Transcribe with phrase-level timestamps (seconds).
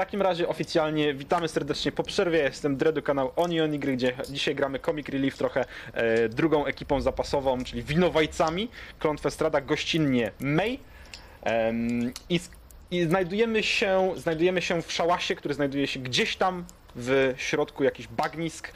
[0.00, 2.38] takim razie oficjalnie witamy serdecznie po przerwie.
[2.38, 7.00] Jestem Dredu, kanał Oni Oni Gry, gdzie dzisiaj gramy Comic Relief trochę e, drugą ekipą
[7.00, 8.68] zapasową, czyli winowajcami.
[8.98, 10.78] Klątwę strada gościnnie May.
[12.28, 12.40] I,
[12.90, 16.64] I znajdujemy się, znajdujemy się w szałasie, który znajduje się gdzieś tam
[16.96, 18.72] w środku jakichś bagnisk.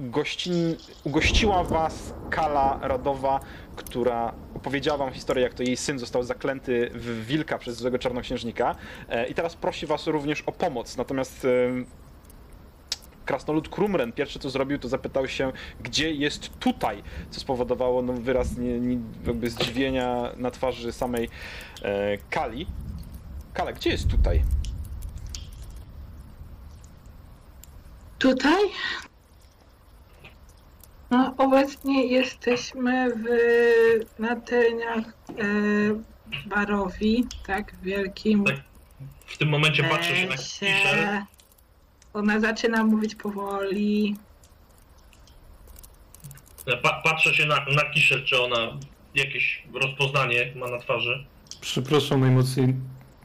[0.00, 3.40] Gościn, ugościła was Kala Radowa,
[3.76, 8.76] która opowiedziała wam historię, jak to jej syn został zaklęty w wilka przez złego czarnoksiężnika.
[9.08, 10.96] E, I teraz prosi was również o pomoc.
[10.96, 11.86] Natomiast em,
[13.24, 18.58] krasnolud Krumren pierwsze co zrobił, to zapytał się, gdzie jest tutaj, co spowodowało no, wyraz
[18.58, 21.28] nie, nie, jakby zdziwienia na twarzy samej
[21.82, 22.66] e, Kali.
[23.54, 24.42] Kala, gdzie jest tutaj?
[28.18, 28.60] Tutaj?
[31.10, 33.24] No, obecnie jesteśmy w,
[34.18, 35.34] na terenach e,
[36.46, 38.56] Barowi, tak, wielkim Tak.
[39.26, 41.26] W tym momencie patrzę się na kiszę.
[42.14, 44.16] Ona zaczyna mówić powoli.
[46.82, 48.58] Pa, patrzę się na, na kiszę, czy ona
[49.14, 51.24] jakieś rozpoznanie ma na twarzy.
[51.60, 52.74] Przepraszam najmocniej,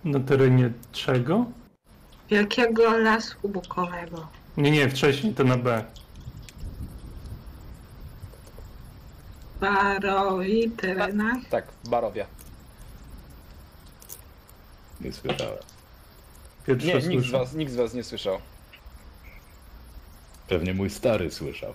[0.04, 1.46] na terenie czego?
[2.30, 4.28] Wielkiego lasu bukowego.
[4.58, 5.86] Nie, nie, wcześniej to na B.
[9.60, 11.38] Barowi, terenach.
[11.50, 12.26] Tak, Barowia.
[15.02, 15.58] Nie słyszałem.
[16.68, 17.32] Pierwsze Nie, nikt z, słyszę.
[17.40, 18.38] was, nikt z was nie słyszał.
[20.48, 21.74] Pewnie mój stary słyszał.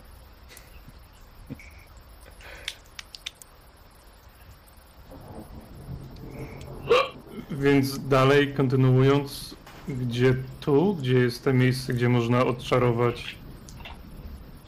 [7.51, 9.55] Więc dalej, kontynuując,
[9.89, 13.36] gdzie tu, gdzie jest to miejsce, gdzie można odczarować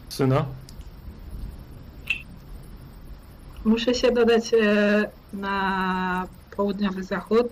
[0.09, 0.47] syna?
[3.65, 7.47] Muszę się dodać e, na południowy zachód.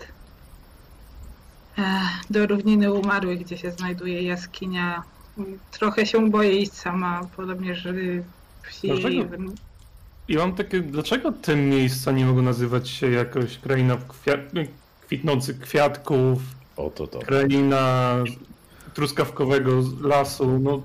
[1.79, 1.83] E,
[2.31, 5.03] do równiny umarłych, gdzie się znajduje jaskinia.
[5.71, 7.93] Trochę się boję iść sama, podobnie, że
[8.63, 8.89] wsi.
[8.89, 9.25] Dlaczego?
[10.29, 14.67] I mam takie, dlaczego te miejsca nie mogą nazywać się jakoś kraina kwia-
[15.07, 16.39] kwitnących kwiatków,
[16.77, 17.19] Oto to.
[17.19, 18.15] kraina
[18.95, 20.83] truskawkowego lasu, no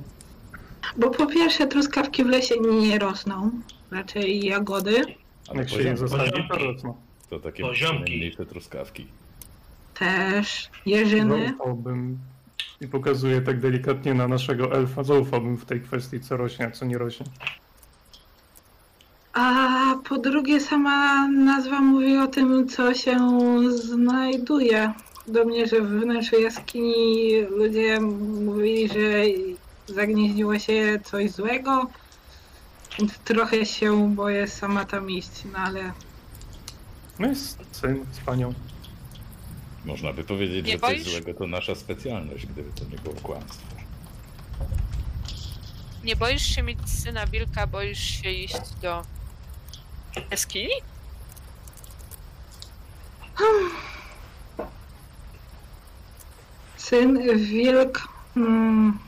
[0.98, 3.52] Bo po pierwsze, truskawki w lesie nie rosną,
[3.92, 5.02] raczej jagody.
[5.50, 6.96] A na jak się nie zasadzi, to rosną.
[7.30, 8.00] to takie Poziomki.
[8.12, 9.08] najmniejsze truskawki.
[10.00, 11.48] Też jeżyny.
[11.58, 12.18] Zaufałbym
[12.82, 16.86] i pokazuję tak delikatnie na naszego elfa, zaufałbym w tej kwestii, co rośnie, a co
[16.86, 17.26] nie rośnie.
[19.34, 23.20] A po drugie, sama nazwa mówi o tym, co się
[23.70, 24.94] znajduje.
[25.28, 28.00] Do mnie, że w wnętrzu jaskini ludzie
[28.46, 29.24] mówili, że
[29.94, 31.88] zagnieździło się coś złego.
[33.26, 35.92] Trochę się boję sama tam iść, no ale
[37.20, 38.54] No jest syn z panią.
[39.86, 41.04] Można by powiedzieć, Nie że coś boisz?
[41.12, 43.76] złego to nasza specjalność, gdyby to nie było kłamstwo.
[46.04, 49.04] Nie boisz się mieć syna wilka, boisz się iść do
[50.32, 50.74] jaskini?
[56.78, 59.00] syn wilk mm,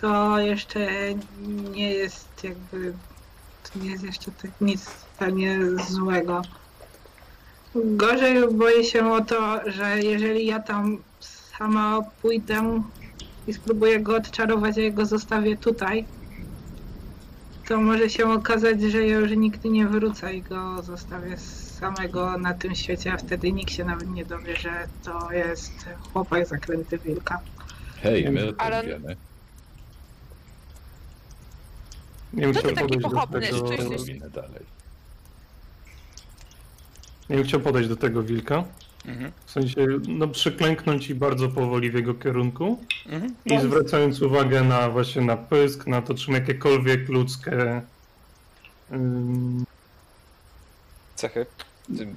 [0.00, 0.88] to jeszcze
[1.72, 2.92] nie jest jakby
[3.62, 6.42] to nie jest jeszcze tak nic w stanie złego.
[7.74, 12.82] Gorzej boję się o to, że jeżeli ja tam sama pójdę
[13.46, 16.04] i spróbuję go odczarować, a ja go zostawię tutaj,
[17.68, 22.54] to może się okazać, że ja już nigdy nie wrócę i go zostawię samego na
[22.54, 24.70] tym świecie, a wtedy nikt się nawet nie dowie, że
[25.04, 25.72] to jest
[26.12, 27.40] chłopak zaklęty wilka.
[28.02, 29.16] Hej, my o tym Ale- wiemy.
[32.32, 34.30] Nie bym to chciał taki podejść do tego...
[34.30, 34.66] dalej?
[37.30, 38.64] Nie bym chciał podejść do tego wilka.
[39.06, 39.32] Mhm.
[39.46, 42.84] W sensie, no przyklęknąć i bardzo powoli w jego kierunku.
[43.06, 43.34] Mhm.
[43.44, 47.82] I zwracając uwagę na właśnie na pysk, na to, czym jakiekolwiek ludzkie...
[48.92, 49.64] ym,
[51.14, 51.46] Cechy.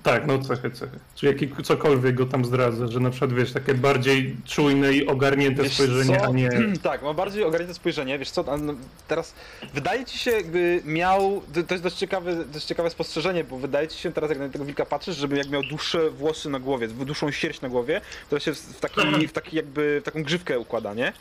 [0.04, 1.00] Tak, no cechy, cechy.
[1.16, 5.64] Czy jaki, cokolwiek go tam zdradza, że na przykład, wiesz, takie bardziej czujne i ogarnięte
[5.64, 6.26] Wiesz spojrzenie, co?
[6.26, 6.50] a nie...
[6.84, 8.20] Tak, ma bardziej ogarnięte spojrzenie.
[8.20, 8.74] Wiesz co, no,
[9.08, 9.34] teraz
[9.74, 11.42] wydaje ci się, jakby miał.
[11.68, 14.66] To jest dość ciekawe, dość ciekawe spostrzeżenie, bo wydaje ci się teraz, jak na tego
[14.66, 18.54] wilka patrzysz, żeby jak miał dłuższe włosy na głowie, dłuższą sierść na głowie, to się
[18.54, 21.14] w, taki, w taki jakby w taką grzywkę układa, nie?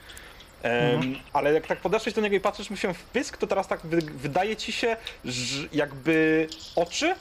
[0.62, 3.68] Em, ale jak tak podeszłeś do niego i patrzysz mu się w pysk, to teraz
[3.68, 6.46] tak wy, wydaje ci się, że jakby
[6.76, 7.14] oczy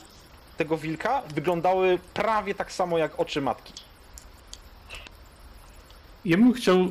[0.62, 3.72] tego wilka wyglądały prawie tak samo jak oczy matki.
[6.24, 6.90] Ja bym chciał, e,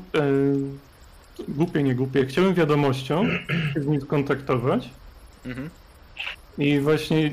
[1.47, 3.25] głupie, nie głupie, chciałbym wiadomością
[3.73, 4.89] się z nim skontaktować
[5.45, 5.69] Mhm.
[6.57, 7.31] i właśnie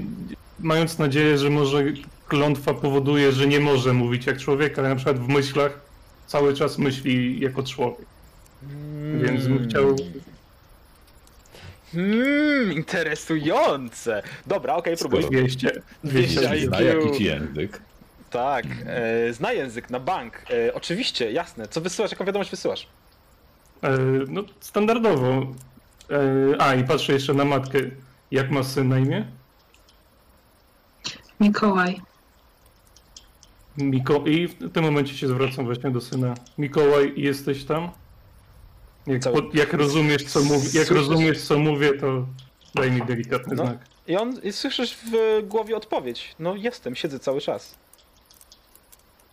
[0.60, 1.84] mając nadzieję, że może
[2.28, 5.80] klątwa powoduje, że nie może mówić jak człowiek, ale na przykład w myślach
[6.26, 8.06] cały czas myśli jako człowiek.
[9.22, 9.96] Więc bym chciał.
[11.92, 14.22] Hmm, interesujące.
[14.46, 15.20] Dobra, okej, próbuj.
[15.20, 15.70] 200.
[16.04, 16.66] 200 200 IQ.
[16.66, 17.80] Zna jakiś język.
[18.30, 20.34] Tak, e, zna język na bank.
[20.50, 21.68] E, oczywiście, jasne.
[21.68, 22.10] Co wysyłasz?
[22.10, 22.86] Jaką wiadomość wysyłasz?
[23.82, 23.98] E,
[24.28, 25.46] no, standardowo.
[26.10, 27.78] E, a, i patrzę jeszcze na matkę.
[28.30, 29.24] Jak ma syn na imię?
[31.40, 32.00] Mikołaj.
[33.78, 34.24] Miko...
[34.26, 36.34] I w tym momencie się zwracam właśnie do syna.
[36.58, 37.90] Mikołaj, jesteś tam?
[39.08, 42.26] Jak, Cały- po, jak rozumiesz, co mówię, jak rozumiesz, co mówię, to
[42.74, 43.66] daj mi delikatny No.
[43.66, 43.78] znak.
[44.06, 46.34] I on, i słyszysz w głowie odpowiedź.
[46.38, 47.74] No jestem, siedzę cały czas.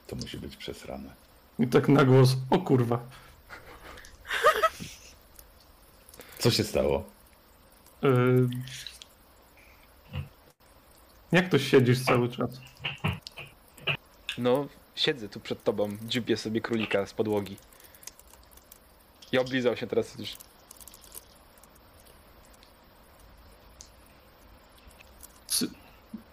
[0.07, 1.09] To musi być przesrane.
[1.59, 2.99] I tak na głos, o kurwa.
[6.39, 7.03] Co się stało?
[8.03, 8.07] E,
[11.31, 12.49] jak to siedzisz cały czas?
[14.37, 17.57] No, siedzę tu przed tobą, dziubię sobie królika z podłogi.
[19.35, 20.29] I oblizał się teraz już.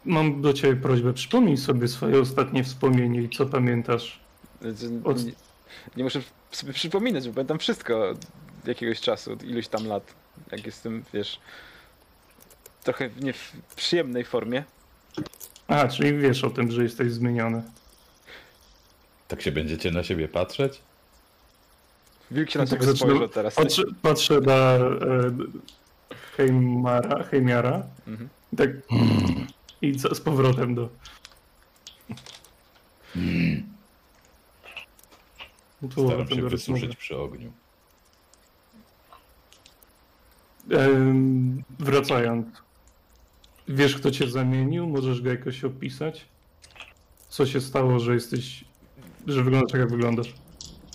[0.04, 4.20] Mam do ciebie prośbę, przypomnij sobie swoje ostatnie wspomnienie i co pamiętasz.
[5.04, 5.32] Od- Nie,
[5.96, 6.20] nie muszę
[6.50, 8.19] sobie przypominać, bo pamiętam wszystko od
[8.66, 10.14] jakiegoś czasu, od iluś tam lat.
[10.52, 11.40] Jak jestem, wiesz,
[12.84, 14.64] trochę w nie w przyjemnej formie.
[15.66, 17.62] A, czyli wiesz o tym, że jesteś zmieniony.
[19.28, 20.81] Tak się będziecie na siebie patrzeć?
[22.32, 23.55] Wilk się na Tak ciebie spojrzał teraz.
[23.55, 24.99] Patrzę, patrzę na e,
[26.37, 28.29] Heimara, Heimiara Mhm.
[28.52, 28.70] i tak
[29.82, 30.88] i co, z powrotem do...
[35.81, 37.52] Powrotem Staram się wysuszyć przy ogniu.
[41.78, 42.46] Wracając.
[43.69, 44.87] Wiesz, kto cię zamienił?
[44.87, 46.26] Możesz go jakoś opisać?
[47.28, 48.64] Co się stało, że jesteś...
[49.26, 50.35] że wyglądasz tak, jak wyglądasz?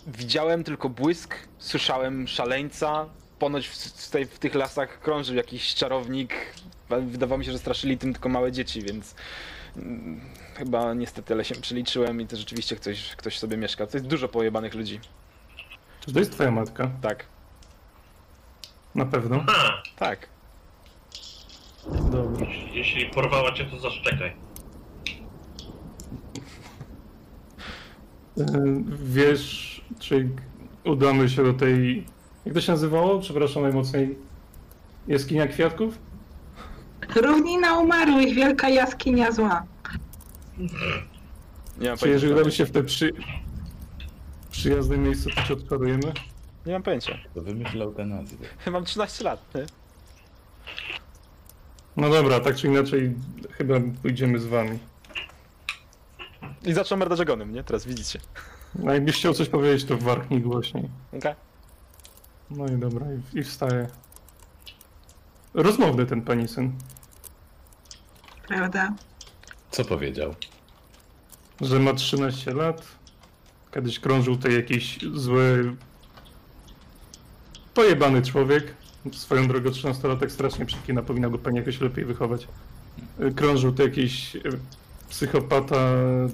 [0.08, 3.06] Widziałem tylko błysk, słyszałem szaleńca.
[3.40, 6.34] Ponoć w, tej, w tych lasach krążył jakiś czarownik.
[6.90, 9.16] Wydawało mi się, że straszyli tym tylko małe dzieci, więc
[9.78, 10.22] mm,
[10.56, 13.88] chyba niestety ale się przeliczyłem i to rzeczywiście ktoś, ktoś sobie mieszka.
[13.88, 15.00] To jest dużo pojebanych ludzi.
[16.06, 16.92] Czy to jest twoja matka?
[17.02, 17.26] Tak,
[18.96, 19.44] Na pewno.
[19.48, 20.28] Ha, tak.
[22.12, 22.48] Dobra.
[22.74, 24.36] jeśli porwała cię, to zaszczekaj.
[29.04, 30.30] Wiesz, czy
[30.86, 32.06] udamy się do tej.
[32.46, 33.20] Jak to się nazywało?
[33.20, 34.18] Przepraszam najmocniej.
[35.08, 35.98] Jaskinia kwiatków?
[37.16, 39.64] Równina umarłych, wielka jaskinia zła.
[41.78, 43.12] Nie mam Czy jeżeli udamy się w te przy...
[44.52, 46.14] przyjazne miejsce, to cię odczarujemy?
[46.66, 47.18] Nie mam pojęcia.
[47.36, 48.46] To wymyślał te nazwy.
[48.72, 49.56] Mam 13 lat.
[49.56, 49.66] nie?
[51.98, 53.14] No dobra, tak czy inaczej,
[53.52, 54.80] chyba pójdziemy z wami.
[56.66, 57.64] I zaczął merdać ogonem, nie?
[57.64, 58.20] Teraz widzicie.
[58.76, 60.90] No jakbyś chciał coś powiedzieć, to warknij głośniej.
[61.18, 61.36] Okay.
[62.52, 63.88] No i dobra, i, i wstaję.
[65.54, 66.72] Rozmowny ten pani syn,
[68.48, 68.94] Prawda?
[69.72, 70.36] Co powiedział?
[71.62, 72.88] że ma 13 lat.
[73.74, 75.76] Kiedyś krążył tutaj jakiś zły.
[77.74, 78.74] Pojebany człowiek.
[79.14, 82.48] Swoją drogą 13-latek strasznie przekina, powinna go pani jakoś lepiej wychować.
[83.20, 84.42] Y, Krążył tu jakiś y,
[85.10, 85.76] psychopata,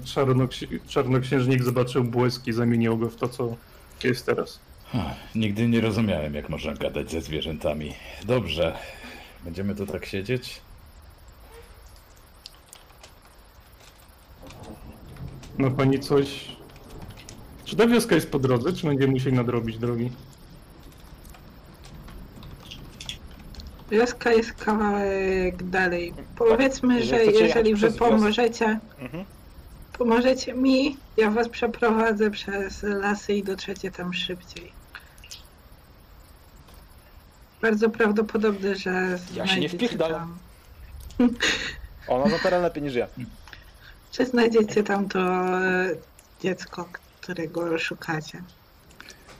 [0.04, 3.56] czarnoksi- czarnoksiężnik, zobaczył błyski, zamienił go w to, co
[4.04, 4.58] jest teraz.
[5.34, 7.94] Nigdy nie rozumiałem, jak można gadać ze zwierzętami.
[8.24, 8.78] Dobrze.
[9.44, 10.60] Będziemy tu tak siedzieć?
[15.58, 16.48] Ma pani coś...
[17.64, 20.10] Czy ta wioska jest po drodze, czy będziemy musieli nadrobić drogi?
[23.90, 26.14] Wioska jest kawałek dalej.
[26.36, 29.24] Powiedzmy, Jeżeli że jechać jeżeli wy przez wioskę- pomożecie, Mhm.
[29.98, 34.72] pomożecie mi, ja was przeprowadzę przez lasy i dotrzecie tam szybciej.
[37.62, 38.90] Bardzo prawdopodobne, że
[39.34, 40.38] Ja się nie znajdziecie wpierdalam.
[41.18, 41.28] tam,
[42.08, 43.06] Ona zapera lepiej niż ja.
[44.12, 45.88] że znajdziecie tam to e,
[46.42, 46.88] dziecko,
[47.20, 48.42] którego szukacie.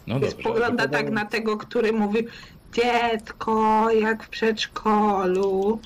[0.07, 0.37] No dobrze.
[0.37, 2.27] pogląda tak na tego, który mówi
[2.75, 5.81] dziecko, jak w przedszkolu.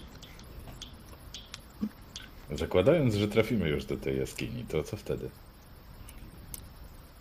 [2.53, 5.31] Zakładając, że trafimy już do tej jaskini, to co wtedy?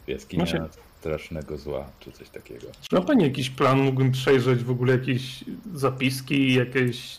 [0.07, 0.69] Jaskinia Znaczy-
[0.99, 2.67] strasznego zła, czy coś takiego.
[2.89, 3.81] Czy ma pani jakiś plan?
[3.81, 5.43] Mógłbym przejrzeć w ogóle jakieś
[5.73, 7.17] zapiski, jakieś...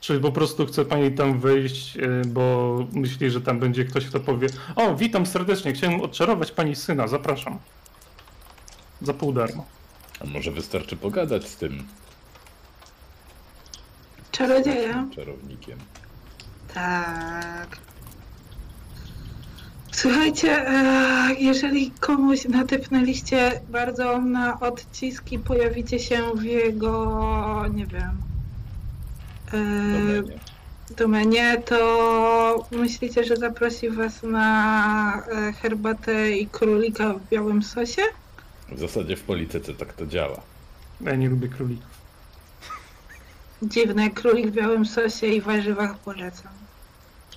[0.00, 4.20] Czy po prostu chce pani tam wejść, y, bo myśli, że tam będzie ktoś, kto
[4.20, 7.58] powie O, witam serdecznie, chciałem odczarować pani syna, zapraszam.
[9.02, 9.66] Za pół darmo.
[10.20, 11.82] A może wystarczy pogadać z tym
[14.30, 15.06] Czarodzieja?
[15.16, 15.78] czarownikiem?
[16.74, 17.78] Tak.
[19.92, 28.10] Słuchajcie, e, jeżeli komuś natepnęliście bardzo na odciski, pojawicie się w jego, nie wiem,
[29.52, 30.38] e, Domenie.
[30.96, 38.02] domenie, to myślicie, że zaprosi was na e, herbatę i królika w białym sosie?
[38.68, 40.40] W zasadzie w polityce tak to działa.
[41.00, 41.94] Ja nie lubię królików.
[43.62, 46.52] Dziwne, królik w białym sosie i warzywach polecam.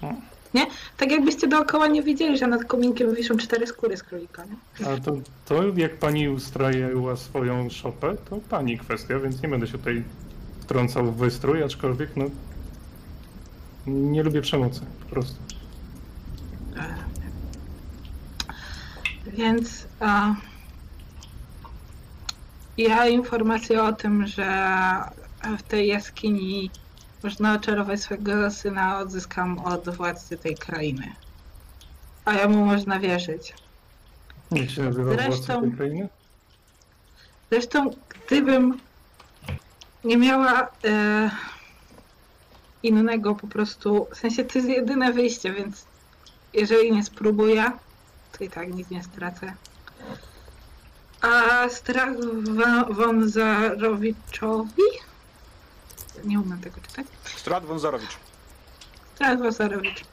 [0.01, 0.13] O.
[0.53, 0.67] Nie?
[0.97, 4.87] Tak jakbyście dookoła nie widzieli, że nad kominkiem wiszą cztery skóry z królika, nie?
[4.87, 9.77] A to, to jak pani ustrajała swoją szopę, to pani kwestia, więc nie będę się
[9.77, 10.03] tutaj
[10.61, 12.25] wtrącał w wystrój, aczkolwiek no
[13.87, 15.35] nie lubię przemocy, po prostu.
[19.27, 20.35] Więc a,
[22.77, 24.73] ja informację o tym, że
[25.57, 26.71] w tej jaskini
[27.23, 31.11] można oczarować swego syna, odzyskam od władcy tej krainy.
[32.25, 33.53] A jemu można wierzyć.
[34.51, 36.09] Jak się nazywa Zresztą- władca tej krainy?
[37.51, 37.89] Zresztą,
[38.27, 38.79] gdybym
[40.03, 41.29] nie miała e,
[42.83, 45.85] innego po prostu, w sensie to jest jedyne wyjście, więc
[46.53, 47.71] jeżeli nie spróbuję,
[48.37, 49.53] to i tak nic nie stracę.
[51.21, 52.09] A strach
[52.43, 54.81] wa- Wązarowiczowi?
[56.23, 57.05] Nie umiem tego czytać.
[57.35, 58.17] Strat Wązarowicz.
[59.15, 60.03] Strach Wązarowicz.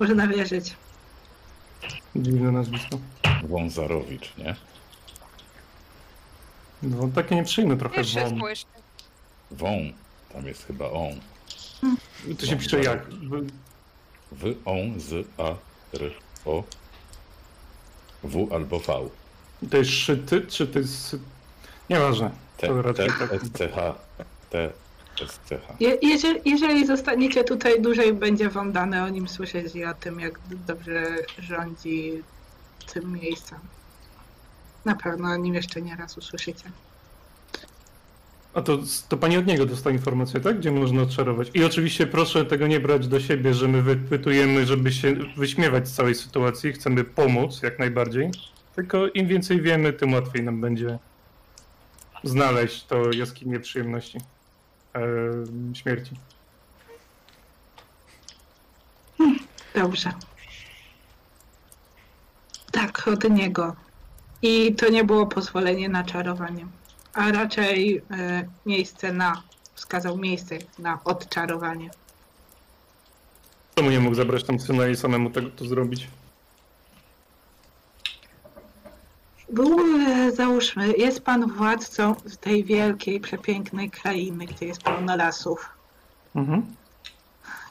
[0.00, 0.76] Można wierzyć.
[2.16, 2.98] Dziwne nazwisko.
[3.44, 4.56] Wązarowicz, nie?
[6.82, 8.66] No, takie nieprzyjemne trochę spójrzcie.
[9.50, 9.92] Wą.
[10.32, 11.20] Tam jest chyba on.
[12.40, 13.06] To się pisze jak?
[13.08, 13.46] W-
[14.32, 15.42] W, on, z, a,
[15.96, 16.12] r,
[16.44, 16.62] o.
[18.24, 19.08] W albo V.
[19.70, 21.16] To jest szyty, czy to jest...
[21.90, 22.30] Nieważne.
[22.56, 23.32] T, To T, tak.
[23.32, 23.94] S, C, H,
[24.50, 24.70] T,
[25.22, 25.74] S, C, H.
[25.80, 30.20] Je, jeżeli, jeżeli zostaniecie tutaj dłużej, będzie wam dane o nim słyszeć i o tym,
[30.20, 32.22] jak dobrze rządzi
[32.92, 33.58] tym miejscem.
[34.84, 36.70] Na pewno o nim jeszcze nie raz usłyszycie.
[38.58, 40.58] A to, to pani od niego dostała informację, tak?
[40.58, 41.50] Gdzie można odczarować.
[41.54, 45.92] I oczywiście proszę tego nie brać do siebie, że my wypytujemy, żeby się wyśmiewać z
[45.92, 46.72] całej sytuacji.
[46.72, 48.30] Chcemy pomóc jak najbardziej.
[48.76, 50.98] Tylko im więcej wiemy, tym łatwiej nam będzie
[52.24, 54.18] znaleźć to jaskinię przyjemności.
[54.94, 55.04] E,
[55.74, 56.14] śmierci.
[59.74, 60.12] Dobrze.
[62.72, 63.76] Tak, od niego.
[64.42, 66.66] I to nie było pozwolenie na czarowanie,
[67.12, 69.42] a raczej e, miejsce na,
[69.74, 71.90] wskazał miejsce na odczarowanie.
[73.74, 76.08] Czemu nie mógł zabrać tam syna i samemu tego to zrobić?
[79.50, 85.68] Był, e, załóżmy, jest pan władcą tej wielkiej, przepięknej krainy, gdzie jest pełno lasów.
[86.34, 86.66] Mhm.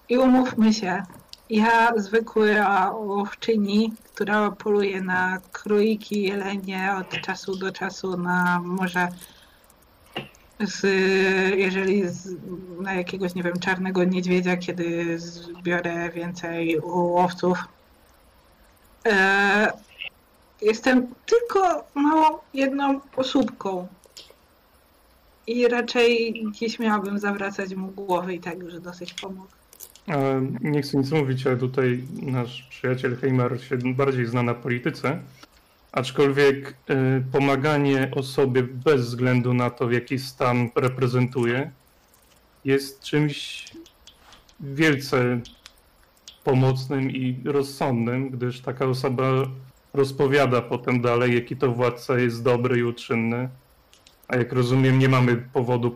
[0.09, 1.03] I umówmy się,
[1.49, 9.07] ja zwykła łowczyni, która poluje na króliki, jelenie od czasu do czasu na może
[10.59, 10.83] z,
[11.57, 12.35] jeżeli z,
[12.81, 17.57] na jakiegoś, nie wiem, czarnego niedźwiedzia, kiedy zbiorę więcej łowców.
[19.05, 19.71] E,
[20.61, 23.87] jestem tylko małą jedną osóbką.
[25.47, 29.56] I raczej nie śmiałabym zawracać mu głowy i tak już dosyć pomógł.
[30.61, 35.19] Nie chcę nic mówić, ale tutaj nasz przyjaciel Heimar się bardziej zna na polityce.
[35.91, 41.71] Aczkolwiek e, pomaganie osobie bez względu na to, w jaki stan reprezentuje,
[42.65, 43.65] jest czymś
[44.59, 45.39] wielce
[46.43, 49.31] pomocnym i rozsądnym, gdyż taka osoba
[49.93, 53.49] rozpowiada potem dalej, jaki to władca jest dobry i uczynny.
[54.27, 55.95] A jak rozumiem, nie mamy powodu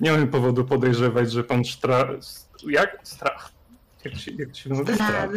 [0.00, 2.08] nie mamy powodu podejrzewać, że pan Sztra...
[2.66, 2.98] Jak?
[3.02, 3.52] Strach.
[4.04, 4.96] Jak się, jak się nazywa?
[4.96, 5.30] Tak.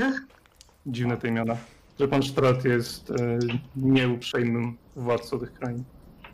[0.85, 1.57] Dziwne te imiona.
[1.99, 3.39] Że pan Strat jest e,
[3.75, 5.83] nieuprzejmym władcą tych krain.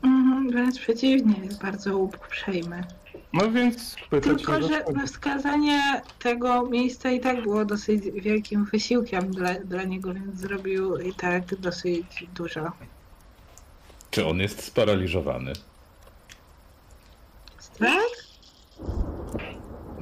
[0.03, 2.84] Mhm, wręcz przeciwnie, jest bardzo uprzejmy.
[3.34, 9.32] No więc pytać Tylko, nie że wskazanie tego miejsca i tak było dosyć wielkim wysiłkiem
[9.32, 12.72] dla, dla niego, więc zrobił i tak dosyć dużo.
[14.12, 15.53] Czy on jest sparaliżowany?
[17.60, 18.26] Strach?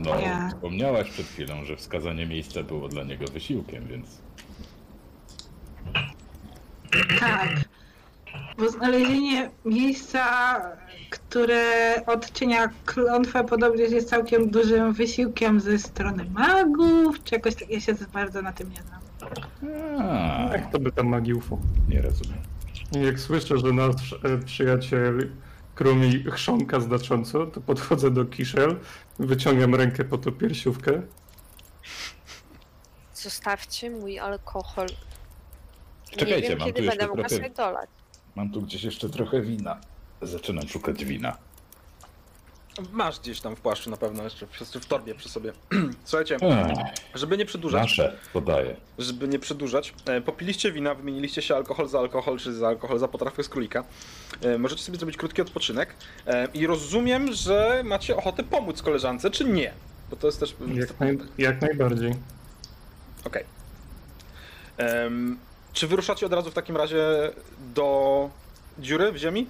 [0.06, 0.50] No, Nie.
[0.50, 4.22] wspomniałaś przed chwilą, że wskazanie miejsca było dla niego wysiłkiem, więc
[7.20, 7.50] Tak.
[8.58, 10.26] Bo znalezienie miejsca,
[11.10, 11.62] które
[12.06, 17.70] odczynia klątwę, podobnie jest całkiem dużym wysiłkiem ze strony magów, czy jakoś tak.
[17.70, 19.02] Ja się za bardzo na tym nie znam.
[20.02, 21.58] A, Jak to by tam magii UFO?
[21.90, 22.38] nie rozumiem.
[22.92, 25.30] Jak słyszę, że nasz e, przyjaciel
[25.76, 28.80] krumi chrząka znacząco, to podchodzę do Kiszel,
[29.20, 31.02] wyciągam rękę po tą piersiówkę.
[33.14, 34.88] Zostawcie mój alkohol.
[36.12, 37.90] Czekajcie, nie wiem, mam tu kiedy jeszcze będę mogła trochę- sobie dolać.
[38.36, 39.78] Mam tu gdzieś jeszcze trochę wina.
[40.22, 41.38] Zaczynam szukać wina.
[42.92, 45.54] Masz gdzieś tam w płaszczu na pewno, jeszcze w, w torbie przy sobie.
[46.06, 46.38] Słuchajcie,
[47.16, 48.76] żeby nie przedłużać, nasze, podaję.
[48.98, 53.08] żeby nie przedłużać, e, popiliście wina, wymieniliście się alkohol za alkohol, czy za alkohol za
[53.08, 53.84] potrawkę z królika.
[54.42, 55.96] E, Możecie sobie zrobić krótki odpoczynek
[56.28, 59.74] e, i rozumiem, że macie ochotę pomóc koleżance, czy nie?
[60.10, 60.56] Bo to jest też...
[60.74, 62.16] Jak, naj, jak najbardziej.
[63.26, 63.44] Okej.
[64.78, 65.38] Em,
[65.74, 67.04] Czy wyruszacie od razu w takim razie
[67.76, 68.30] do
[68.80, 69.48] dziury w ziemi?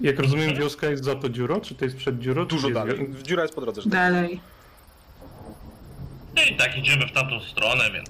[0.00, 1.60] Jak rozumiem, wioska jest za to dziuro?
[1.60, 2.44] Czy to jest przed dziurą?
[2.46, 3.08] Dużo czy jest dalej.
[3.08, 3.82] wio- Dziura jest po drodze.
[3.82, 4.40] że tak Dalej.
[6.36, 8.08] No i tak idziemy w tamtą stronę, więc.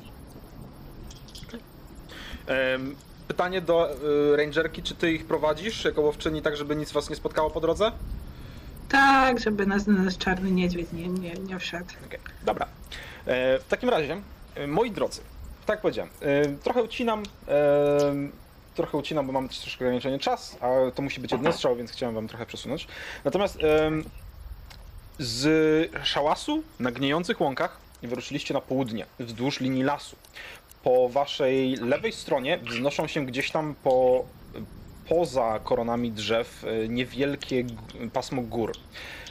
[2.47, 2.95] Em,
[3.29, 3.91] Pytanie do
[4.33, 7.61] y, rangerki, czy ty ich prowadzisz jako łowczyni, tak żeby nic was nie spotkało po
[7.61, 7.93] drodze?
[8.89, 11.87] Tak, żeby nas, nas czarny niedźwiedź nie, nie, nie wszedł.
[12.07, 12.67] Okej, dobra.
[13.27, 14.21] E, w takim razie,
[14.55, 15.21] e, moi drodzy,
[15.67, 18.15] tak jak powiedziałem, e, trochę ucinam, e,
[18.75, 21.93] trochę ucinam, bo mam też troszkę ograniczenie czas, a to musi być jeden strzał, więc
[21.93, 22.89] chciałem wam trochę przesunąć.
[23.25, 24.05] Natomiast em,
[25.19, 30.17] z szałasu na gniejących łąkach wyruszyliście na południe, wzdłuż linii lasu.
[30.83, 34.25] Po waszej lewej stronie wznoszą się gdzieś tam po,
[35.09, 37.65] poza koronami drzew e, niewielkie
[38.13, 38.73] pasmo gór.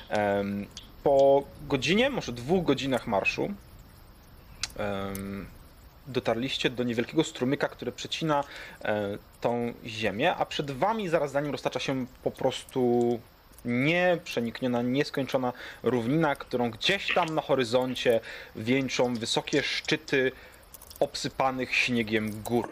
[0.09, 0.67] Em,
[1.03, 3.53] po godzinie, może dwóch godzinach marszu,
[4.77, 5.47] em,
[6.07, 8.43] dotarliście do niewielkiego strumyka, który przecina
[8.81, 13.19] e, tą ziemię, a przed wami zaraz za nim roztacza się po prostu
[13.65, 15.53] nieprzenikniona, nieskończona
[15.83, 18.19] równina, którą gdzieś tam na horyzoncie
[18.55, 20.31] wieńczą wysokie szczyty
[20.99, 22.69] obsypanych śniegiem gór.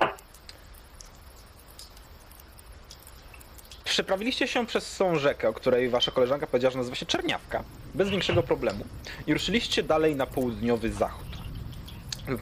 [3.83, 7.63] Przeprawiliście się przez tą rzekę, o której wasza koleżanka powiedziała, że nazywa się Czerniawka,
[7.95, 8.85] bez większego problemu.
[9.27, 11.27] I ruszyliście dalej na południowy zachód.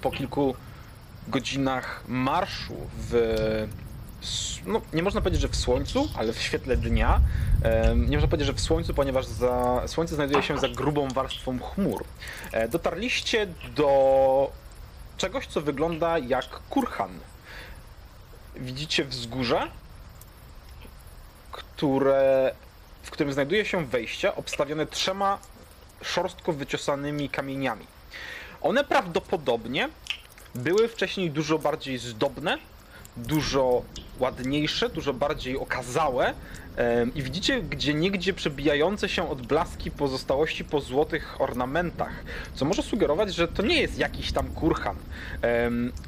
[0.01, 0.55] Po kilku
[1.29, 3.67] godzinach marszu w.
[4.65, 7.21] No, nie można powiedzieć, że w słońcu, ale w świetle dnia.
[7.95, 12.03] Nie można powiedzieć, że w słońcu, ponieważ za, słońce znajduje się za grubą warstwą chmur.
[12.51, 14.51] E, Dotarliście do
[15.17, 17.19] czegoś, co wygląda jak kurhan.
[18.55, 19.67] Widzicie wzgórze,
[21.51, 22.51] które,
[23.03, 25.39] w którym znajduje się wejście obstawione trzema
[26.01, 27.85] szorstko wyciosanymi kamieniami.
[28.61, 29.89] One prawdopodobnie
[30.57, 32.57] były wcześniej dużo bardziej zdobne,
[33.17, 33.81] dużo
[34.19, 36.33] ładniejsze, dużo bardziej okazałe
[37.15, 43.47] i widzicie gdzie niegdzie przebijające się odblaski pozostałości po złotych ornamentach, co może sugerować, że
[43.47, 44.95] to nie jest jakiś tam kurhan,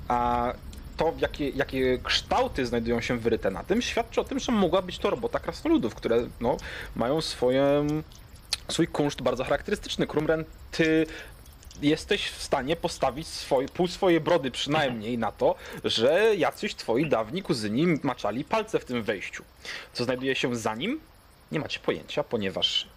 [0.08, 0.54] a
[0.98, 5.00] to, jakie, jakie kształty znajdują się wyryte na tym, świadczy o tym, że mogła być
[5.00, 6.58] to robota krasnoludów, które no,
[6.96, 7.88] mają swoje,
[8.68, 10.08] swój kunszt bardzo charakterystyczny.
[10.08, 11.06] Krumren, ty
[11.82, 17.42] jesteś w stanie postawić swoje, pół swojej brody przynajmniej na to, że jacyś twoi dawni
[17.42, 19.44] kuzyni maczali palce w tym wejściu.
[19.94, 21.00] Co znajduje się za nim,
[21.52, 22.88] nie macie pojęcia, ponieważ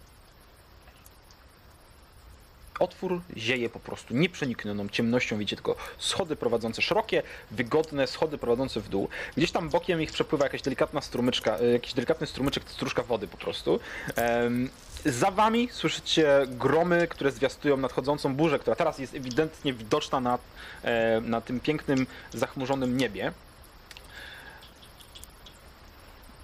[2.79, 5.37] otwór zieje po prostu nieprzeniknioną ciemnością.
[5.37, 9.09] Widzicie tylko schody prowadzące szerokie, wygodne schody prowadzące w dół.
[9.37, 13.37] Gdzieś tam bokiem ich przepływa jakaś delikatna strumyczka, y, jakiś delikatny strumyczek, stróżka wody po
[13.37, 13.79] prostu.
[14.15, 14.69] Em,
[15.05, 20.39] Za wami słyszycie gromy, które zwiastują nadchodzącą burzę, która teraz jest ewidentnie widoczna na,
[20.83, 23.31] e, na tym pięknym, zachmurzonym niebie.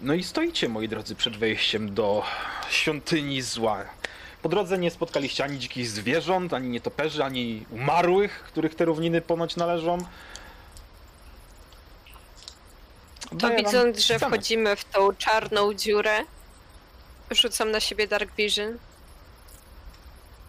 [0.01, 2.23] No i stoicie, moi drodzy, przed wejściem do
[2.69, 3.85] świątyni zła.
[4.41, 9.55] Po drodze nie spotkaliście ani dzikich zwierząt, ani nietoperzy, ani umarłych, których te równiny ponoć
[9.55, 9.97] należą.
[13.39, 14.19] To widząc, że scenę.
[14.19, 16.23] wchodzimy w tą czarną dziurę,
[17.31, 18.77] rzucam na siebie Dark Vision,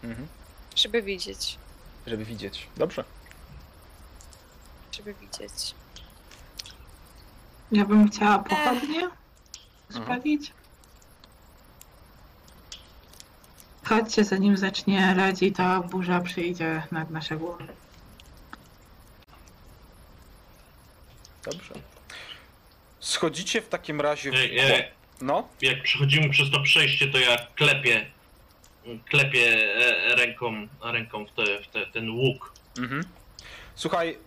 [0.03, 0.27] Mhm.
[0.75, 1.57] żeby widzieć.
[2.07, 2.67] Żeby widzieć.
[2.77, 3.03] Dobrze.
[4.91, 5.75] Żeby widzieć.
[7.71, 9.09] Ja bym chciała pochodnie
[9.91, 10.51] spalić.
[13.85, 17.67] Chodźcie, zanim zacznie lać i ta burza przyjdzie nad nasze głowy.
[21.43, 21.73] Dobrze.
[22.99, 24.91] Schodzicie w takim razie w Ej, ej,
[25.21, 28.11] No, jak przechodzimy przez to przejście, to ja klepię.
[29.09, 32.53] Klepię e, ręką, ręką w, te, w te, ten łuk.
[32.77, 33.03] Mhm.
[33.75, 34.17] Słuchaj,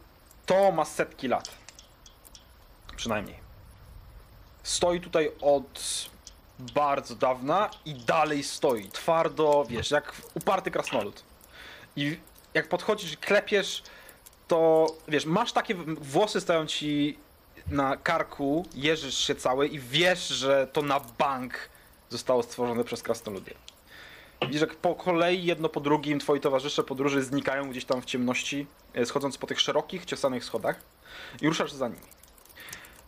[0.47, 1.51] to ma setki lat.
[2.97, 3.37] Przynajmniej.
[4.63, 5.81] Stoi tutaj od
[6.59, 8.89] bardzo dawna i dalej stoi.
[8.89, 11.25] Twardo, wiesz, jak uparty krasnolud.
[11.97, 12.19] I
[12.55, 13.83] jak podchodzisz i klepiesz,
[14.49, 17.19] to wiesz, masz takie włosy stoją ci
[17.69, 21.69] na karku, jeżysz się cały i wiesz, że to na bank
[22.11, 23.55] zostało stworzone przez krasnoludy.
[24.43, 28.67] Widzisz, jak po kolei, jedno po drugim, twoi towarzysze podróży znikają gdzieś tam w ciemności,
[28.95, 30.81] e, schodząc po tych szerokich, ciosanych schodach
[31.41, 32.01] i ruszasz za nimi.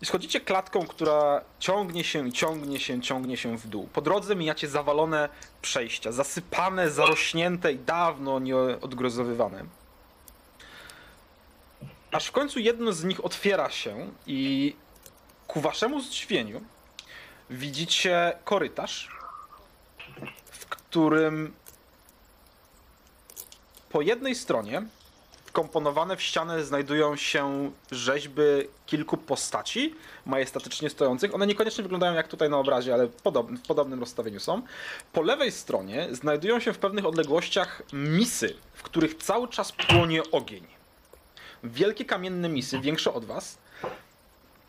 [0.03, 3.88] I schodzicie klatką, która ciągnie się, ciągnie się, ciągnie się w dół.
[3.92, 5.29] Po drodze mijacie zawalone
[5.62, 9.64] przejścia, zasypane, zarośnięte i dawno nieodgrozowywane.
[12.16, 14.74] Aż w końcu jedno z nich otwiera się i
[15.46, 16.61] ku waszemu zdziwieniu
[17.50, 19.11] widzicie korytarz,
[20.44, 21.55] w którym
[23.90, 24.83] po jednej stronie
[25.46, 28.42] wkomponowane w ścianę znajdują się rzeźby
[28.87, 29.94] kilku postaci
[30.26, 31.35] majestatycznie stojących.
[31.35, 34.62] One niekoniecznie wyglądają jak tutaj na obrazie, ale w podobnym rozstawieniu są.
[35.12, 40.76] Po lewej stronie znajdują się w pewnych odległościach misy, w których cały czas płonie ogień.
[41.70, 43.59] Wielkie kamienne misy, większe od was.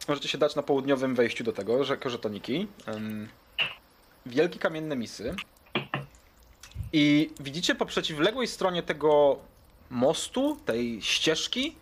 [0.08, 2.68] Możecie się dać na południowym wejściu do tego, że żetoniki.
[4.26, 5.36] Wielkie kamienne misy.
[6.94, 9.40] I widzicie po przeciwległej stronie tego
[9.90, 11.76] mostu, tej ścieżki,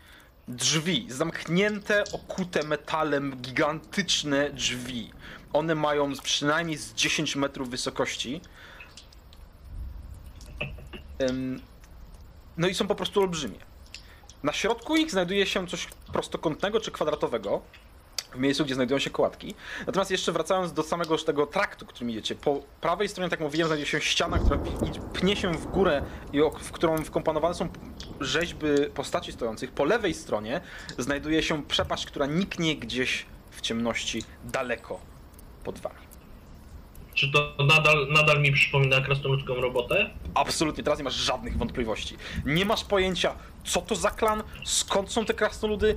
[0.48, 5.12] drzwi, zamknięte, okute metalem, gigantyczne drzwi.
[5.54, 8.42] One mają przynajmniej z 10 metrów wysokości.
[12.58, 13.60] No i są po prostu olbrzymie.
[14.46, 17.62] Na środku ich znajduje się coś prostokątnego czy kwadratowego,
[18.34, 19.56] w miejscu, gdzie znajdują się kołatki.
[19.88, 23.88] Natomiast jeszcze wracając do samego tego traktu, którym idziecie, po prawej stronie, tak mówiłem, znajduje
[23.88, 24.60] się ściana, która
[25.14, 26.02] pnie się w górę
[26.34, 27.70] i w którą wkomponowane są
[28.20, 29.72] rzeźby postaci stojących.
[29.72, 30.62] Po lewej stronie
[30.98, 35.00] znajduje się przepaść, która niknie gdzieś w ciemności daleko
[35.64, 36.05] pod wami.
[37.16, 40.10] Czy to nadal, nadal mi przypomina krasnoludzką robotę?
[40.34, 42.18] Absolutnie, teraz nie masz żadnych wątpliwości.
[42.46, 45.96] Nie masz pojęcia, co to za klan, skąd są te krasnoludy.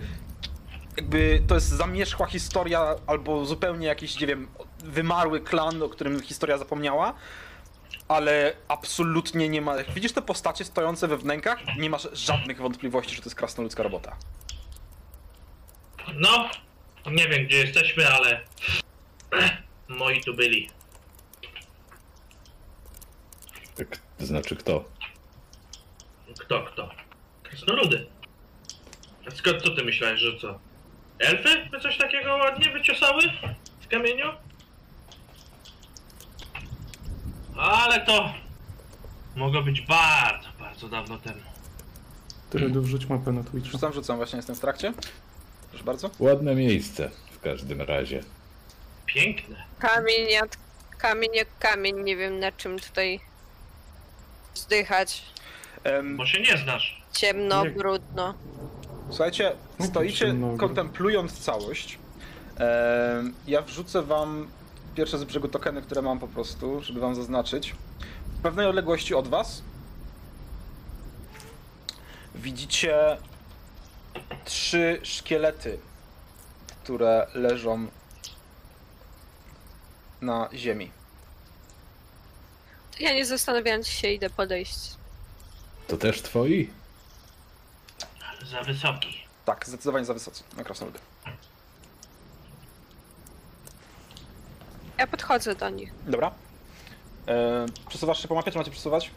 [0.97, 4.49] Jakby to jest zamierzchła historia, albo zupełnie jakiś, nie wiem,
[4.85, 7.15] wymarły klan, o którym historia zapomniała.
[8.09, 9.77] Ale absolutnie nie ma.
[9.77, 13.83] Jak widzisz te postacie stojące we wnękach, nie masz żadnych wątpliwości, że to jest krasnoludzka
[13.83, 14.17] robota.
[16.15, 16.49] No,
[17.11, 18.41] nie wiem gdzie jesteśmy, ale
[19.89, 20.71] moi tu byli.
[23.43, 23.68] Tak,
[24.19, 24.85] to znaczy kto?
[26.39, 26.91] Kto, kto?
[27.43, 28.07] Krasnoludy.
[29.27, 30.59] A skąd co ty myślałeś, że co?
[31.19, 31.69] Elfy?
[31.71, 33.23] By coś takiego ładnie wyczesały
[33.81, 34.33] w kamieniu?
[37.57, 38.35] Ale to
[39.37, 41.41] mogło być bardzo, bardzo dawno temu.
[42.51, 43.71] Tyle wrzuć mapę na Twitcha.
[43.71, 44.93] Rzucam, rzucam, właśnie jestem w trakcie.
[45.71, 46.11] Proszę bardzo.
[46.19, 48.23] Ładne miejsce w każdym razie.
[49.07, 49.65] Piękne.
[49.79, 50.57] Kamień jak
[50.99, 52.01] kamień, jak kamień.
[52.05, 53.21] Nie wiem na czym tutaj
[54.59, 55.23] zdychać.
[55.85, 57.03] Em, Bo się nie znasz.
[57.13, 57.71] Ciemno, Nie.
[57.71, 58.35] brudno.
[59.09, 60.57] Słuchajcie, No, stoicie ciemno.
[60.59, 61.99] kontemplując całość.
[62.57, 64.49] Em, ja wrzucę wam
[64.95, 67.75] pierwsze z brzegu tokeny, które mam po prostu, żeby wam zaznaczyć.
[68.39, 69.63] W pewnej odległości od was
[72.35, 73.17] widzicie
[74.45, 75.79] trzy szkielety,
[76.85, 77.87] które leżą
[80.21, 80.91] na ziemi.
[83.01, 84.79] Ja nie zastanawiając się, idę podejść.
[85.89, 86.71] To też twoi?
[88.51, 89.25] Za wysoki.
[89.45, 90.99] Tak, zdecydowanie za wysocy na krasnoludy.
[94.99, 95.93] Ja podchodzę do nich.
[96.07, 96.31] Dobra.
[97.29, 99.11] E, przesuwasz się po mapie, czy macie przesuwać?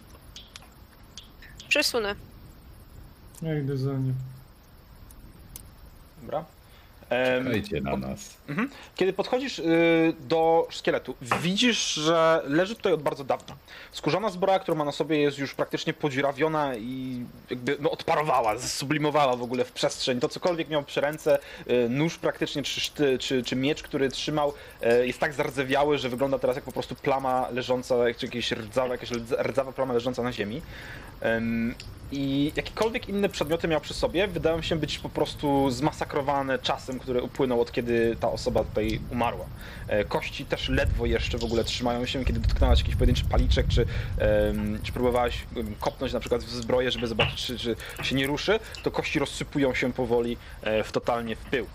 [1.69, 2.15] Przesunę.
[3.41, 4.15] Ja idę za nim.
[6.21, 6.45] Dobra.
[7.43, 8.37] Czekajcie na nas.
[8.49, 8.69] Mhm.
[8.95, 13.55] Kiedy podchodzisz y, do szkieletu, widzisz, że leży tutaj od bardzo dawna.
[13.91, 19.35] Skórzana zbroja, którą ma na sobie, jest już praktycznie podziurawiona i jakby no, odparowała, sublimowała
[19.35, 20.19] w ogóle w przestrzeń.
[20.19, 24.53] To cokolwiek miał przy ręce, y, nóż praktycznie, czy, szty, czy, czy miecz, który trzymał,
[25.01, 28.87] y, jest tak zardzewiały, że wygląda teraz jak po prostu plama leżąca, czy jakieś rdzawa,
[28.87, 30.61] jakaś rdza- rdzawa plama leżąca na ziemi.
[32.11, 37.21] I jakiekolwiek inne przedmioty miał przy sobie, wydają się być po prostu zmasakrowane czasem, który
[37.21, 39.45] upłynął od kiedy ta osoba tutaj umarła.
[39.87, 43.85] E, Kości też ledwo jeszcze w ogóle trzymają się, kiedy dotknęłaś jakiś pojedynczy paliczek, czy,
[44.83, 48.59] czy próbowałaś em, kopnąć na przykład w zbroję, żeby zobaczyć, czy, czy się nie ruszy,
[48.83, 51.67] to kości rozsypują się powoli e, w totalnie w pył.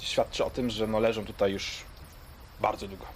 [0.00, 1.84] Świadczy o tym, że no leżą tutaj już
[2.60, 3.15] bardzo długo.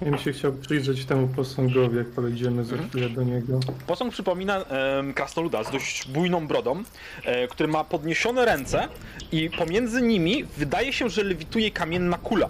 [0.00, 2.90] Ja bym się chciał przyjrzeć temu posągowi, jak podejdziemy za Mhm.
[2.90, 3.60] chwilę do niego.
[3.86, 6.82] Posąg przypomina em, krasnoluda z dość bujną brodą,
[7.24, 8.88] e, który ma podniesione ręce
[9.32, 12.48] i pomiędzy nimi wydaje się, że lewituje kamienna kula.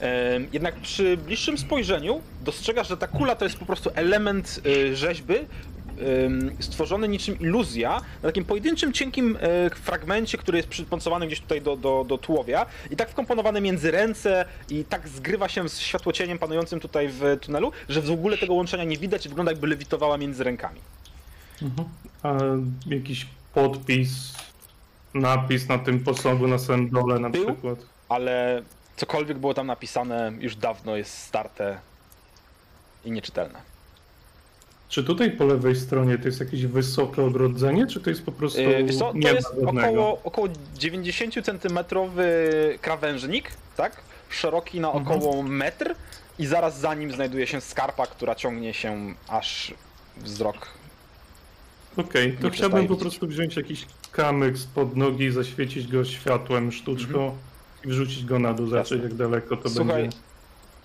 [0.00, 4.60] Em, Jednak przy bliższym spojrzeniu dostrzegasz, że ta kula to jest po prostu element
[4.92, 5.34] e, rzeźby
[6.60, 11.76] stworzony niczym iluzja na takim pojedynczym, cienkim e, fragmencie, który jest przyponsowany gdzieś tutaj do,
[11.76, 16.80] do, do tułowia i tak wkomponowany między ręce i tak zgrywa się z światłocieniem panującym
[16.80, 20.44] tutaj w tunelu, że w ogóle tego łączenia nie widać i wygląda jakby lewitowała między
[20.44, 20.80] rękami.
[21.62, 21.88] Mhm.
[22.22, 22.34] A
[22.86, 24.34] jakiś podpis,
[25.14, 27.44] napis na tym posągu na samym dole na Był?
[27.44, 27.78] przykład.
[28.08, 28.62] Ale
[28.96, 31.78] cokolwiek było tam napisane już dawno jest starte
[33.04, 33.71] i nieczytelne.
[34.92, 38.60] Czy tutaj po lewej stronie to jest jakieś wysokie ogrodzenie, czy to jest po prostu
[38.60, 42.24] Yy, wiesz co, to jest około, około 90 centymetrowy
[42.80, 44.02] krawężnik, tak?
[44.28, 45.06] Szeroki na Mhm.
[45.06, 45.94] około metr
[46.38, 49.74] i zaraz za nim znajduje się skarpa, która ciągnie się aż
[50.16, 50.68] wzrok.
[51.96, 57.36] Okej, Nie to chciałbym po prostu wziąć jakiś kamyk spod nogi, zaświecić go światłem sztuczką
[57.84, 59.10] i wrzucić go na dół, zobaczyć Mhm.
[59.10, 60.16] Jak daleko to Słuchaj, będzie.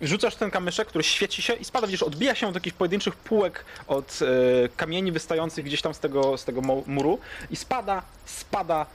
[0.01, 3.65] Rzucasz ten kamyszek, który świeci się i spada, widzisz, odbija się od jakichś pojedynczych półek
[3.87, 8.85] od e, kamieni wystających gdzieś tam z tego, z tego muru i spada, spada,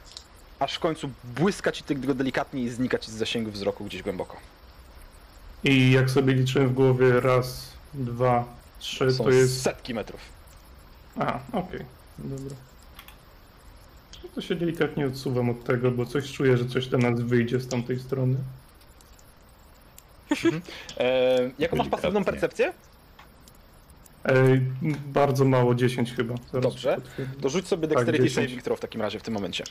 [0.59, 4.37] aż w końcu błyska ci tego delikatnie i znika ci z zasięgu wzroku gdzieś głęboko.
[5.65, 8.45] I jak sobie liczyłem w głowie raz, dwa,
[8.79, 9.63] trzy, Są to jest...
[9.63, 10.21] setki metrów.
[11.19, 11.85] A, okej,
[12.19, 12.57] dobra.
[14.25, 17.61] No to się delikatnie odsuwam od tego, bo coś czuję, że coś do nas wyjdzie
[17.61, 18.37] z tamtej strony.
[20.99, 22.73] E, jaką masz pasywną percepcję?
[24.25, 24.61] Ej,
[25.07, 26.35] bardzo mało, 10 chyba.
[26.53, 26.95] Zaraz Dobrze.
[26.95, 27.41] potwierdzę.
[27.41, 28.35] To rzuć sobie Dexterity 10.
[28.47, 29.65] Saving Throw w takim razie w tym momencie.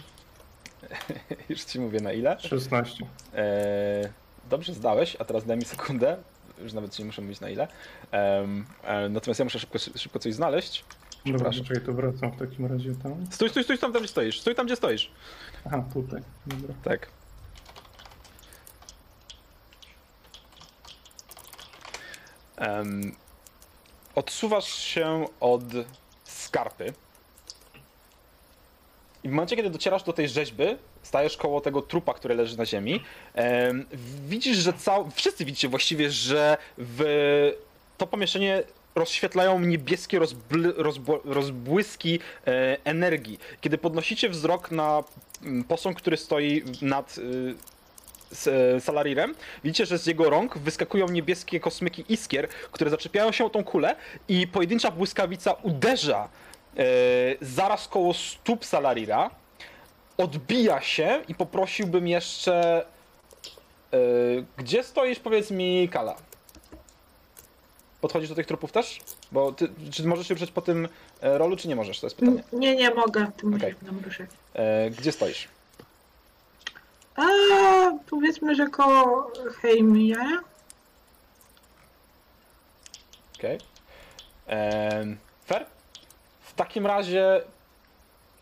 [1.49, 2.39] Już ci mówię na ile.
[2.39, 3.05] 16.
[3.35, 4.07] Eee,
[4.49, 6.17] dobrze zdałeś, a teraz daj mi sekundę.
[6.63, 7.67] Już nawet ci nie muszę mówić na ile.
[8.11, 10.85] Em, e, natomiast ja muszę szybko, szybko coś znaleźć.
[11.25, 11.65] Dobra, Przepraszam.
[11.65, 13.25] czekaj, to wracam w takim razie tam.
[13.29, 14.39] Stój, stój, stój tam, gdzie stoisz.
[14.41, 15.11] Stój tam, gdzie stoisz.
[15.65, 16.21] Aha, tutaj.
[16.47, 16.73] Dobra.
[16.83, 17.07] Tak.
[22.61, 23.15] Em,
[24.15, 25.63] odsuwasz się od
[26.23, 26.93] skarpy.
[29.23, 30.63] I w momencie, kiedy docierasz do tej rzeźby,
[31.03, 33.85] stajesz koło tego trupa, który leży na ziemi, em,
[34.27, 35.11] widzisz, że cał...
[35.11, 37.01] wszyscy widzicie właściwie, że w
[37.97, 38.63] to pomieszczenie
[38.95, 40.73] rozświetlają niebieskie rozbl...
[41.23, 43.39] rozbłyski e, energii.
[43.61, 45.03] Kiedy podnosicie wzrok na
[45.41, 47.15] mm, posąg, który stoi nad
[48.31, 53.45] s- e, Salarirem, widzicie, że z jego rąk wyskakują niebieskie kosmyki iskier, które zaczepiają się
[53.45, 53.95] o tą kulę
[54.27, 56.29] i pojedyncza błyskawica uderza
[56.77, 56.83] e,
[57.41, 59.29] zaraz koło stóp Salarira,
[60.17, 62.85] odbija się i poprosiłbym jeszcze...
[63.93, 63.97] e,
[64.57, 66.15] gdzie stoisz, powiedz mi, Kala?
[68.01, 68.99] Podchodzisz do tych trupów też?
[69.31, 70.87] Bo ty, czy możesz się ruszać po tym
[71.21, 71.99] e, rolu, czy nie możesz?
[71.99, 72.43] To jest pytanie.
[72.53, 73.73] Nie, nie mogę, nam ruszać.
[74.53, 75.47] E, gdzie stoisz?
[77.15, 77.25] A
[78.09, 80.41] powiedzmy, że koło Heimia.
[83.37, 83.57] Okej.
[84.47, 85.65] Em, Fair?
[86.41, 87.41] W takim razie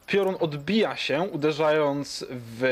[0.08, 2.64] piorun odbija się, uderzając w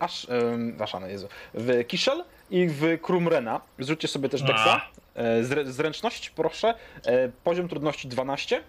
[0.00, 3.60] Ash, um, Ashana, Jezu, w Kiszel i w Krumrena.
[3.78, 4.80] Zrzućcie sobie też Dexa.
[5.14, 6.74] E, zręczność, proszę.
[7.06, 8.62] E, poziom trudności 12.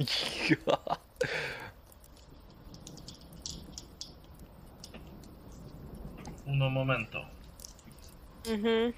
[6.52, 7.24] Uno momento.
[8.48, 8.92] Mhm.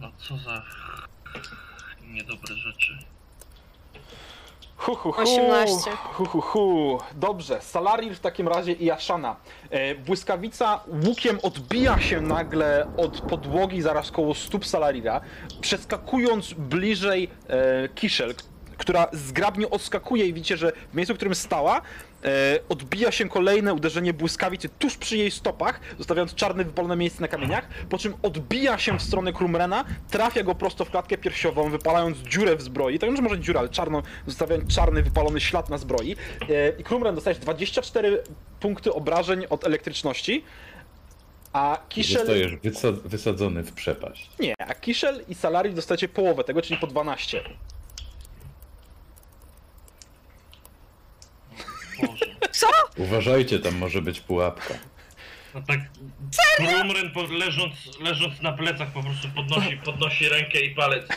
[0.00, 0.62] No co za
[2.06, 2.98] niedobre rzeczy.
[4.76, 5.22] Hu, hu, hu.
[5.22, 5.90] 18.
[5.90, 6.98] Hu, hu, hu.
[7.14, 9.36] Dobrze, Salarir w takim razie i Ashana.
[9.70, 15.20] E, błyskawica łukiem odbija się nagle od podłogi zaraz koło stóp Salarira,
[15.60, 18.34] przeskakując bliżej e, Kiszel,
[18.78, 21.82] która zgrabnie odskakuje i widzicie, że w miejscu, w którym stała,
[22.68, 27.68] odbija się kolejne uderzenie błyskawicy tuż przy jej stopach, zostawiając czarne wypalone miejsce na kamieniach,
[27.88, 32.56] po czym odbija się w stronę Krumrena, trafia go prosto w klatkę piersiową, wypalając dziurę
[32.56, 36.16] w zbroi, tak że może nie dziurę, ale czarno, zostawiając czarny, wypalony ślad na zbroi.
[36.50, 38.22] E, I Krumren dostajesz 24
[38.60, 40.44] punkty obrażeń od elektryczności,
[41.52, 42.18] a Kiszel...
[42.18, 44.30] Zostajesz wysa- wysadzony w przepaść.
[44.40, 47.40] Nie, a Kiszel i Salari dostajecie połowę tego, czyli po 12.
[52.06, 52.26] Boże.
[52.96, 54.74] Uważajcie, tam może być pułapka.
[55.54, 55.80] No tak.
[56.56, 61.08] Krumren po, leżąc, leżąc na plecach po prostu podnosi, podnosi rękę i palec.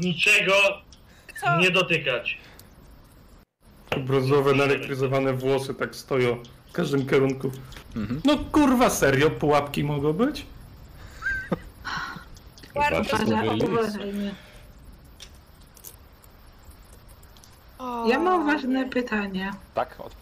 [0.00, 0.52] Niczego
[1.40, 1.58] Co?
[1.58, 2.38] nie dotykać.
[3.98, 7.50] Brązowe, naelektryzowane włosy tak stoją w każdym kierunku.
[7.96, 8.20] Mhm.
[8.24, 9.30] No kurwa, serio?
[9.30, 10.46] Pułapki mogą być?
[12.74, 13.68] Bardzo słowy list.
[13.68, 14.34] uważaj, nie.
[17.78, 18.90] O, Ja mam ważne nie.
[18.90, 19.52] pytanie.
[19.74, 19.94] Tak?
[20.00, 20.12] Od...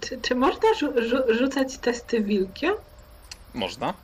[0.00, 2.74] Czy, czy można rzu- rzu- rzucać testy wilkiem?
[3.54, 3.94] Można.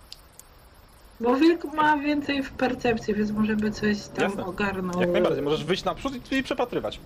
[1.21, 4.47] Bo wilk ma więcej w percepcji, więc może by coś tam Jasne.
[4.47, 5.01] ogarnął.
[5.01, 7.01] Jak najbardziej, możesz wyjść naprzód i, i przepatrywać.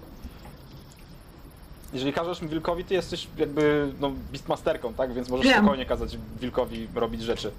[1.92, 5.12] Jeżeli każesz wilkowi, ty jesteś jakby no, beastmasterką, tak?
[5.14, 5.58] Więc możesz Wiem.
[5.58, 7.52] spokojnie kazać wilkowi robić rzeczy.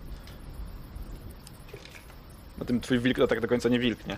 [2.58, 4.18] No tym twój wilk to tak do końca nie wilk, nie?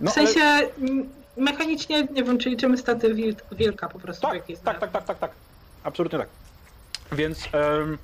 [0.00, 4.22] No, w sensie m, mechanicznie, nie wiem, czy liczymy staty wil, wilka po prostu.
[4.26, 5.30] Tak, tak, tak, tak, tak, tak.
[5.84, 6.28] Absolutnie tak.
[7.12, 7.98] Więc em,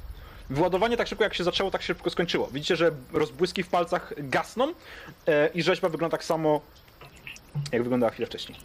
[0.50, 2.46] wyładowanie tak szybko jak się zaczęło, tak się szybko skończyło.
[2.52, 4.72] Widzicie, że rozbłyski w palcach gasną
[5.26, 6.60] e, i rzeźba wygląda tak samo,
[7.72, 8.58] jak wyglądała chwilę wcześniej.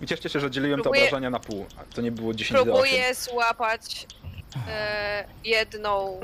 [0.00, 1.66] I cieszcie się, że dzieliłem te Próbuję- obrażenia na pół.
[1.78, 2.72] a To nie było 10 do 8.
[2.72, 4.06] Próbuję złapać
[4.68, 6.20] e, jedną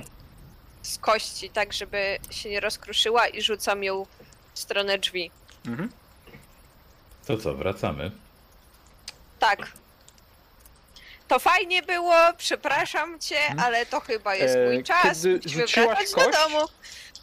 [0.83, 4.07] z kości, tak żeby się nie rozkruszyła i rzucam ją
[4.55, 5.31] w stronę drzwi.
[5.67, 5.93] Mhm.
[7.27, 8.11] To co, wracamy?
[9.39, 9.73] Tak.
[11.29, 14.71] To fajnie było, przepraszam cię, ale to chyba jest Mhm.
[14.71, 15.03] E, mój czas.
[15.23, 16.39] kiedy Musimy rzuciłaś wracać do kość?
[16.39, 16.67] domu.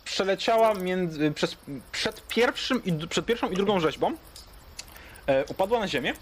[0.04, 1.58] Przeleciała między, przez,
[1.92, 4.18] przed, pierwszym i, przed pierwszą i drugą rzeźbą.
[5.28, 6.14] E, upadła na ziemię.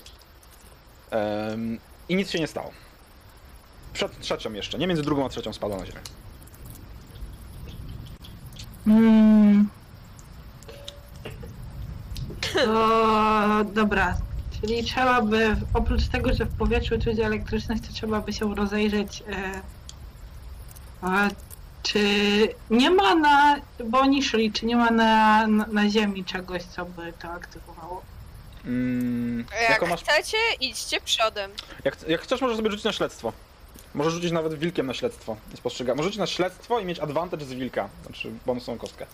[1.11, 2.71] em, I nic się nie stało.
[3.93, 5.99] Przed trzecią jeszcze, nie między drugą a trzecią spadła na ziemię.
[8.87, 9.67] Hmm.
[12.53, 14.17] To dobra.
[14.61, 19.23] Czyli trzeba by, oprócz tego, że w powietrzu czuć elektryczność, to trzeba by się rozejrzeć.
[19.29, 19.61] E,
[21.01, 21.27] a,
[21.83, 21.99] czy
[22.69, 26.85] nie ma na, bo oni szli, czy nie ma na, na, na ziemi czegoś, co
[26.85, 28.01] by to aktywowało?
[28.65, 31.51] Mm, Jak masz, chcecie, idźcie przodem.
[31.83, 33.33] jak, jak chcesz, możesz sobie rzucić na śledztwo.
[33.97, 35.37] Możesz rzucić nawet wilkiem na śledztwo.
[35.51, 35.95] Nie spostrzega.
[35.95, 37.89] Możesz rzucić na śledztwo i mieć advantage z wilka.
[38.05, 39.05] Znaczy bonusową kostkę.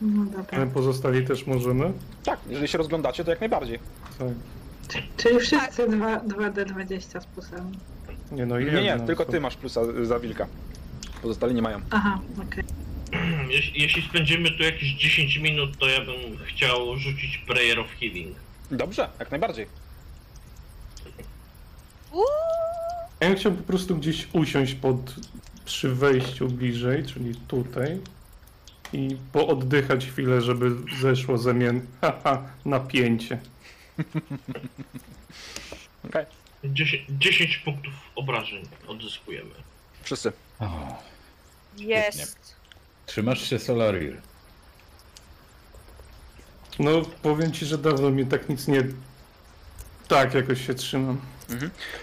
[0.00, 0.58] No dobra.
[0.58, 1.92] My pozostali też możemy.
[2.24, 3.78] Tak, jeżeli się rozglądacie, to jak najbardziej.
[4.18, 4.28] Tak.
[5.16, 7.78] Czyli wszyscy dwa- 2D20 z plusami.
[8.32, 9.32] Nie no, Nie, nie, jedna tylko osoba.
[9.32, 10.46] ty masz plusa za wilka.
[11.22, 11.80] Pozostali nie mają.
[11.90, 12.64] Aha, okej.
[13.56, 18.36] Jeśli, jeśli spędzimy tu jakieś 10 minut, to ja bym chciał rzucić Prayer of Healing.
[18.70, 19.66] Dobrze, jak najbardziej.
[22.12, 22.24] Uuu,
[23.20, 25.14] Ja chciał po prostu gdzieś usiąść pod,
[25.64, 28.00] przy wejściu bliżej, czyli tutaj.
[28.92, 31.80] I pooddychać chwilę, żeby zeszło zamian.
[32.00, 33.38] Haha, napięcie.
[36.08, 36.26] Okej.
[36.64, 39.54] 10, 10 punktów obrażeń odzyskujemy.
[40.02, 40.32] Wszyscy.
[40.60, 41.02] O,
[41.76, 42.56] jest.
[43.06, 44.20] trzymasz się Solarir.
[46.78, 48.84] No, powiem ci, że dawno mnie tak nic nie...
[50.08, 51.20] Tak, jakoś się trzymam.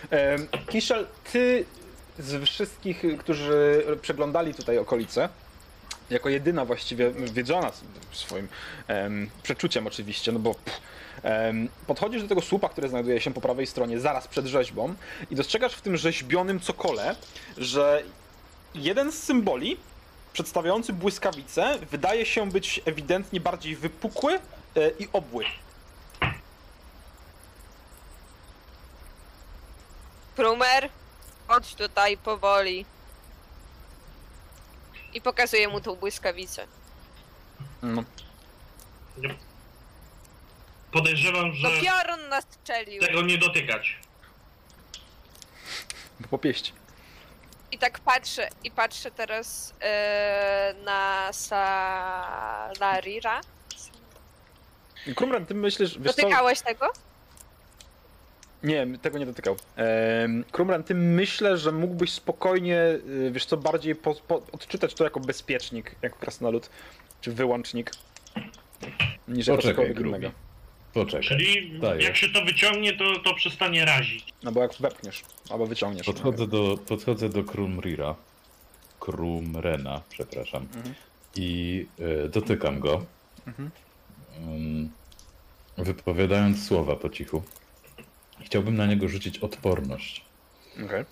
[0.09, 1.65] Em, Kiszel, ty
[2.19, 5.29] z wszystkich, którzy przeglądali tutaj okolice,
[6.09, 7.71] jako jedyna właściwie wiedziona
[8.11, 8.47] swoim
[8.87, 10.81] em, przeczuciem oczywiście, no bo pff,
[11.23, 14.93] em, podchodzisz do tego słupa, który znajduje się po prawej stronie, zaraz przed rzeźbą
[15.31, 17.15] i dostrzegasz w tym rzeźbionym cokole,
[17.57, 18.03] że
[18.75, 19.77] jeden z symboli
[20.33, 24.39] przedstawiający błyskawice wydaje się być ewidentnie bardziej wypukły e,
[24.99, 25.45] i obły.
[30.35, 30.89] Krumer,
[31.47, 32.85] chodź tutaj powoli.
[35.13, 36.67] I pokazuję mu tą błyskawicę.
[37.81, 38.03] No.
[40.91, 43.01] Podejrzewam, No że piorun nastrzelił.
[43.01, 43.99] tego nie dotykać.
[46.29, 46.73] Po pieści.
[47.71, 53.41] I tak patrzę, i patrzę teraz e, na Salarira.
[55.15, 56.21] Krumran, ty myślisz, wiesz co?
[56.21, 56.91] Dotykałeś tego?
[58.65, 59.55] Nie, tego nie dotykał.
[59.75, 65.03] Ehm, Krumran, ty myślę, że mógłbyś spokojnie, y, wiesz co, bardziej po, po, odczytać to
[65.03, 66.69] jako bezpiecznik, jako krasnolud,
[67.21, 67.91] czy wyłącznik,
[69.27, 70.31] niż jako cokolwiek innego.
[70.93, 71.27] Poczekaj.
[71.27, 72.03] Czyli Daję.
[72.03, 74.33] jak się to wyciągnie, to, to przestanie razić.
[74.43, 76.05] No bo jak wepchniesz, albo wyciągniesz.
[76.05, 78.15] Podchodzę do, podchodzę do Krumrira.
[78.99, 80.67] Krumrena, przepraszam.
[80.75, 80.95] Mhm.
[81.35, 81.85] I
[82.25, 83.05] e, dotykam go.
[83.47, 83.71] Mhm.
[84.37, 84.89] Ym,
[85.77, 87.43] wypowiadając słowa po cichu.
[88.45, 90.25] Chciałbym na niego rzucić odporność.
[90.85, 91.05] Okej.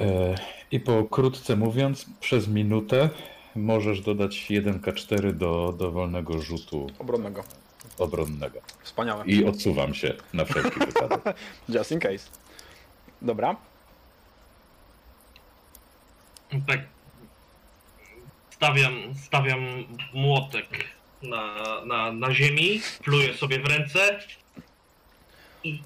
[0.00, 0.34] E,
[0.70, 3.10] I pokrótce mówiąc, przez minutę
[3.56, 7.44] możesz dodać 1k4 do dowolnego rzutu Obronnego.
[7.98, 8.60] obronnego.
[8.82, 9.24] Wspaniałe.
[9.26, 11.36] I odsuwam się na wszelki wypadek.
[11.68, 12.30] Just in case.
[13.22, 13.56] Dobra.
[16.66, 16.80] Tak.
[18.50, 18.92] Stawiam,
[19.26, 19.60] stawiam
[20.14, 20.66] młotek
[21.22, 21.54] na,
[21.84, 24.18] na, na ziemi, pluję sobie w ręce
[25.64, 25.82] i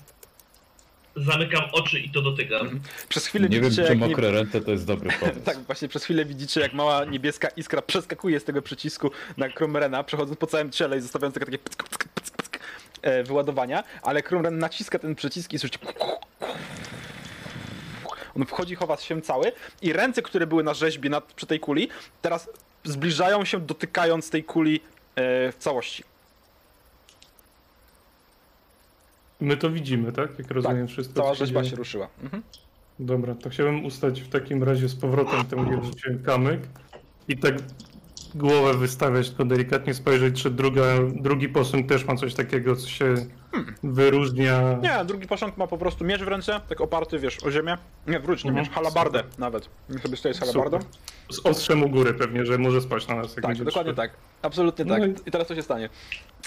[1.16, 2.80] zamykam oczy i to dotykam.
[3.08, 4.08] Przez chwilę Nie wiem, widzicie, czy jak nie...
[4.08, 5.40] mokre ręce to jest dobry pomysł.
[5.44, 10.04] Tak, właśnie przez chwilę widzicie, jak mała niebieska iskra przeskakuje z tego przycisku na Krumrena,
[10.04, 12.60] przechodząc po całym ciele i zostawiając takie, takie pyck, pyck, pyck, pyck,
[13.02, 15.78] e, wyładowania, ale Krumren naciska ten przycisk i słyszycie
[18.36, 21.88] On wchodzi, chowa się cały i ręce, które były na rzeźbie nad, przy tej kuli,
[22.22, 22.48] teraz
[22.84, 24.80] zbliżają się, dotykając tej kuli
[25.16, 26.04] w całości.
[29.40, 30.38] My to widzimy, tak?
[30.38, 31.20] Jak rozumiem wszystko.
[31.22, 32.08] Cała się rzeźba się ruszyła.
[32.22, 32.42] Mhm.
[32.98, 36.60] Dobra, to chciałbym ustać w takim razie z powrotem tam, gdzie kamyk
[37.28, 37.54] i tak
[38.36, 40.82] głowę wystawiać, tylko delikatnie spojrzeć, czy druga,
[41.14, 43.14] drugi posąg też ma coś takiego, co się
[43.82, 44.78] wyróżnia.
[44.82, 47.78] Nie, drugi posąg ma po prostu miecz w ręce, tak oparty, wiesz, o ziemię.
[48.06, 48.66] Nie, wróć, nie Mhm.
[48.66, 49.68] miecz, halabardę nawet.
[49.90, 50.78] Niech sobie stoi z halabardą.
[50.80, 50.96] Super.
[51.30, 53.36] Z ostrzem u góry pewnie, że może spać na nas.
[53.36, 54.10] Jak Tak, dokładnie tak.
[54.42, 55.08] Absolutnie No tak.
[55.08, 55.88] i- I teraz co się stanie?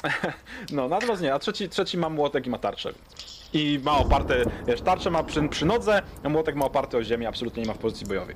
[0.71, 2.93] No, natomiast nie, a trzeci, trzeci ma młotek i ma tarczę.
[3.53, 7.27] I ma oparte, wiesz, tarczę ma przy, przy nodze, a młotek ma oparty o ziemię,
[7.27, 8.35] absolutnie nie ma w pozycji bojowej.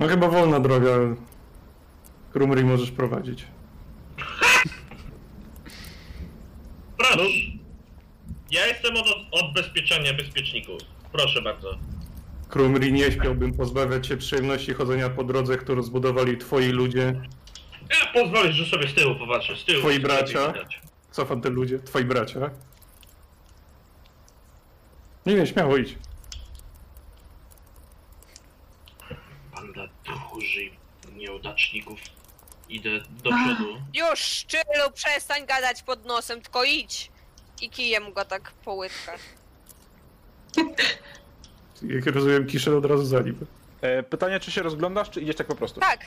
[0.00, 0.90] No chyba wolna droga.
[2.32, 3.46] Krumry możesz prowadzić.
[6.98, 7.18] Proszę.
[8.50, 10.80] Ja jestem od odbezpieczenia bezpieczników.
[11.12, 11.78] Proszę bardzo.
[12.48, 17.20] Krumri nie śmiałbym pozbawiać się przyjemności chodzenia po drodze, którą zbudowali twoi ludzie.
[17.90, 19.56] Ja pozwolę, że sobie z tyłu popatrzę.
[19.56, 19.80] Z tyłu.
[19.80, 20.52] Twoi bracia?
[21.10, 22.50] Cofam te ludzie, twoi bracia.
[25.26, 25.96] Nie wiem, śmiało idź.
[31.42, 31.98] Nieudaczników.
[32.68, 33.76] Idę do przodu.
[33.94, 37.10] Już, szczylu, przestań gadać pod nosem, tylko idź.
[37.62, 39.20] I kijem go tak po łydkach.
[41.82, 43.46] Jak rozumiem, kiszę od razu za nim.
[43.80, 45.80] E, pytanie, czy się rozglądasz, czy idziesz tak po prostu?
[45.80, 46.06] Tak,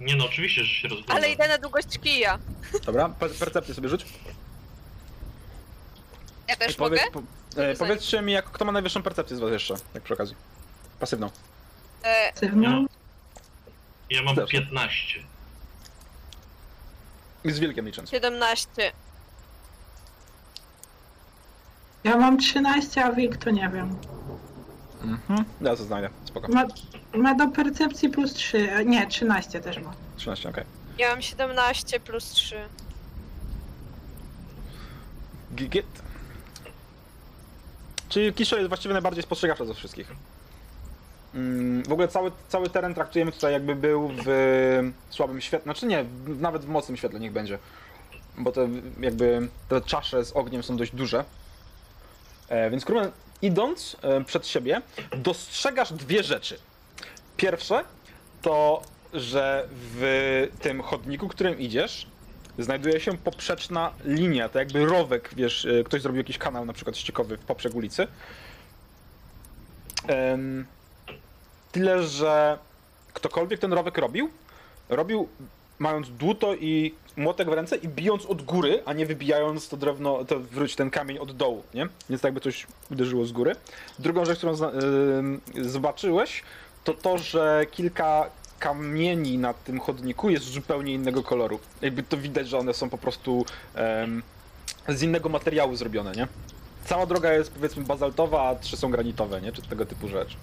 [0.00, 1.16] Nie no, oczywiście, że się rozglądam.
[1.16, 2.38] ale idę na długość kija.
[2.84, 4.06] Dobra, per percepcję sobie rzuć.
[6.48, 6.98] Ja też mogę?
[7.12, 10.14] powiedz, po, e, powiedzcie mi, jak, kto ma najwyższą percepcję z was jeszcze, tak przy
[10.14, 10.36] okazji.
[11.00, 11.30] Pasywną.
[12.04, 12.86] E, Aktywną.
[14.10, 14.50] Ja mam Też.
[14.50, 15.20] 15.
[17.44, 18.10] I z wilkiem licząc.
[18.10, 18.92] 17.
[22.04, 23.96] Ja mam 13, a wilk to nie wiem.
[25.02, 25.44] Mhm.
[25.60, 26.52] Ja to znajdę, spoko.
[26.52, 26.64] Ma,
[27.14, 28.72] ma do percepcji plus 3.
[28.74, 29.92] a Nie, 13 też ma.
[30.16, 30.64] 13, okej.
[30.98, 32.68] Ja mam 17 plus 3.
[35.54, 35.86] Gigit.
[38.08, 40.12] Czyli Kiszo jest właściwie najbardziej spostrzegawcza ze wszystkich.
[41.34, 46.04] Mm, W ogóle cały, cały teren traktujemy tutaj jakby był w słabym świetle, znaczy nie,
[46.26, 47.58] nawet w mocnym świetle niech będzie.
[48.38, 48.68] Bo te
[49.00, 51.24] jakby te czasze z ogniem są dość duże.
[52.48, 53.10] E, więc Krumen,
[53.42, 54.82] idąc e, przed siebie,
[55.16, 56.58] dostrzegasz dwie rzeczy.
[57.36, 57.84] Pierwsze
[58.42, 62.06] to, że w tym chodniku, którym idziesz,
[62.58, 66.96] znajduje się poprzeczna linia, to jakby rowek, wiesz, e, ktoś zrobił jakiś kanał na przykład
[66.96, 68.06] ściekowy w poprzek ulicy.
[70.06, 70.66] Em,
[71.72, 72.58] tyle, że
[73.12, 74.30] ktokolwiek ten rowek robił,
[74.88, 75.28] robił
[75.78, 80.24] mając dłuto i młotek w ręce i bijąc od góry, a nie wybijając to drewno,
[80.24, 81.88] to wróć ten kamień od dołu, nie?
[82.10, 83.56] Więc jakby coś uderzyło z góry.
[83.98, 84.54] Drugą rzecz, którą
[85.62, 86.42] zobaczyłeś,
[86.84, 91.60] to to, że kilka kamieni na tym chodniku jest zupełnie innego koloru.
[91.82, 93.44] Jakby to widać, że one są po prostu
[94.88, 96.28] z innego materiału zrobione, nie?
[96.84, 99.52] Cała droga jest powiedzmy bazaltowa, a trzy są granitowe, nie?
[99.52, 100.36] Czy tego typu rzecz.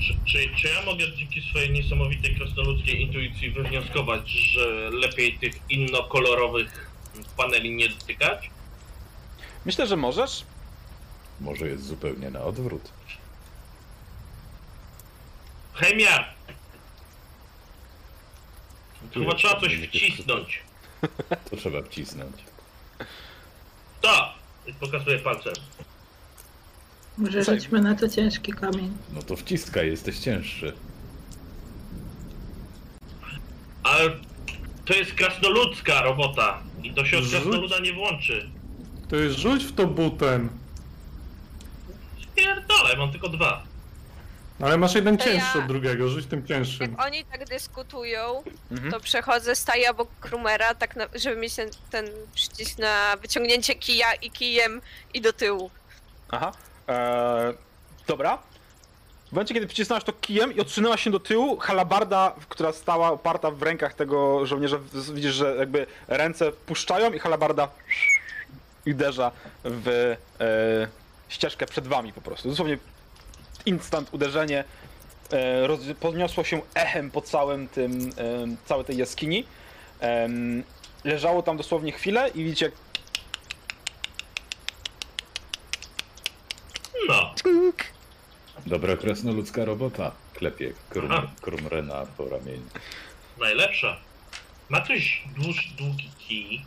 [0.00, 6.90] Czy, czy, czy ja mogę dzięki swojej niesamowitej krasnoludzkiej intuicji wywnioskować, że lepiej tych innokolorowych
[7.36, 8.50] paneli nie dotykać?
[9.64, 10.44] Myślę, że możesz.
[11.40, 12.82] Może jest zupełnie na odwrót.
[15.74, 16.24] Chemia!
[19.14, 20.62] Chyba trzeba coś wcisnąć.
[21.50, 22.36] To trzeba wcisnąć.
[24.00, 24.34] To!
[24.80, 25.54] Pokazuję palcem.
[27.18, 28.92] Może rzućmy na to ciężki kamień.
[29.14, 30.72] No to wciskaj, jesteś cięższy.
[33.82, 34.10] Ale
[34.84, 36.58] to jest krasnoludzka robota.
[36.82, 37.32] I to się od Rzuć.
[37.32, 38.50] krasnoluda nie włączy.
[39.08, 40.48] To jest rzuć w to butem.
[42.36, 43.62] Pierdolę, mam tylko dwa.
[44.60, 46.90] Ale masz jeden To cięższy ja- od drugiego, rzuć tym cięższym.
[46.92, 48.92] Jak oni tak dyskutują, Mhm.
[48.92, 54.14] to przechodzę, staję obok Krumera, tak na, żeby mieć ten, ten przycisk na wyciągnięcie kija
[54.14, 54.80] i kijem
[55.14, 55.70] i do tyłu.
[56.30, 56.52] Aha.
[56.88, 57.54] Eee,
[58.06, 58.38] dobra.
[59.28, 63.50] W momencie, kiedy przycisnęłaś to kijem i odsunęłaś się do tyłu, halabarda, która stała oparta
[63.50, 64.78] w rękach tego żołnierza,
[65.14, 67.68] widzisz, że jakby ręce puszczają i halabarda
[68.86, 69.30] uderza
[69.64, 70.88] w e,
[71.28, 72.48] ścieżkę przed wami po prostu.
[72.48, 72.78] Dosłownie
[73.66, 74.64] instant uderzenie
[75.32, 79.44] e, roz, podniosło się echem po całym tym, e, całej tej jaskini.
[80.00, 80.62] Em,
[81.04, 82.70] leżało tam dosłownie chwilę i widzicie,
[87.08, 87.34] No.
[88.66, 90.12] Dobra krasnoludzka robota.
[90.34, 91.30] Klepie krum, Aha.
[91.40, 92.68] krumrena po ramieniu.
[93.38, 93.96] Najlepsza.
[94.68, 96.64] Ma ktoś dłuż, długi kij?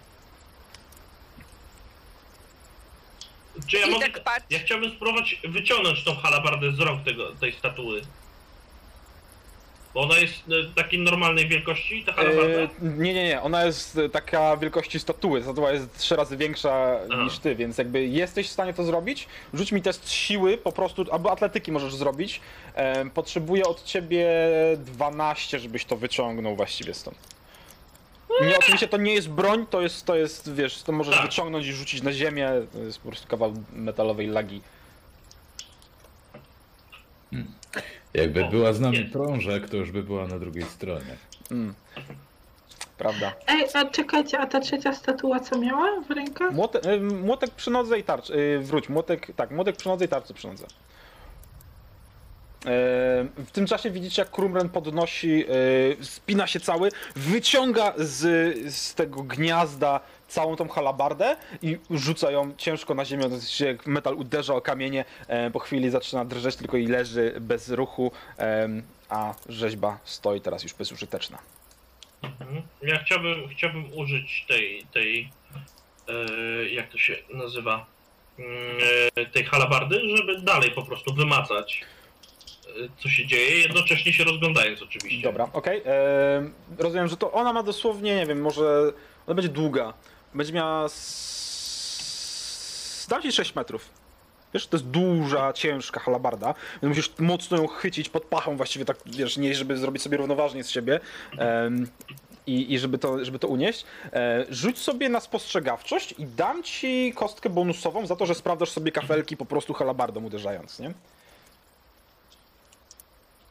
[3.68, 4.10] Czy ja I mogę...
[4.10, 4.46] tak patrz.
[4.50, 8.02] Ja chciałbym spróbować wyciągnąć tą halabardę z rąk tego, tej statuły.
[9.94, 12.62] Bo ona jest e, takiej normalnej wielkości, ta halabarda?
[12.62, 17.00] E, nie, nie, nie, ona jest e, taka wielkości statuły, statua jest trzy razy większa
[17.12, 17.24] A.
[17.24, 21.06] niż ty, więc jakby jesteś w stanie to zrobić, rzuć mi test siły, po prostu,
[21.12, 22.42] albo atletyki możesz zrobić.
[22.76, 24.28] E, potrzebuję od ciebie
[24.78, 27.18] 12, żebyś to wyciągnął właściwie stąd.
[28.42, 31.26] Nie, oczywiście to nie jest broń, to jest, to jest, wiesz, to możesz Tak.
[31.26, 34.62] wyciągnąć i rzucić na ziemię, to jest po prostu kawał metalowej lagi.
[38.14, 39.06] Jakby O, była z nami nie.
[39.06, 41.16] prążek, to już by była na drugiej stronie.
[41.52, 41.74] Mm.
[42.98, 43.34] Prawda.
[43.48, 46.54] Ej, a czekajcie, a ta trzecia statua co miała w rękach?
[46.54, 48.30] Młotek, y, młotek przy nodze i tarcz.
[48.30, 50.66] y, Wróć, młotek, tak, młotek przy nodze i tarczy przy nodze.
[50.66, 50.68] Y,
[53.46, 55.46] W tym czasie widzicie, jak Krumren podnosi,
[56.02, 58.20] y, spina się cały, wyciąga z,
[58.76, 60.00] z tego gniazda
[60.32, 65.06] całą tą halabardę i rzuca ją ciężko na ziemię, to się metal uderza o kamienie,
[65.28, 70.64] e, po chwili zaczyna drżeć tylko i leży bez ruchu, em, a rzeźba stoi teraz
[70.64, 71.38] już bezużyteczna.
[72.24, 72.62] Mhm.
[72.82, 75.30] Ja chciałbym, chciałbym użyć tej, tej
[76.08, 77.86] e, jak to się nazywa,
[78.40, 78.78] Mm,
[79.16, 81.82] e, tej halabardy, żeby dalej po prostu wymacać
[82.68, 85.22] e, co się dzieje, jednocześnie się rozglądając oczywiście.
[85.22, 85.82] Dobra, okej.
[85.86, 88.92] em, Rozumiem, że to ona ma dosłownie, nie wiem, może.
[89.28, 89.94] Ona będzie długa.
[90.34, 90.88] Będzie miała.
[93.10, 93.90] Dam ci 6 metrów.
[94.54, 98.98] Wiesz, to jest duża, ciężka halabarda, więc musisz mocno ją chycić pod pachą właściwie, tak,
[99.06, 101.00] wiesz, nie żeby zrobić sobie równoważnie z siebie
[101.38, 101.88] em,
[102.48, 103.86] i, i żeby, to, żeby to unieść.
[104.14, 108.92] E, rzuć sobie na spostrzegawczość i dam ci kostkę bonusową za to, że sprawdzasz sobie
[108.92, 110.94] kafelki po prostu halabardą uderzając, nie?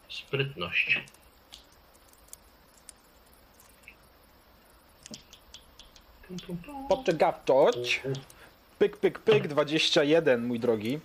[0.09, 1.01] Sprytność.
[6.87, 8.03] Spostrzegawczość.
[8.79, 10.99] Pyk, pyk, pyk, 21, mój drogi.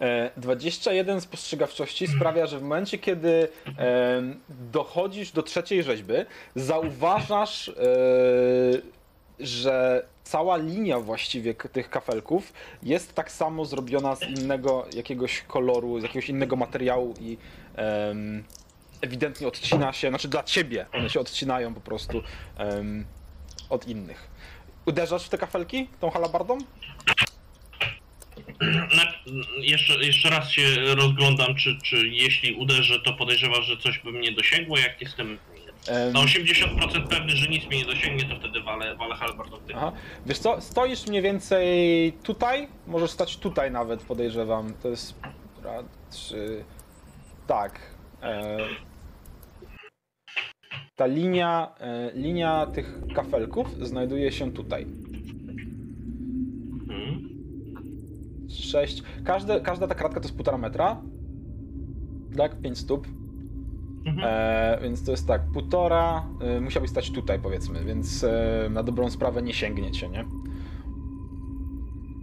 [0.00, 3.48] E, 21 spostrzegawczości sprawia, że w momencie, kiedy
[3.78, 4.22] e,
[4.72, 6.14] dochodzisz do trzeciej rzeźby,
[6.54, 7.72] zauważasz, e,
[9.40, 12.52] że cała linia właściwie tych kafelków
[12.82, 17.38] jest tak samo zrobiona z innego jakiegoś koloru, z jakiegoś innego materiału i
[19.00, 22.22] ewidentnie odcina się, znaczy dla ciebie one się odcinają po prostu
[23.70, 24.28] od innych.
[24.86, 26.58] Uderzasz w te kafelki tą halabardą?
[28.96, 29.12] Na,
[29.60, 34.32] jeszcze, jeszcze raz się rozglądam, czy, czy jeśli uderzę, to podejrzewasz, że coś by mnie
[34.32, 34.78] dosięgło.
[34.78, 35.38] Jak jestem
[35.88, 39.62] Em, na 80% pewny, że nic mnie nie dosięgnie, to wtedy walę, walę halbardą w
[39.74, 39.92] Aha.
[40.26, 44.74] Wiesz co, stoisz mniej więcej tutaj, możesz stać tutaj nawet, podejrzewam.
[44.82, 45.14] To jest...
[46.10, 46.64] Trzy...
[47.46, 47.80] Tak.
[48.22, 48.58] E...
[50.98, 54.86] Ta linia, e, linia tych kafelków znajduje się tutaj.
[56.88, 57.28] Mhm.
[58.48, 59.02] Sześć.
[59.24, 61.02] Każde, każda ta kratka to jest półtora metra.
[62.36, 63.06] Tak, 5 stóp.
[64.06, 64.28] Mhm.
[64.28, 69.10] E, więc to jest tak, półtora, e, musiałbyś stać tutaj powiedzmy, więc e, na dobrą
[69.10, 70.24] sprawę nie sięgniecie, nie?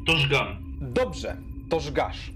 [0.07, 0.47] To żgam.
[0.81, 1.37] Dobrze,
[1.69, 2.33] to żgasz.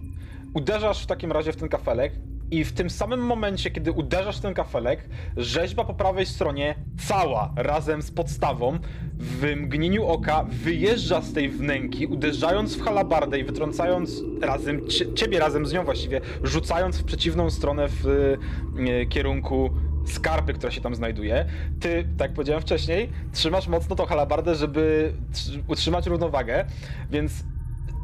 [0.54, 2.14] Uderzasz w takim razie w ten kafelek
[2.52, 6.76] i w tym samym momencie, kiedy uderzasz w ten kafelek, rzeźba po prawej stronie,
[7.08, 8.80] cała, razem z podstawą,
[9.18, 15.40] w mgnieniu oka wyjeżdża z tej wnęki, uderzając w halabardę i wytrącając razem, cie, ciebie
[15.40, 19.70] razem z nią właściwie, rzucając w przeciwną stronę w e, kierunku
[20.06, 21.46] skarpy, która się tam znajduje.
[21.80, 26.66] Ty, tak jak powiedziałem wcześniej, trzymasz mocno tą halabardę, żeby tr- utrzymać równowagę,
[27.12, 27.44] więc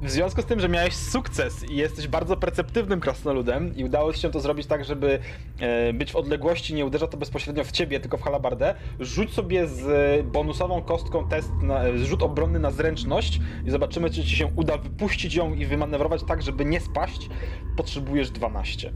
[0.02, 4.22] w związku z tym, że miałeś sukces i jesteś bardzo perceptywnym krasnoludem i udało ci
[4.22, 5.20] się to zrobić tak, żeby
[5.60, 9.68] e, być w odległości, nie uderza to bezpośrednio w ciebie, tylko w halabardę, rzuć sobie
[9.68, 9.82] z
[10.20, 14.46] e, bonusową kostką test, na, e, rzut obronny na zręczność i zobaczymy, czy ci się
[14.56, 17.30] uda wypuścić ją i wymanewrować tak, żeby nie spaść.
[17.78, 18.92] Potrzebujesz 12.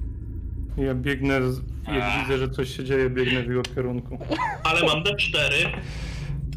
[0.78, 2.22] Ja biegnę, z- jak Ach.
[2.22, 4.18] widzę, że coś się dzieje, biegnę w jego kierunku.
[4.64, 5.70] Ale mam D4.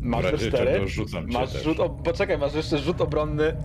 [0.02, 0.72] Masz W razie te 4.
[0.72, 1.62] czego rzucam cię Masz też.
[1.64, 3.56] rzut, o, poczekaj, masz jeszcze rzut obronny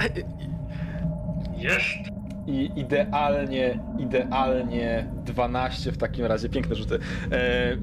[1.58, 2.18] Jest.
[2.48, 6.50] I idealnie, idealnie 12 w takim razie.
[6.50, 7.00] Piękne rzuty.
[7.32, 7.78] E,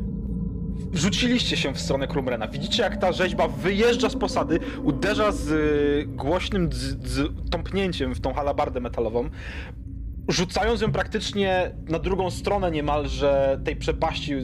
[0.92, 2.48] rzuciliście się w stronę Krumrena.
[2.48, 8.20] Widzicie, jak ta rzeźba wyjeżdża z posady, uderza z y, głośnym dz, dz, tąpnięciem w
[8.20, 9.30] tą halabardę metalową,
[10.28, 14.34] rzucając ją praktycznie na drugą stronę niemalże tej przepaści.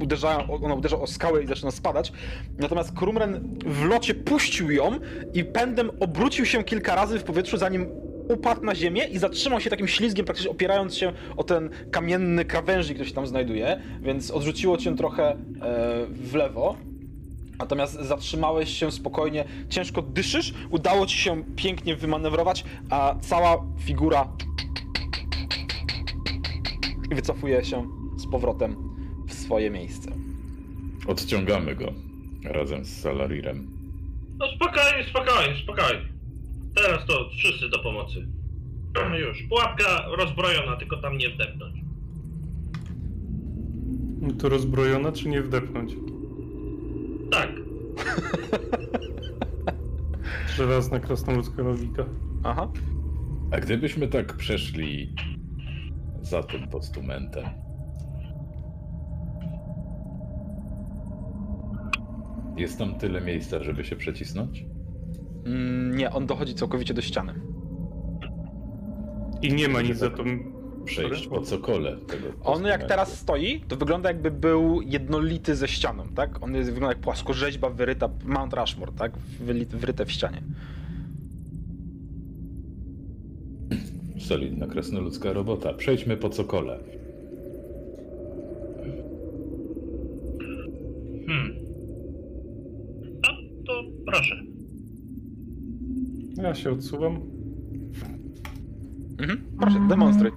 [0.00, 2.12] Uderza, ona uderza o skałę i zaczyna spadać.
[2.58, 4.90] Natomiast Krumren w locie puścił ją
[5.34, 7.86] i pędem obrócił się kilka razy w powietrzu, zanim
[8.30, 12.96] upadł na ziemię i zatrzymał się takim ślizgiem, praktycznie opierając się o ten kamienny krawężnik,
[12.96, 15.36] który się tam znajduje, więc odrzuciło cię trochę e,
[16.10, 16.76] w lewo.
[17.58, 24.28] Natomiast zatrzymałeś się spokojnie, ciężko dyszysz, udało ci się pięknie wymanewrować, a cała figura
[27.10, 28.76] wycofuje się z powrotem
[29.28, 30.10] w swoje miejsce.
[31.06, 31.92] Odciągamy go
[32.44, 33.70] razem z Salarirem.
[34.38, 36.19] No spokojnie, spokojnie, spokojnie.
[36.74, 38.26] Teraz to wszyscy do pomocy.
[39.18, 41.76] Już, pułapka rozbrojona, tylko tam nie wdepnąć.
[44.38, 45.92] To rozbrojona, czy nie wdepnąć?
[47.30, 47.50] Tak,
[50.56, 52.04] Żelazna krasnoludzka logika.
[52.44, 52.72] Aha.
[53.50, 55.14] A gdybyśmy tak przeszli
[56.22, 57.44] za tym postumentem,
[62.56, 64.64] jest tam tyle miejsca, żeby się przecisnąć?
[65.44, 67.34] Mm, nie, on dochodzi całkowicie do ściany.
[69.42, 70.24] I nie ma nic za to.
[70.84, 76.08] Przejść po cokole tego On jak teraz stoi, to wygląda jakby był jednolity ze ścianą,
[76.14, 76.42] tak?
[76.42, 79.12] On jest, wygląda jak płaskorzeźba wyryta, Mount Rushmore, tak?
[79.70, 80.42] Wyryte w ścianie.
[84.18, 85.72] Solidna krasnoludzka robota.
[85.72, 86.78] Przejdźmy po cokole.
[91.26, 91.54] hmm.
[93.22, 93.28] No,
[93.66, 94.49] to proszę.
[96.42, 97.20] Ja się odsuwam.
[99.18, 99.44] Mhm.
[99.60, 100.30] Proszę, demonstruj.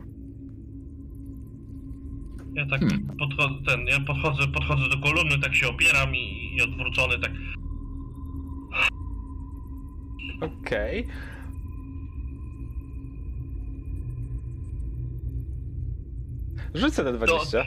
[2.54, 3.08] Ja tak Hmm.
[3.20, 7.32] podchodzę, ten, ja podchodzę, podchodzę do kolumny, tak się opieram i, i odwrócony, tak
[10.42, 11.08] Okej.
[16.74, 17.66] Rzucę te 20.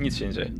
[0.00, 0.52] Nic się nie dzieje.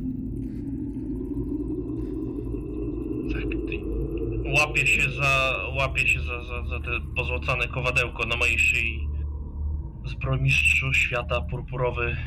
[3.33, 8.59] tak ty- łapię się za, łapię się za, za, za te pozłocane kowadełko na mojej
[8.59, 9.07] szyi.
[10.05, 12.17] Zbrojmistrzu świata purpurowy,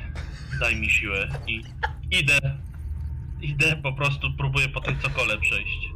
[0.60, 1.62] daj mi siłę i
[2.10, 2.38] idę,
[3.40, 5.88] idę, po prostu próbuję po tej cokole przejść.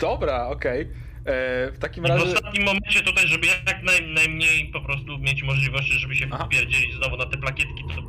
[0.00, 0.80] Dobra, okej.
[1.24, 2.24] E, W takim I w razie.
[2.24, 6.44] ostatnim momencie tutaj, żeby jak naj, najmniej po prostu mieć możliwości, żeby się Aha.
[6.44, 8.02] wpierdzielić znowu na te plakietki, to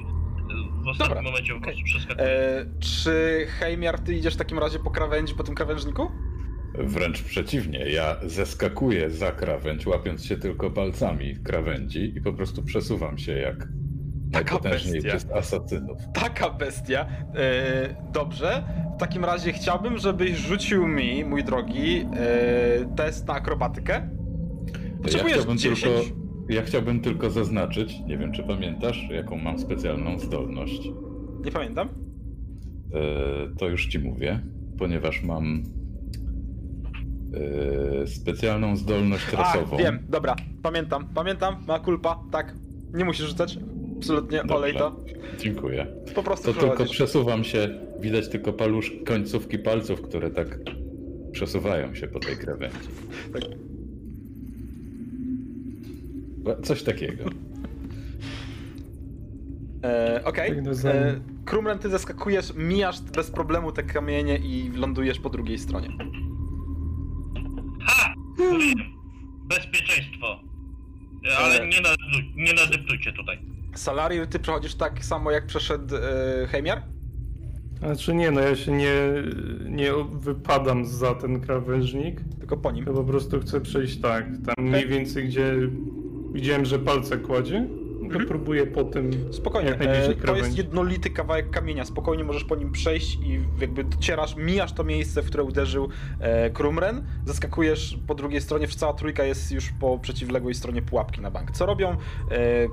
[0.84, 2.28] w ostatnim Dobra, momencie po prostu przeskakuję.
[2.28, 6.12] E, czy Heimjar, ty idziesz w takim razie po krawędzi, po tym krawężniku?
[6.78, 13.18] Wręcz przeciwnie, ja zeskakuję za krawędź, łapiąc się tylko palcami krawędzi i po prostu przesuwam
[13.18, 13.68] się jak
[14.32, 15.20] Taka najpotężniejszy bestia.
[15.20, 15.98] z asasynów.
[16.14, 17.06] Taka bestia.
[17.36, 18.64] E, dobrze.
[18.96, 23.94] W takim razie chciałbym, żebyś rzucił mi, mój drogi, e, test na akrobatykę.
[23.94, 25.82] Ja Potrzebujesz chciałbym, 10.
[25.84, 26.21] tylko,
[26.52, 30.90] ja chciałbym tylko zaznaczyć, nie wiem czy pamiętasz, jaką mam specjalną zdolność.
[31.46, 31.90] Nie pamiętam.
[32.94, 34.40] E, to już ci mówię,
[34.78, 35.64] ponieważ mam
[38.04, 39.78] e, specjalną zdolność A, trasową.
[39.78, 40.36] wiem, dobra.
[40.64, 41.56] Pamiętam, pamiętam.
[41.68, 42.56] Ma kulpa, tak.
[42.94, 43.58] Nie musisz rzucać.
[43.98, 44.56] Absolutnie, Dobrze.
[44.56, 44.96] olej to.
[45.40, 45.88] Dziękuję.
[46.16, 50.60] Po prostu To tylko przesuwam się, widać tylko palusz, końcówki palców, które tak
[51.32, 52.78] przesuwają się po tej krawędzi.
[53.34, 53.71] Tak.
[56.64, 57.24] Coś takiego.
[59.84, 60.52] E, Okej.
[60.52, 61.20] Biegnę za E.
[61.46, 65.88] Krumren, ty zaskakujesz, mijasz bez problemu te kamienie i lądujesz po drugiej stronie.
[67.88, 68.14] Ha!
[69.50, 70.40] Bezpieczeństwo.
[71.40, 71.68] Ale E.
[71.68, 73.40] nie, nadeptuj, nie nadeptujcie tutaj.
[73.76, 76.82] Salariu, ty przechodzisz tak samo jak przeszedł e, Heimjar?
[77.80, 78.96] Znaczy nie, no ja się nie,
[79.70, 82.86] nie wypadam za ten krawężnik, Tylko po nim.
[82.86, 85.54] ja po prostu chcę przejść tak, tam mniej więcej gdzie
[86.34, 87.68] widziałem, że palce kładzie,
[88.00, 88.28] to Mhm.
[88.28, 92.56] próbuję po tym Spokojnie, jak najbliżej e, to jest jednolity kawałek kamienia, spokojnie możesz po
[92.56, 98.16] nim przejść i jakby docierasz, mijasz to miejsce, w które uderzył e, Krumren, zaskakujesz po
[98.16, 101.52] drugiej stronie, cała trójka jest już po przeciwległej stronie pułapki na bank.
[101.52, 101.98] Co robią e,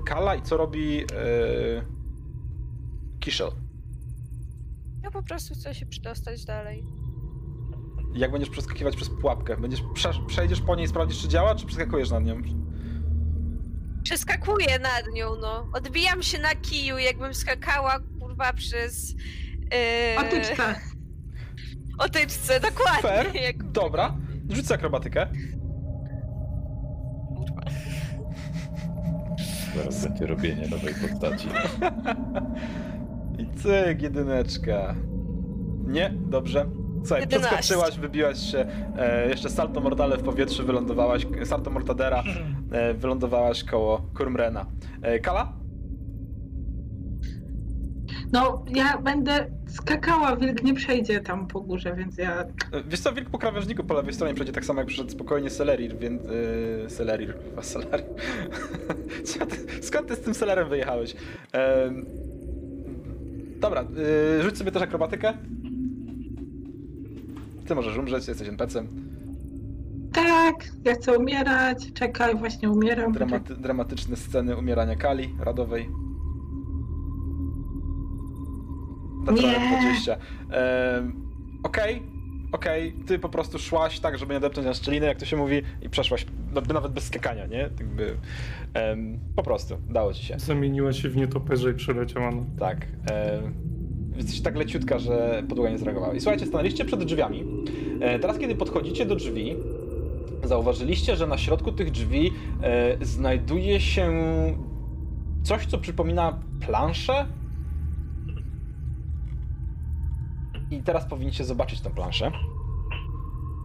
[0.07, 1.05] Kala i co robi e,
[3.21, 3.51] Kiszel?
[5.03, 6.85] Ja po prostu chcę się przedostać dalej.
[8.15, 9.57] Jak będziesz przeskakiwać przez pułapkę?
[9.57, 12.43] Będziesz prze, przejdziesz po niej, sprawdzisz czy działa, czy przeskakujesz nad nią?
[14.09, 15.69] Przeskakuję nad nią, no.
[15.73, 19.15] Odbijam się na kiju, jakbym skakała, kurwa, przez...
[19.15, 20.19] Yy...
[20.19, 20.75] Otyczka.
[21.99, 23.03] Otyczce, dokładnie.
[23.03, 23.35] Fair.
[23.35, 23.71] Jak...
[23.73, 24.17] Dobra,
[24.51, 25.27] rzuć akrobatykę.
[27.37, 27.63] Kurwa.
[29.77, 31.49] Zaraz będzie robienie nowej postaci.
[33.39, 34.95] I cyk, jedyneczka.
[35.87, 36.67] Nie, dobrze.
[37.05, 37.57] Słuchaj, 11.
[37.57, 38.67] przeskoczyłaś, wybiłaś się,
[38.99, 42.23] e, jeszcze salto mortale w powietrzu wylądowałaś, salto mortadera,
[42.73, 44.67] e, wylądowałaś koło Kurmrena.
[45.03, 45.53] E, Kala?
[48.33, 52.41] No, ja będę skakała, wilk nie przejdzie tam po górze, więc ja...
[52.41, 52.47] E,
[52.89, 55.99] Wiesz co, wilk po krawężniku po lewej stronie przejdzie tak samo jak przyszedł spokojnie Celerir,
[55.99, 56.23] więc...
[56.25, 58.07] Yy, Celerir, chyba Celerir.
[59.49, 61.17] Ty, skąd ty z tym Celerem wyjechałeś?
[61.53, 62.07] Em,
[63.61, 63.85] dobra,
[64.37, 65.35] yy, rzuć sobie też akrobatykę.
[67.69, 68.89] Ty możesz umrzeć, jesteś NPC-em.
[70.13, 70.55] Tak,
[70.85, 73.13] ja chcę umierać, czekaj, właśnie umieram.
[73.13, 75.89] Dramaty, dramatyczne sceny umierania Kali, Radowej.
[79.25, 79.81] Naturalnie Nie.
[79.81, 80.17] 20.
[80.51, 81.29] Em,
[81.63, 82.03] Okej,
[82.53, 85.63] okej, ty po prostu szłaś tak, żeby nie depnąć na szczelinę, jak to się mówi,
[85.83, 87.71] i przeszłaś no, nawet bez skakania, nie?
[87.97, 88.17] By,
[88.75, 90.39] em, po prostu, dało ci się.
[90.39, 92.43] Zamieniła się w nietoperze i przeleciała na...
[92.59, 92.87] Tak.
[94.19, 96.15] Jesteś tak leciutka, że podłoga nie zareagowała.
[96.15, 97.45] I słuchajcie, stanęliście przed drzwiami.
[98.01, 99.57] E, teraz, kiedy podchodzicie do drzwi,
[100.45, 104.13] zauważyliście, że na środku tych drzwi e, znajduje się
[105.43, 107.27] coś, co przypomina planszę.
[110.71, 112.33] I teraz powinniście zobaczyć tę planszę.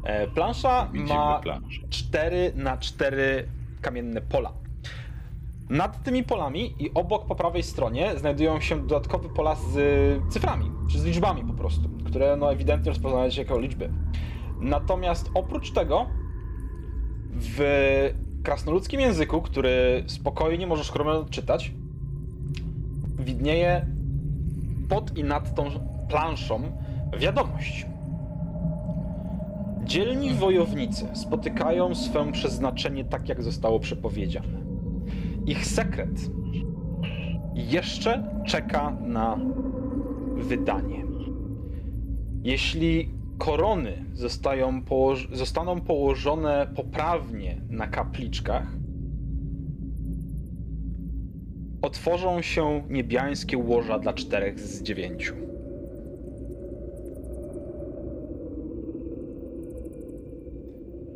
[0.04, 1.82] E, plansza Widzimy ma planszę.
[1.89, 3.47] 4 na 4
[3.82, 4.62] kamienne pola.
[5.74, 9.74] Nad tymi polami i obok po prawej stronie znajdują się dodatkowe pola z
[10.34, 13.89] cyframi, czy z liczbami po prostu, które no ewidentnie rozpoznajecie jako liczby.
[14.59, 16.05] Natomiast oprócz tego
[17.36, 17.59] w
[18.43, 21.74] krasnoludzkim języku, który spokojnie możesz chromem odczytać,
[23.19, 23.88] widnieje
[24.89, 25.65] pod i nad tą
[26.09, 26.61] planszą
[27.17, 27.86] wiadomość.
[29.84, 34.62] Dzielni wojownicy spotykają swę przeznaczenie tak, jak zostało przepowiedziane.
[35.48, 36.32] Ich sekret
[37.56, 39.39] jeszcze czeka na
[40.36, 41.04] wydanie.
[42.44, 44.06] Jeśli korony
[44.86, 48.68] położ- zostaną położone poprawnie na kapliczkach,
[51.82, 55.34] otworzą się niebiańskie łoża dla czterech z dziewięciu.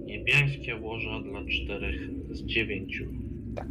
[0.06, 3.06] Niebiańskie łoża dla czterech z dziewięciu.
[3.56, 3.68] Tak.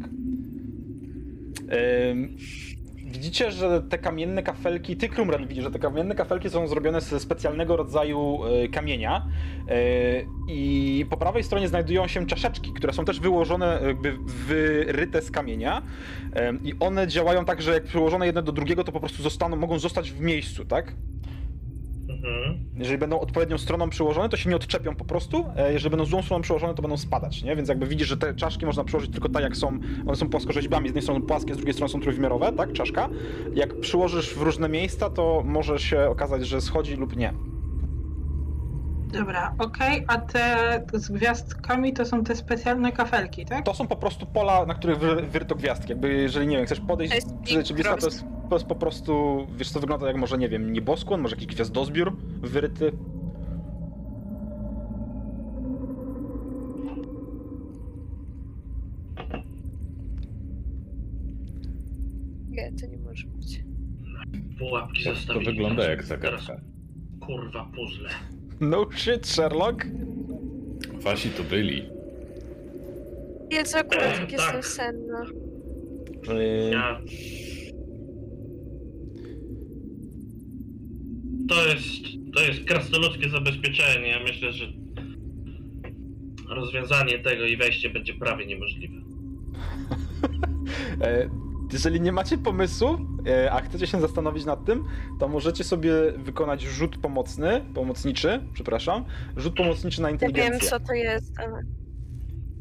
[3.12, 7.20] Widzicie, że te kamienne kafelki, ty Krumran widzisz, że te kamienne kafelki są zrobione ze
[7.20, 9.26] specjalnego rodzaju y, kamienia
[9.70, 15.30] y, i po prawej stronie znajdują się czaszeczki, które są też wyłożone, jakby wyryte z
[15.30, 15.82] kamienia
[16.62, 19.78] i one działają tak, że jak przyłożone jedno do drugiego, to po prostu zostaną, mogą
[19.78, 20.94] zostać w miejscu, tak?
[22.08, 22.58] Mhm.
[22.78, 25.44] Jeżeli będą odpowiednią stroną przyłożone, to się nie odczepią po prostu.
[25.56, 27.56] e, Jeżeli będą złą stroną przyłożone, to będą spadać, nie?
[27.56, 29.78] Więc jakby widzisz, że te czaszki można przyłożyć tylko tak, jak są.
[30.06, 32.72] One są płaskorzeźbami, z jednej strony płaskie, z drugiej strony są trójwymiarowe, tak?
[32.72, 33.08] Czaszka.
[33.54, 37.32] Jak przyłożysz w różne miejsca, to może się okazać, że schodzi lub nie.
[39.18, 43.64] Dobra, okej, a te z gwiazdkami to są te specjalne kafelki, tak?
[43.64, 45.88] To są po prostu pola, na których wy- wyryto gwiazdki.
[45.92, 47.16] Jakby, jeżeli nie wiem, chcesz podejść To
[47.54, 50.48] jest czy blisko, to jest, to jest po prostu, wiesz, to wygląda jak może, nie
[50.48, 52.92] wiem, nieboskłon, może jakiś gwiazdozbiór wyryty.
[62.50, 63.64] Nie, to nie może być.
[64.58, 65.46] Pułapki Tak, to zostawili.
[65.46, 66.60] wygląda jak Teraz, zagadka.
[67.20, 68.08] kurwa, puzzle.
[68.60, 69.86] No shit, Sherlock.
[71.02, 71.82] Wasi tu byli.
[73.50, 74.32] Jezu, akurat jak Tak.
[74.32, 75.24] jestem senna.
[76.28, 77.00] Yy, Ja...
[81.48, 81.86] To jest,
[82.34, 84.08] to jest krasnoludzkie zabezpieczenie.
[84.08, 84.66] Ja myślę, że
[86.48, 88.94] rozwiązanie tego i wejście będzie prawie niemożliwe.
[91.70, 92.88] E, Jeżeli nie macie pomysłu,
[93.26, 94.84] e, a chcecie się zastanowić nad tym,
[95.18, 99.04] to możecie sobie wykonać rzut pomocny, pomocniczy, przepraszam,
[99.36, 100.70] rzut pomocniczy na Ja wiem, inteligencję.
[100.70, 101.62] co to jest, ale...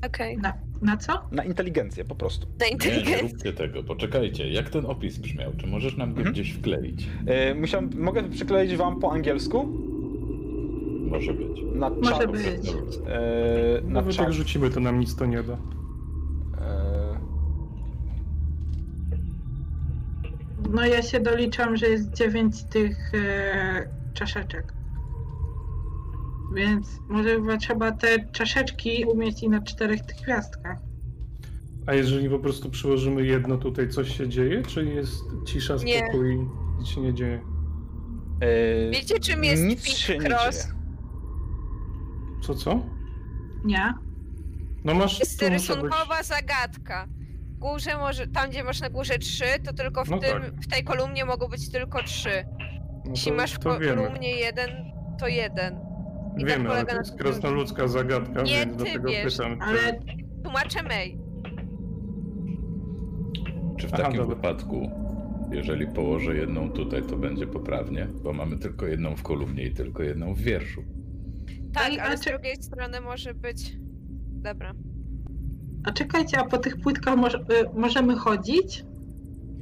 [0.08, 1.14] Okej, Na, na co?
[1.32, 2.48] Na inteligencję po prostu.
[2.48, 3.22] na Nie, nie inteligencję.
[3.22, 3.84] róbcie tego.
[3.84, 5.52] Poczekajcie, jak ten opis brzmiał?
[5.58, 6.34] Czy możesz nam go Mhm.
[6.34, 7.08] gdzieś wkleić?
[7.28, 9.68] E, Musiałem, mogę przykleić wam po angielsku
[11.08, 11.62] Może być.
[11.76, 12.32] na Może czat.
[12.32, 12.44] być.
[13.08, 14.26] E, na Nawet czat.
[14.26, 15.58] jak rzucimy, to nam nic to nie da.
[20.70, 24.74] No ja się doliczam, że jest dziewięć tych e, czaszeczek.
[26.56, 30.78] Więc może chyba trzeba te czaszeczki umieścić na czterech tych gwiazdkach.
[31.88, 34.64] A jeżeli po prostu przyłożymy jedno tutaj, coś się dzieje?
[34.64, 36.00] Czy jest cisza, Nie.
[36.00, 36.48] spokój,
[36.80, 37.42] nic się nie dzieje?
[38.42, 40.64] e, Wiecie, czym jest Nic Pink się nie Cross?
[40.64, 40.76] dzieje.
[42.42, 42.80] Co, co?
[43.66, 43.94] Nie?
[44.84, 45.20] No masz...
[45.20, 47.08] Jest to muszę rysunkowa zagadka.
[47.66, 50.52] W górze może, tam gdzie masz na górze trzy, to tylko w, No tym, tak.
[50.62, 52.46] w tej kolumnie mogą być tylko trzy.
[53.06, 53.96] No Jeśli to, masz w to wiemy.
[54.04, 54.70] kolumnie jeden,
[55.20, 55.80] to jeden.
[56.38, 57.20] I tak Wiemy, ale polega to na jest tym.
[57.20, 59.60] krasnoludzka zagadka, Nie, więc ty dlatego wiesz, pytam.
[59.60, 59.66] Czy...
[59.66, 60.00] Ale
[60.44, 61.18] Tłumaczę May.
[63.78, 64.36] Czy w Aha, takim dobra.
[64.36, 64.90] wypadku
[65.52, 70.04] Jeżeli położę jedną tutaj, to będzie poprawnie, bo mamy tylko jedną w kolumnie i tylko
[70.04, 70.84] jedną w wierszu.
[71.74, 73.78] Tak, ale z drugiej strony może być...
[74.32, 74.74] Dobra.
[75.86, 77.40] A czekajcie, a po tych płytkach moż, y,
[77.76, 78.84] możemy chodzić?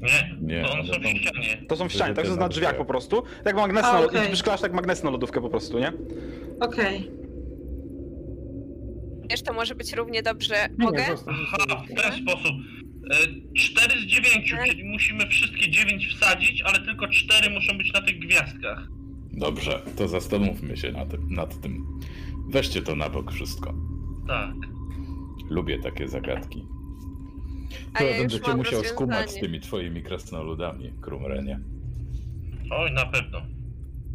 [0.01, 1.65] Nie, Nie, to one one są w ścianie.
[1.67, 2.25] To są w ścianie, tak?
[2.25, 3.23] Jest na drzwiach po prostu.
[3.45, 4.31] Jak magnes A, na, okej.
[4.31, 5.93] przykladasz tak magnes na lodówkę po prostu, nie?
[6.59, 7.11] Okej.
[9.29, 10.55] Wiesz, to może być równie dobrze.
[10.77, 11.05] Mogę?
[11.27, 12.51] Aha, w ten sposób.
[13.57, 14.65] 4 z 9, Tak.
[14.69, 18.87] czyli musimy wszystkie 9 wsadzić, ale tylko 4 muszą być na tych gwiazdkach.
[19.33, 21.99] Dobrze, to zastanówmy się nad, nad tym.
[22.49, 23.73] Weźcie to na bok wszystko.
[24.27, 24.53] Tak.
[25.53, 26.65] Lubię takie zagadki.
[27.93, 31.59] A To ja będę cię musiał skumać z tymi twoimi krasnoludami, Krumrenie.
[32.71, 33.41] Oj, na pewno.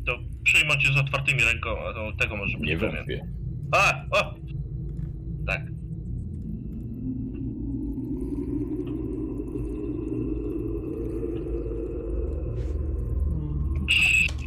[0.07, 3.27] To przyjmą cię z otwartymi rękoma, to tego może być Nie wątpię.
[3.73, 4.35] A, o!
[5.47, 5.63] Tak.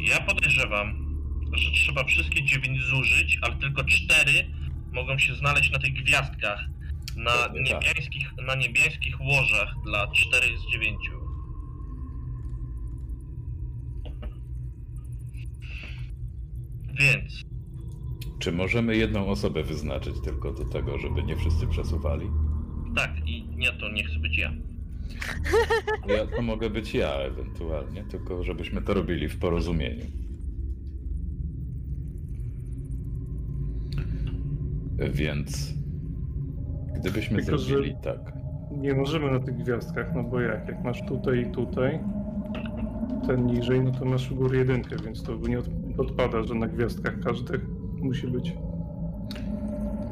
[0.00, 1.16] Ja podejrzewam,
[1.52, 4.32] że trzeba wszystkie dziewięć zużyć, ale tylko cztery
[4.92, 6.64] mogą się znaleźć na tych gwiazdkach.
[7.16, 7.52] Na tak.
[7.54, 11.12] niebieskich, na niebieskich łożach dla czterech z dziewięciu.
[17.00, 17.42] Więc
[18.38, 22.30] Czy możemy jedną osobę wyznaczyć tylko do tego, żeby nie wszyscy przesuwali?
[22.96, 24.52] tak, i nie to nie chcę być ja.
[26.16, 30.06] Ja to mogę być ja ewentualnie, tylko żebyśmy to robili w porozumieniu.
[35.12, 35.74] Więc
[36.94, 38.32] gdybyśmy Tylko, że- zrobili tak.
[38.70, 40.68] Nie możemy na tych gwiazdkach, no bo jak?
[40.68, 41.98] Jak masz tutaj i tutaj,
[43.26, 45.68] ten niżej, no to masz u góry jedynkę, więc to nie od,
[45.98, 47.66] odpada, że na gwiazdkach każdych
[48.02, 48.48] musi być.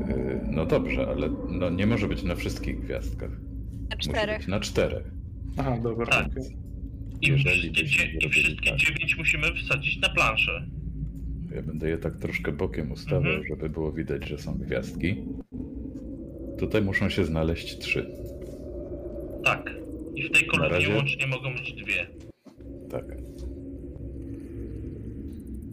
[0.09, 3.31] Yy, No dobrze, ale no nie może być na wszystkich gwiazdkach.
[3.31, 4.39] Na Musi czterech.
[4.39, 5.11] być na czterech.
[5.59, 6.27] Aha, dobra, Tak.
[6.27, 6.43] okej.
[7.21, 8.79] I Jeżeli wszystkie, byśmy dzie- i wszystkie tak.
[8.79, 10.67] dziewięć musimy wsadzić na planszę.
[11.55, 13.45] Ja będę je tak troszkę bokiem ustawiał, Mhm.
[13.49, 15.15] żeby było widać, że są gwiazdki.
[16.61, 18.11] Tutaj muszą się znaleźć trzy.
[19.45, 19.71] Tak.
[20.15, 22.07] I w tej kolumnie razie- łącznie mogą być dwie.
[22.91, 23.05] Tak.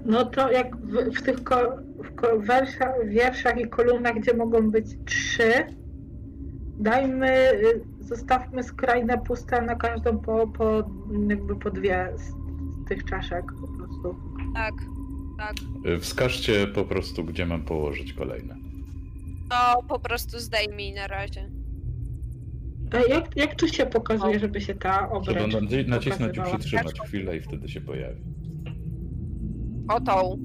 [0.06, 1.56] No to jak w, w tych ko,
[2.04, 5.52] w ko, werszach, wierszach i kolumnach, gdzie mogą być trzy,
[6.80, 10.84] dajmy, y, zostawmy skrajne puste na każdą po, po,
[11.30, 14.16] jakby po dwie z, z tych czaszek po prostu.
[14.54, 14.74] Tak,
[15.38, 15.56] tak.
[15.86, 18.67] Yy, Wskażcie po prostu, gdzie mam położyć kolejne.
[19.50, 21.50] To po prostu zdejmij na razie.
[22.92, 26.58] A jak, jak tu się pokazuje, żeby się ta obręcz Trzeba naci- nacisnąć i pokazywała?
[26.58, 28.22] przytrzymać chwilę i wtedy się pojawi.
[29.90, 30.38] O tą.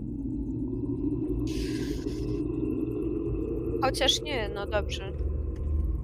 [3.83, 5.13] Chociaż nie, no dobrze.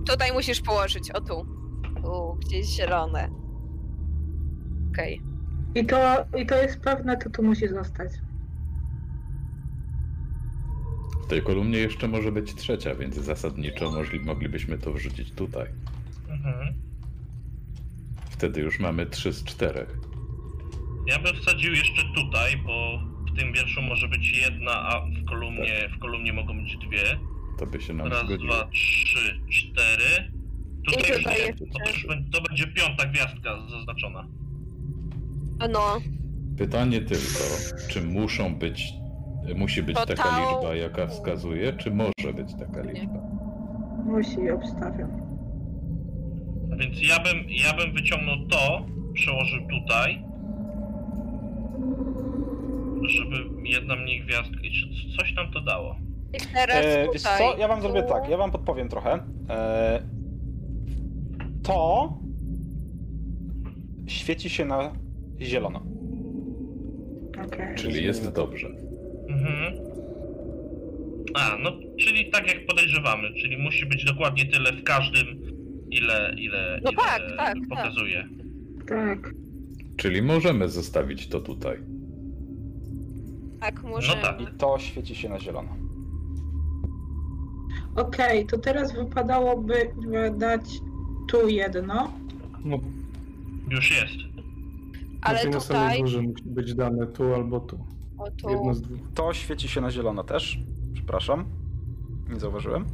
[0.06, 1.46] Tutaj musisz położyć, o tu.
[2.04, 3.28] Tu, gdzieś zielone.
[4.92, 5.22] Okej.
[5.74, 5.96] I to,
[6.38, 8.10] I to jest pewne, to tu musi zostać.
[11.28, 15.66] W tej kolumnie jeszcze może być trzecia, więc zasadniczo możli, moglibyśmy to wrzucić tutaj.
[16.28, 16.74] Mhm.
[18.30, 19.98] Wtedy już mamy trzy z czterech.
[21.06, 22.98] Ja bym wsadził jeszcze tutaj, bo
[23.32, 27.18] w tym wierszu może być jedna, a w kolumnie, w kolumnie mogą być dwie.
[27.58, 28.54] To by się nam Raz, zgodziło.
[28.54, 30.32] dwa, trzy, cztery.
[30.86, 34.28] Tutaj I już tutaj bo to, już będzie- to będzie piąta gwiazdka zaznaczona.
[35.72, 36.00] No,
[36.58, 37.44] Pytanie tylko,
[37.90, 38.82] czy muszą być,
[39.54, 43.20] musi być To taka ta- liczba, jaka wskazuje, czy może być taka liczba?
[44.04, 45.10] Musi, obstawiam.
[46.78, 50.24] Więc ja bym, ja bym wyciągnął to, przełożył tutaj,
[53.08, 54.60] żeby jedna mniej gwiazdka.
[54.62, 55.96] I czy coś nam to dało?
[56.34, 57.38] i teraz E, tutaj.
[57.38, 59.18] co, ja wam zrobię tak, ja wam podpowiem trochę.
[59.50, 60.02] E,
[61.62, 62.08] to
[64.06, 64.92] świeci się na
[65.40, 65.82] zielono.
[67.46, 67.74] Okej.
[67.76, 68.68] Czyli jest dobrze.
[69.28, 69.74] Mhm.
[71.34, 75.26] A, no, czyli tak jak podejrzewamy, czyli musi być dokładnie tyle w każdym,
[75.90, 78.28] ile, ile, No ile tak, tak, pokazuje.
[78.86, 79.34] Tak.
[79.96, 81.78] Czyli możemy zostawić to tutaj.
[83.60, 84.16] Tak, może.
[84.16, 84.40] No tak.
[84.40, 85.76] I to świeci się na zielono.
[87.96, 89.74] Okej, to teraz wypadałoby
[90.38, 90.60] dać
[91.28, 92.12] tu jedno.
[92.64, 92.78] No,
[93.70, 94.14] Już jest.
[95.20, 96.00] Ale tutaj na samej tutaj.
[96.02, 97.78] górze musi być dane tu albo tu.
[98.30, 98.50] Tu.
[98.50, 98.98] Jedno z dwóch.
[99.14, 100.58] To świeci się na zielono też.
[100.94, 101.44] Przepraszam.
[102.28, 102.84] Nie zauważyłem.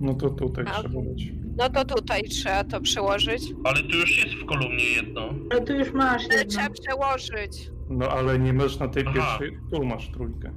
[0.00, 1.22] No to tutaj A, trzeba dać.
[1.56, 3.54] No to tutaj trzeba to przełożyć.
[3.64, 5.20] Ale tu już jest w kolumnie jedno.
[5.50, 6.50] Ale tu już masz Ale jedno.
[6.52, 7.70] trzeba przełożyć.
[7.90, 9.14] No ale nie masz na tej Aha.
[9.14, 9.58] pierwszej.
[9.70, 10.50] Tu masz trójkę.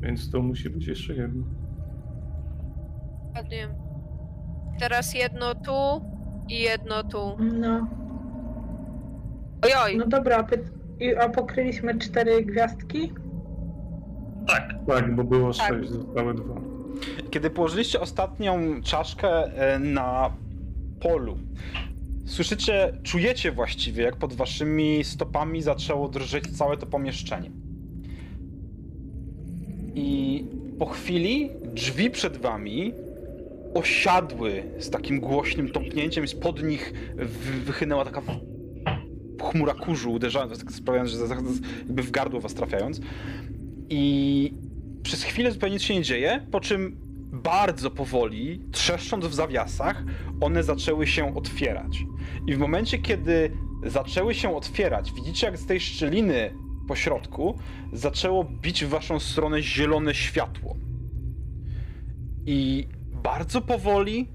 [0.00, 1.44] Więc to musi być jeszcze jedno.
[3.36, 3.68] Ładnie.
[4.80, 6.04] Teraz jedno tu
[6.48, 7.18] i jedno tu.
[7.60, 7.86] No,
[9.62, 13.12] Ojoj, no dobra, py- i- a pokryliśmy cztery gwiazdki?
[14.48, 15.68] Tak, Tak, bo było Tak.
[15.74, 16.54] sześć, zostały dwa.
[17.30, 20.30] Kiedy położyliście ostatnią czaszkę e, na
[21.00, 21.36] polu,
[22.24, 27.50] słyszycie, czujecie właściwie, jak pod waszymi stopami zaczęło drżeć całe to pomieszczenie.
[29.94, 30.44] I
[30.78, 32.92] po chwili drzwi przed wami
[33.74, 38.20] osiadły z takim głośnym tąpnięciem i spod nich wy- wychynęła taka
[39.44, 41.18] chmura kurzu, uderzając, tak sprawiając, że
[41.84, 43.00] jakby w gardło was trafiając.
[43.88, 44.52] I
[45.02, 46.96] przez chwilę zupełnie nic się nie dzieje, po czym
[47.32, 50.04] bardzo powoli, trzeszcząc w zawiasach,
[50.40, 52.04] one zaczęły się otwierać.
[52.46, 53.50] I w momencie, kiedy
[53.86, 56.54] zaczęły się otwierać, widzicie jak z tej szczeliny
[56.88, 57.58] po środku
[57.92, 60.76] zaczęło bić w waszą stronę zielone światło.
[62.46, 62.88] I
[63.22, 64.28] bardzo powoli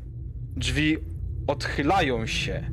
[0.55, 0.97] drzwi
[1.47, 2.71] odchylają się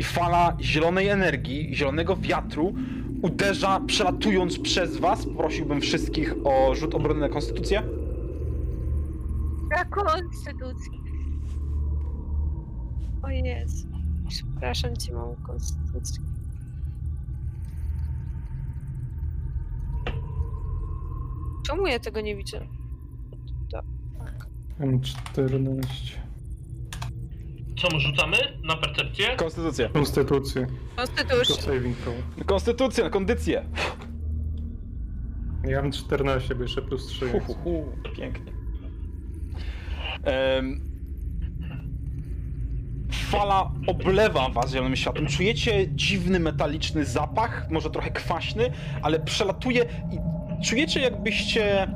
[0.00, 2.74] i fala zielonej energii, zielonego wiatru
[3.22, 5.26] uderza, przelatując przez was.
[5.26, 7.82] Prosiłbym wszystkich o rzut obrony na konstytucję.
[9.70, 11.00] na konstytucji.
[13.22, 13.88] O Jezu.
[14.28, 16.22] Przepraszam cię, mam konstytucję.
[21.66, 22.66] Czemu ja tego nie widzę?
[24.80, 26.29] M14.
[27.80, 29.36] Co my rzucamy na percepcję?
[29.36, 29.88] Konstytucję.
[29.88, 30.66] Konstytucję.
[30.96, 31.56] Konstytucja.
[31.56, 32.14] saving throw.
[32.46, 33.64] Konstytucję, na kondycję.
[35.64, 37.28] Ja mam 14, bo jeszcze plus 3.
[37.28, 37.84] Hu, hu, hu.
[38.16, 38.52] Pięknie.
[40.24, 40.80] Em,
[43.12, 45.26] fala oblewa was zielonym światłem.
[45.26, 48.70] Czujecie dziwny metaliczny zapach, może trochę kwaśny,
[49.02, 50.18] ale przelatuje i
[50.64, 51.88] czujecie jakbyście...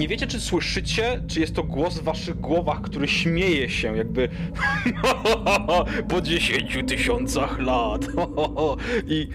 [0.00, 4.28] Nie wiecie, czy słyszycie, czy jest to głos w waszych głowach, który śmieje się, jakby
[6.10, 8.06] po 10 tysiącach lat.
[9.06, 9.28] I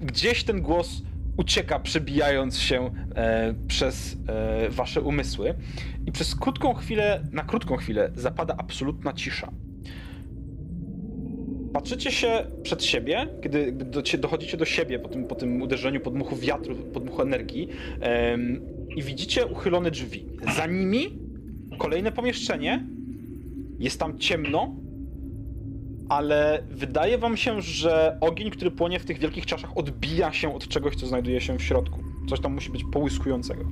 [0.00, 1.02] gdzieś ten głos
[1.36, 5.54] ucieka, przebijając się e, przez e, wasze umysły.
[6.06, 9.52] I przez krótką chwilę, na krótką chwilę zapada absolutna cisza.
[11.72, 13.72] Patrzycie się przed siebie, kiedy
[14.18, 17.68] dochodzicie do siebie po tym, po tym uderzeniu podmuchu wiatru, podmuchu energii
[18.96, 20.26] i widzicie uchylone drzwi.
[20.56, 21.18] Za nimi
[21.78, 22.86] kolejne pomieszczenie.
[23.78, 24.74] Jest tam ciemno,
[26.08, 30.68] ale wydaje wam się, że ogień, który płonie w tych wielkich czaszach, odbija się od
[30.68, 32.00] czegoś, co znajduje się w środku.
[32.28, 33.64] Coś tam musi być połyskującego.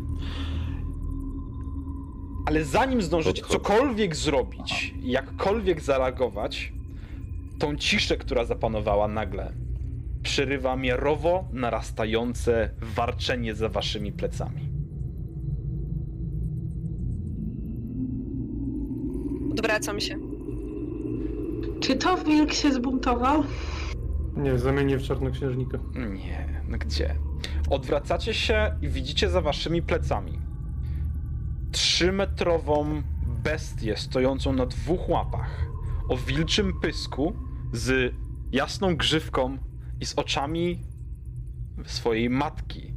[2.47, 6.73] Ale zanim zdążycie cokolwiek zrobić, jakkolwiek zareagować,
[7.59, 9.53] tą ciszę, która zapanowała nagle,
[10.23, 14.72] przerywa miarowo narastające warczenie za waszymi plecami.
[19.53, 20.19] Odwracam się.
[21.81, 23.45] Czy to wilk się zbuntował?
[24.37, 25.79] Nie, zamienię w czarnoksiężnika.
[25.95, 27.15] Nie, no gdzie?
[27.71, 30.39] Odwracacie się i widzicie za waszymi plecami
[31.73, 35.67] trzymetrową bestię stojącą na dwóch łapach,
[36.09, 37.33] o wilczym pysku,
[37.73, 38.15] z
[38.53, 39.59] jasną grzywką
[40.01, 40.81] i z oczami
[41.85, 42.93] swojej matki,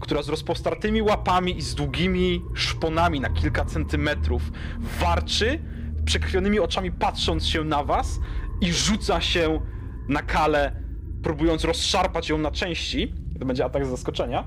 [0.00, 4.52] która z rozpostartymi łapami i z długimi szponami na kilka centymetrów
[5.00, 5.58] warczy,
[6.04, 8.20] przekrwionymi oczami patrząc się na was
[8.60, 9.60] i rzuca się
[10.08, 10.76] na kalę,
[11.22, 13.14] próbując rozszarpać ją na części.
[13.38, 14.44] To będzie atak z zaskoczenia.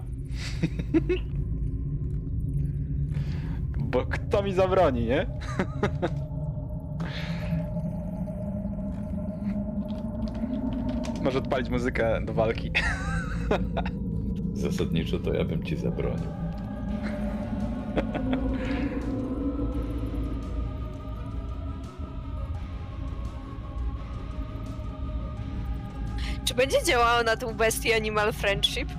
[3.77, 5.27] Bo kto mi zabroni, nie?
[11.23, 12.71] Może odpalić muzykę do walki.
[14.53, 16.27] Zasadniczo to ja bym ci zabronił.
[26.55, 28.89] Czy będzie działała na tą bestię Animal Friendship?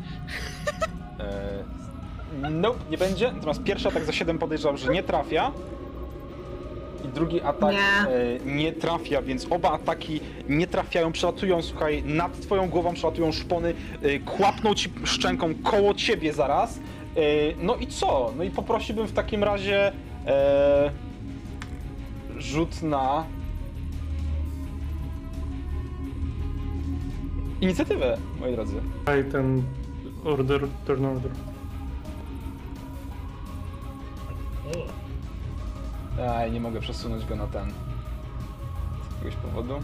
[1.21, 3.33] Eee, nope, nie będzie.
[3.33, 5.53] Natomiast pierwszy atak za 7 podejrzewam, że nie trafia.
[7.05, 8.15] I drugi atak Nie.
[8.15, 13.75] e, nie trafia, więc oba ataki nie trafiają, przelatują, słuchaj, nad twoją głową przelatują szpony,
[14.03, 16.79] e, kłapną ci szczęką koło ciebie zaraz.
[16.79, 16.81] E,
[17.63, 18.33] no i co?
[18.37, 19.93] No i poprosiłbym w takim razie
[20.27, 20.91] e,
[22.39, 23.25] rzut na
[27.61, 28.81] inicjatywę, moi drodzy.
[29.07, 29.63] Daj ten
[30.25, 31.31] order, turn order.
[36.19, 37.71] O, Aj, nie mogę przesunąć go na ten.
[37.71, 39.75] Z jakiegoś powodu.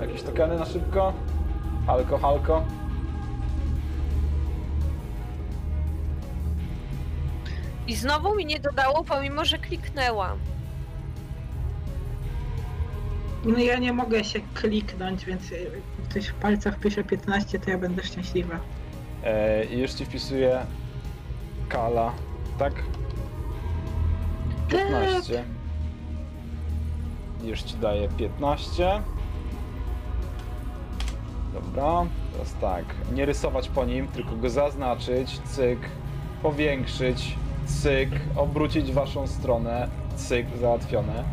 [0.00, 1.12] Jakieś tokeny na szybko?
[1.86, 2.62] Halko, halko.
[7.86, 10.38] I znowu mi nie dodało, pomimo że kliknęłam.
[13.44, 15.60] No ja nie mogę się kliknąć, więc jak
[16.10, 18.60] ktoś w palcach pisze 15, to ja będę szczęśliwa.
[19.24, 20.66] E, I już ci wpisuję
[21.68, 22.12] Kala,
[22.58, 22.72] tak?
[24.68, 25.44] 15.
[27.44, 29.02] Już ci daję 15.
[31.54, 32.84] Dobra, teraz tak.
[33.12, 35.78] Nie rysować po nim, tylko go zaznaczyć, cyk,
[36.42, 37.36] powiększyć,
[37.66, 41.24] cyk, obrócić w waszą stronę, cyk, załatwione.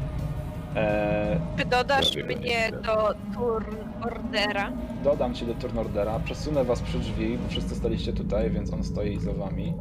[0.76, 4.72] E, Czy dodasz mnie nie do turn ordera?
[5.04, 8.84] Dodam cię do turn ordera, przesunę was przy drzwi, bo wszyscy staliście tutaj, więc on
[8.84, 9.74] stoi za wami.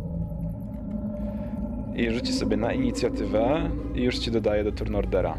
[1.95, 5.35] I rzuci sobie na inicjatywę i już ci dodaję do turn ordera.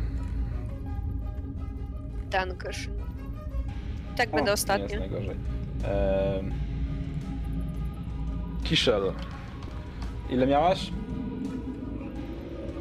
[2.29, 2.91] Dankeschön.
[4.17, 4.83] Tak O, będę Nie ostatnia.
[4.87, 5.35] jest najgorzej.
[5.83, 6.51] Ehm...
[8.63, 9.13] Kiszel.
[10.31, 10.91] Ile miałaś?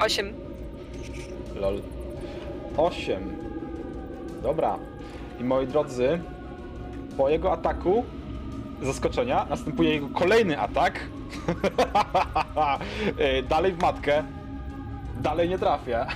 [0.01, 0.27] Osiem.
[1.61, 1.81] Lol.
[2.77, 3.23] 8.
[4.43, 4.79] Dobra.
[5.41, 6.21] I moi drodzy,
[7.17, 8.05] po jego ataku
[8.83, 11.01] zaskoczenia następuje jego kolejny atak.
[13.19, 14.25] E, Dalej w matkę.
[15.21, 16.07] Dalej nie trafia.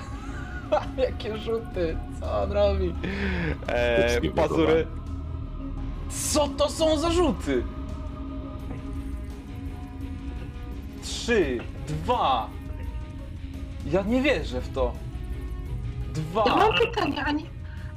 [0.98, 2.94] Jakie rzuty, co on robi?
[3.68, 4.86] E, nie pazury.
[6.32, 7.62] Co to są za rzuty?
[11.04, 12.48] Trzy, dwa.
[13.92, 14.92] Ja nie wierzę w to.
[16.14, 16.44] Dwa.
[16.46, 17.46] Ja mam pytanie, ani,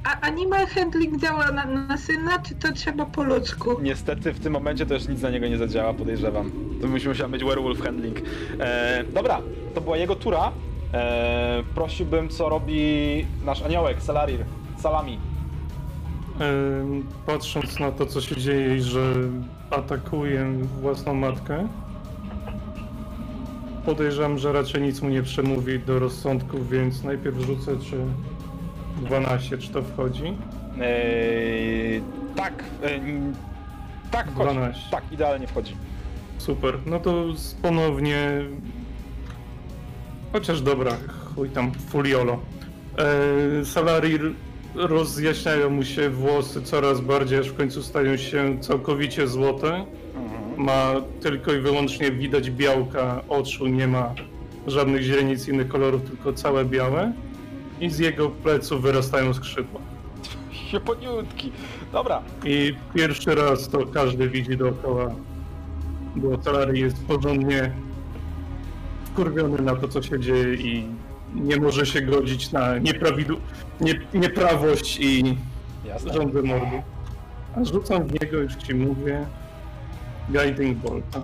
[0.04, 3.80] a animal handling działa na, na syna, czy to trzeba po ludzku?
[3.82, 6.50] Niestety w tym momencie to już nic na niego nie zadziała, podejrzewam.
[6.80, 8.16] To musi musiał być werewolf handling.
[8.60, 9.40] E, dobra,
[9.74, 10.52] to była jego tura.
[10.94, 14.44] E, prosiłbym, co robi nasz aniołek, Salarir.
[14.78, 15.18] Salami.
[16.40, 19.12] Em, Patrząc na to, co się dzieje i że
[19.70, 21.68] atakuje własną matkę,
[23.92, 27.96] podejrzewam, że raczej nic mu nie przemówi do rozsądku, więc najpierw rzucę, czy
[29.02, 30.24] 12, czy to wchodzi.
[30.24, 30.34] E,
[32.36, 33.34] tak, e, n-
[34.10, 34.50] tak wchodzi.
[34.50, 34.80] 12.
[34.90, 35.76] Tak, idealnie wchodzi.
[36.38, 37.24] Super, no to
[37.62, 38.44] ponownie...
[40.32, 40.92] Chociaż dobra,
[41.34, 42.38] chuj tam, fuliolo.
[43.60, 44.32] E, Salarir
[44.74, 49.84] rozjaśniają mu się włosy coraz bardziej, aż w końcu stają się całkowicie złote.
[50.58, 54.14] Ma tylko i wyłącznie widać białka oczu, nie ma
[54.66, 57.12] żadnych źrenic innych kolorów, tylko całe białe.
[57.80, 59.80] I z jego pleców wyrastają skrzydła.
[60.70, 61.52] Sieponiutki.
[61.92, 65.10] Dobra, I pierwszy raz to każdy widzi dookoła,
[66.16, 67.72] bo Talary jest porządnie
[69.04, 70.86] wkurwiony na to, co się dzieje i
[71.34, 73.36] nie może się godzić na nieprawidu...
[73.80, 75.36] nie, nieprawość i
[75.84, 76.12] jasne.
[76.12, 76.82] rządzę mordu.
[77.56, 79.26] A rzucam w niego, już ci mówię,
[80.30, 81.22] Guiding Bolta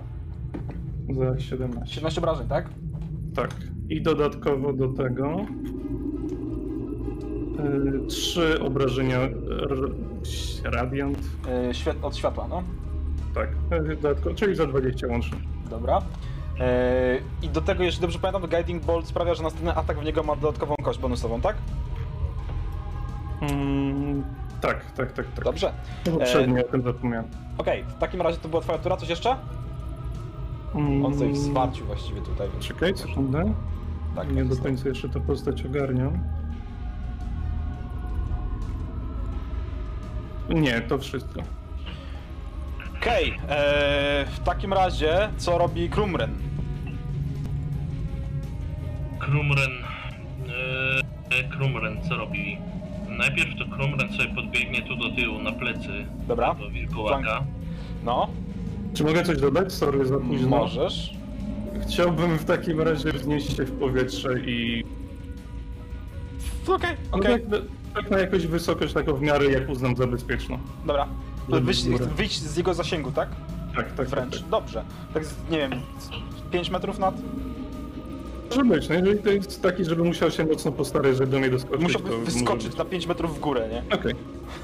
[1.09, 1.95] za 17.
[1.95, 2.69] 17 obrażeń, tak?
[3.35, 3.51] Tak.
[3.89, 5.37] I dodatkowo do tego
[8.03, 9.91] y, trzy obrażenia r-
[10.63, 11.17] radiant.
[11.71, 12.63] Świat, od światła, no.
[13.35, 13.49] Tak,
[13.91, 15.37] y, dodatkowo, czyli za 20 łącznie.
[15.69, 16.01] Dobra.
[16.59, 20.03] E, I do tego, jeśli dobrze pamiętam, to Guiding Bolt sprawia, że następny atak w
[20.05, 21.55] niego ma dodatkową kość bonusową, tak?
[23.41, 24.23] Mm,
[24.67, 25.43] tak, tak, tak, tak.
[25.45, 25.73] Dobrze.
[26.03, 27.25] Poprzednio o tym zapomniałem.
[27.57, 29.35] Okej, w takim razie to była twoja tura, coś jeszcze?
[30.75, 32.49] Mm, On sobie w zwarciu właściwie tutaj.
[32.53, 33.53] więc- Czekaj, sekundę.
[34.15, 34.61] Tak, Nie tak do jest.
[34.63, 36.19] końca jeszcze to postać ogarniam.
[40.49, 41.41] Nie, to wszystko.
[42.97, 46.35] Okej, e, w takim razie co robi Krumren?
[49.19, 49.71] Krumren.
[51.31, 52.57] Yy, Krumren co robi?
[53.17, 57.43] Najpierw to Krumren sobie podbiegnie tu do tyłu na plecy Dobra, do wilkołaka.
[58.03, 58.27] no,
[58.93, 59.73] Czy mogę coś dodać?
[59.73, 60.47] Sorry za późno.
[60.49, 61.13] możesz.
[61.87, 64.83] Chciałbym w takim razie wznieść się w powietrze i...
[66.67, 67.61] Okej, No okej, tak,
[67.93, 70.59] tak na jakąś wysokość, taką w miarę jak uznam za bezpieczną.
[70.85, 71.07] dobra.
[72.15, 73.29] Wyjść, z jego zasięgu, tak?
[73.75, 74.31] Tak, tak, Wręcz.
[74.31, 74.39] tak.
[74.41, 74.49] tak.
[74.49, 74.83] Dobrze.
[75.13, 75.71] Tak, z- nie wiem,
[76.51, 77.15] 5 metrów nad?
[78.49, 81.49] Może być, no jeżeli to jest taki, żeby musiał się mocno postarać, żeby do mnie
[81.49, 82.77] doskoczyć, to Musiałby może wyskoczyć być.
[82.77, 83.95] na 5 metrów w górę, nie?
[83.97, 84.13] Okej.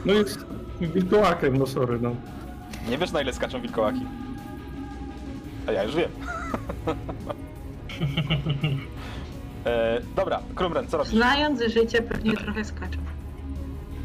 [0.05, 0.45] No jest
[0.81, 2.15] wilkołakiem, no sorry, no.
[2.89, 4.01] Nie wiesz na ile skaczą wilkołaki.
[5.67, 6.09] A ja już wiem.
[9.65, 11.13] e, dobra, Krumren, co robisz?
[11.13, 12.97] Znając życie, pewnie trochę skaczę.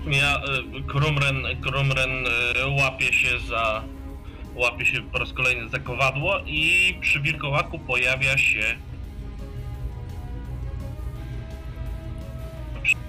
[0.07, 0.37] Ja,
[0.79, 3.83] y, Krumren, Krumren y, łapie się za...
[4.55, 8.61] Łapie się po raz kolejny za kowadło i przy wilkołaku pojawia się...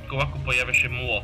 [0.07, 1.23] Wilkołaku pojawia się młot.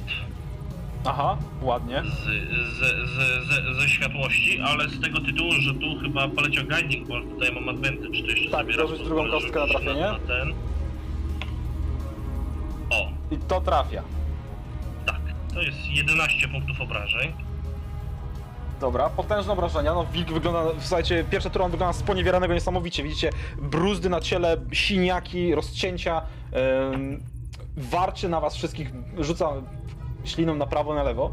[1.06, 2.04] Aha, ładnie.
[2.04, 2.80] z, z,
[3.10, 7.52] z, z, ze światłości, ale z tego tytułu, że tu chyba poleciał guiding bolt, tutaj
[7.54, 10.02] mam advantage, to jeszcze Tak, sobie raz dorzuć drugą pozwolę kostkę na trafienie.
[10.02, 10.54] Na ten.
[12.90, 14.04] O, I to trafia.
[15.06, 15.22] tak,
[15.54, 17.32] to jest 11 punktów obrażeń.
[18.82, 19.94] Dobra, potężne obrażenia.
[19.94, 23.04] No, wilk wygląda, słuchajcie, pierwsze turą wygląda sponiewieranego niesamowicie.
[23.04, 23.30] Widzicie
[23.62, 26.22] bruzdy na ciele, siniaki, rozcięcia,
[26.94, 27.24] ym,
[27.78, 29.50] warczy na was wszystkich, rzuca
[30.26, 31.32] śliną na prawo, na lewo.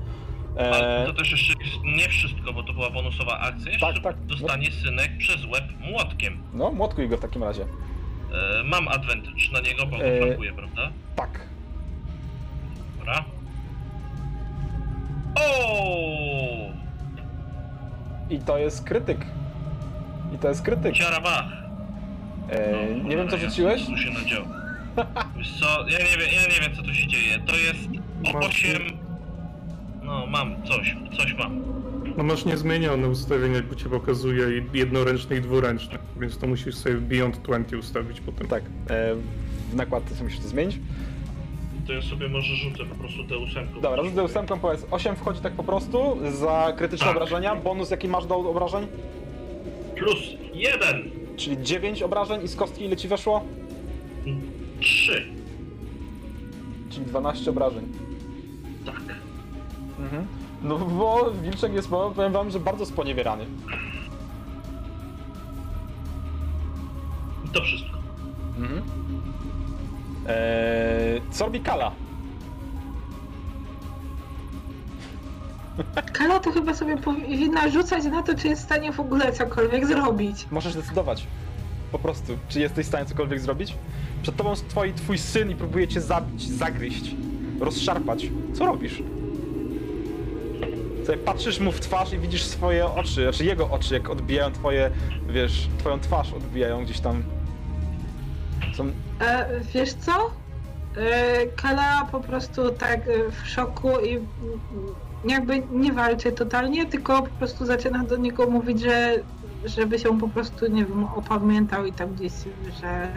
[0.59, 1.55] Ale to też jeszcze
[1.85, 3.73] nie wszystko, bo to była bonusowa akcja.
[3.73, 4.17] Jeszcze Tak, tak.
[4.27, 6.43] dostanie synek przez łeb młotkiem.
[6.55, 7.63] no, młotkuj go w takim razie.
[7.63, 10.91] E, mam advantage na niego, bo go E, flankuje, prawda?
[11.17, 11.41] Tak.
[12.99, 13.25] Dobra.
[15.35, 16.71] O!
[18.31, 19.27] I to jest krytyk.
[20.35, 20.95] I to jest krytyk.
[20.95, 21.45] Ciarabach!
[22.51, 23.87] E, No, nie wiem, co rzuciłeś?
[23.87, 24.47] Co się nadziało?
[25.39, 27.39] Wiesz co, ja nie wiem, ja nie wiem co tu się dzieje.
[27.47, 27.79] To jest
[28.35, 28.83] Masz- 8...
[30.03, 31.61] No, mam coś, coś mam.
[32.17, 36.95] No masz niezmienione ustawienia, jak ci pokazuje, i jednoręczny i dwuręczny, więc to musisz sobie
[36.95, 38.47] Beyond 20 ustawić potem.
[38.49, 38.63] Tak.
[38.91, 39.15] E,
[39.73, 40.79] w nakładce sobie musisz to zmienić.
[41.87, 43.81] To ja sobie może rzucę po prostu tę ósemkę.
[43.81, 44.87] Dobra, rzut ósemką powiedz.
[44.91, 47.17] 8 wchodzi tak po prostu za krytyczne Tak.
[47.17, 47.57] obrażenia.
[47.57, 48.87] Bonus jaki masz do obrażeń?
[49.97, 50.19] Plus
[50.55, 51.11] 1!
[51.37, 53.45] Czyli 9 obrażeń i z kostki ile ci weszło?
[54.81, 55.33] 3.
[56.91, 57.89] Czyli 12 obrażeń.
[58.87, 59.03] Tak.
[59.99, 60.27] Mhm.
[60.63, 63.47] No bo Wilczek jest, powiem wam, że bardzo sponiewierany.
[67.45, 67.99] I to wszystko.
[68.59, 68.83] Mhm.
[70.29, 71.93] Eee, co robi Kala?
[76.19, 79.87] Kala to chyba sobie powinna rzucać na to, czy jest w stanie w ogóle cokolwiek
[79.87, 80.47] zrobić.
[80.51, 81.27] Możesz decydować.
[81.93, 83.75] Po prostu, czy jesteś w stanie cokolwiek zrobić?
[84.23, 87.15] Przed tobą jest twoi, twój syn i próbuje cię zabić, zagryźć,
[87.61, 88.31] rozszarpać.
[88.55, 89.03] Co robisz?
[91.07, 94.91] Sobie patrzysz mu w twarz i widzisz swoje oczy, znaczy jego oczy, jak odbijają twoje,
[95.29, 97.23] wiesz, twoją twarz odbijają gdzieś tam.
[98.77, 98.91] Są...
[99.21, 100.31] E, wiesz co?
[100.97, 104.27] E, Kala po prostu tak e, w szoku i mm,
[105.25, 109.15] jakby nie walczy totalnie, tylko po prostu zaczyna do niego mówić, że
[109.65, 112.33] żeby się po prostu, nie wiem, opamiętał i tam gdzieś,
[112.81, 113.09] że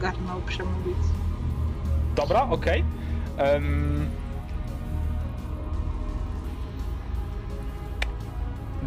[0.00, 0.96] garnął przemówić.
[2.16, 2.84] Dobra, okej.
[3.36, 4.06] Em,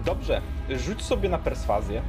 [0.06, 2.02] Dobrze, rzuć sobie na perswazję.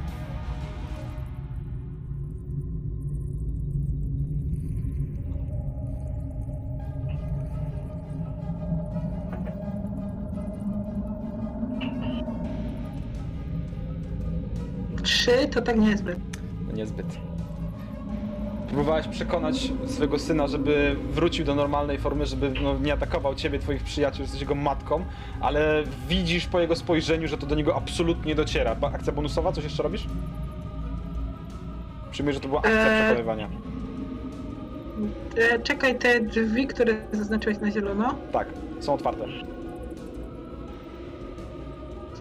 [15.03, 16.19] Trzy to tak niezbyt.
[16.67, 17.32] No niezbyt.
[18.73, 23.83] Próbowałeś przekonać swojego syna, żeby wrócił do normalnej formy, żeby no, nie atakował ciebie, twoich
[23.83, 25.05] przyjaciół, jesteś jego matką,
[25.41, 28.75] ale widzisz po jego spojrzeniu, że to do niego absolutnie nie dociera.
[28.75, 30.05] Ba- Akcja bonusowa, coś jeszcze robisz?
[32.11, 33.03] Przyjmuję, że to była akcja Eee.
[33.05, 33.49] przekonywania.
[35.37, 38.47] E, czekaj, te drzwi, które zaznaczyłeś na zielono, Tak,
[38.79, 39.25] są otwarte.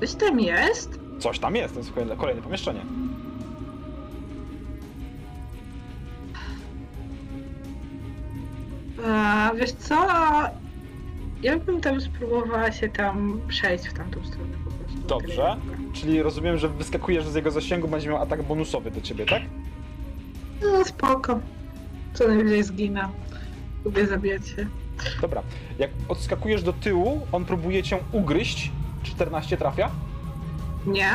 [0.01, 1.01] coś tam jest?
[1.19, 2.81] Coś tam jest, to jest kolejne, kolejne pomieszczenie.
[9.07, 10.07] A, wiesz co?
[11.43, 15.07] Ja bym tam spróbowała się tam przejść w tamtą stronę po prostu.
[15.09, 15.57] Dobrze.
[15.93, 19.43] Czyli rozumiem, że wyskakujesz z jego zasięgu, będzie miał atak bonusowy do ciebie, tak?
[20.63, 21.41] No spoko.
[22.15, 23.09] Co najwyżej zginę.
[23.85, 24.67] Lubię zabijać się.
[25.21, 25.43] Dobra.
[25.79, 28.71] Jak odskakujesz do tyłu, on próbuje cię ugryźć.
[29.03, 29.91] 14 trafia.
[30.87, 31.11] Nie?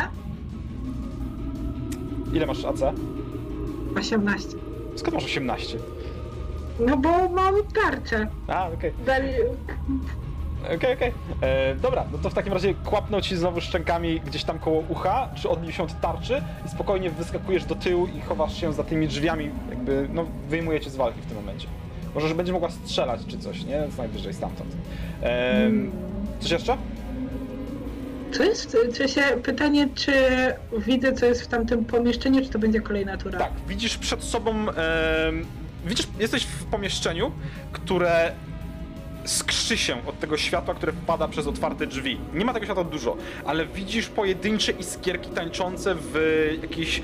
[2.33, 2.79] Ile masz AC?
[3.97, 4.49] 18.
[4.95, 5.77] Skąd masz 18?
[6.79, 8.27] No bo mam tarczę.
[8.47, 8.93] A, okej.
[9.05, 9.29] Dali...
[10.75, 11.13] Okej, okej.
[11.41, 15.29] E, Dobra, no to w takim razie kłapnął ci znowu szczękami gdzieś tam koło ucha,
[15.35, 19.07] czy odbił się od tarczy i spokojnie wyskakujesz do tyłu i chowasz się za tymi
[19.07, 21.67] drzwiami, jakby, no, wyjmuje cię z walki w tym momencie.
[22.15, 23.83] Może, że będzie mogła strzelać czy coś, nie?
[23.95, 24.75] Co najwyżej stamtąd.
[25.23, 25.69] E,
[26.39, 26.77] coś jeszcze?
[28.31, 28.77] Co jest?
[28.93, 30.13] Czy się pytanie, czy
[30.77, 33.39] widzę, co jest w tamtym pomieszczeniu, czy to będzie kolejna tura?
[33.39, 34.51] Tak, widzisz przed sobą.
[34.51, 35.45] em,
[35.87, 37.31] widzisz, jesteś w pomieszczeniu,
[37.71, 38.31] które
[39.25, 42.17] skrzy się od tego światła, które wpada przez otwarte drzwi.
[42.33, 46.17] Nie ma tego światła dużo, ale widzisz pojedyncze iskierki tańczące w
[46.61, 47.01] jakichś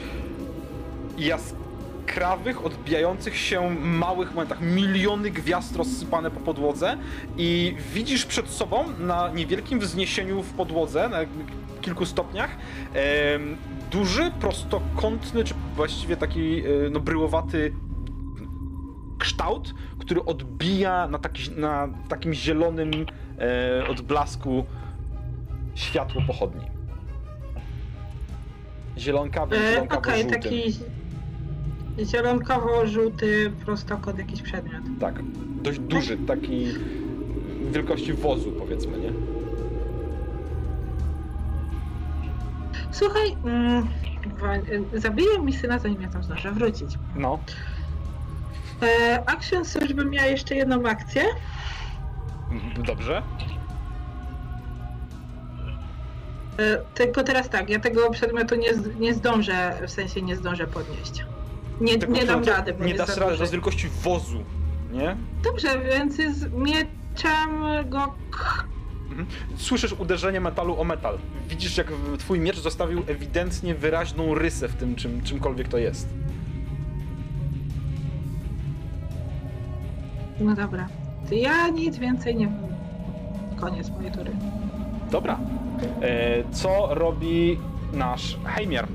[1.18, 4.62] jaskrawych, odbijających się małych momentach.
[4.62, 6.98] Miliony gwiazd rozsypane po podłodze
[7.38, 11.20] i widzisz przed sobą na niewielkim wzniesieniu w podłodze, na
[11.82, 12.50] kilku stopniach,
[13.92, 17.74] duży, prostokątny, czy właściwie taki e, no, bryłowaty
[19.24, 22.92] kształt, który odbija na, taki, na takim zielonym,
[23.40, 24.66] e, odblasku
[25.76, 26.66] światło pochodni.
[28.98, 30.42] Zielonkawy, E, zielonkawo Okej, żółtym.
[30.42, 30.74] taki
[32.06, 34.84] zielonkowo-żółty prostokąt, jakiś przedmiot.
[35.00, 35.16] Tak,
[35.62, 36.68] dość duży, taki
[37.72, 39.12] wielkości wozu powiedzmy, nie?
[42.92, 43.88] Słuchaj, mm,
[44.94, 46.98] e, zabiję mi syna, zanim ja tam zdążę wrócić.
[47.16, 47.40] No,
[48.84, 51.24] E, action Surge bym miała jeszcze jedną akcję.
[52.52, 53.22] m, dobrze.
[56.60, 58.70] E, tylko teraz tak, ja tego przedmiotu nie,
[59.00, 61.26] nie zdążę, w sensie nie zdążę podnieść.
[61.82, 64.44] Nie, nie dam rady, bo Nie dasz rady, to jest wielkości wozu,
[64.92, 65.18] nie?
[65.44, 68.14] Dobrze, więc z mieczem go...
[68.32, 68.64] k-
[69.58, 71.18] Słyszysz uderzenie metalu o metal.
[71.50, 71.88] Widzisz, jak
[72.20, 76.08] twój miecz zostawił ewidentnie wyraźną rysę w tym, czym, czymkolwiek to jest.
[80.40, 80.88] No dobra.
[81.30, 82.52] To ja nic więcej nie...
[83.60, 84.32] Koniec mojej tury.
[85.12, 85.40] Dobra.
[86.02, 87.58] E, co robi
[87.94, 88.88] nasz Heimir?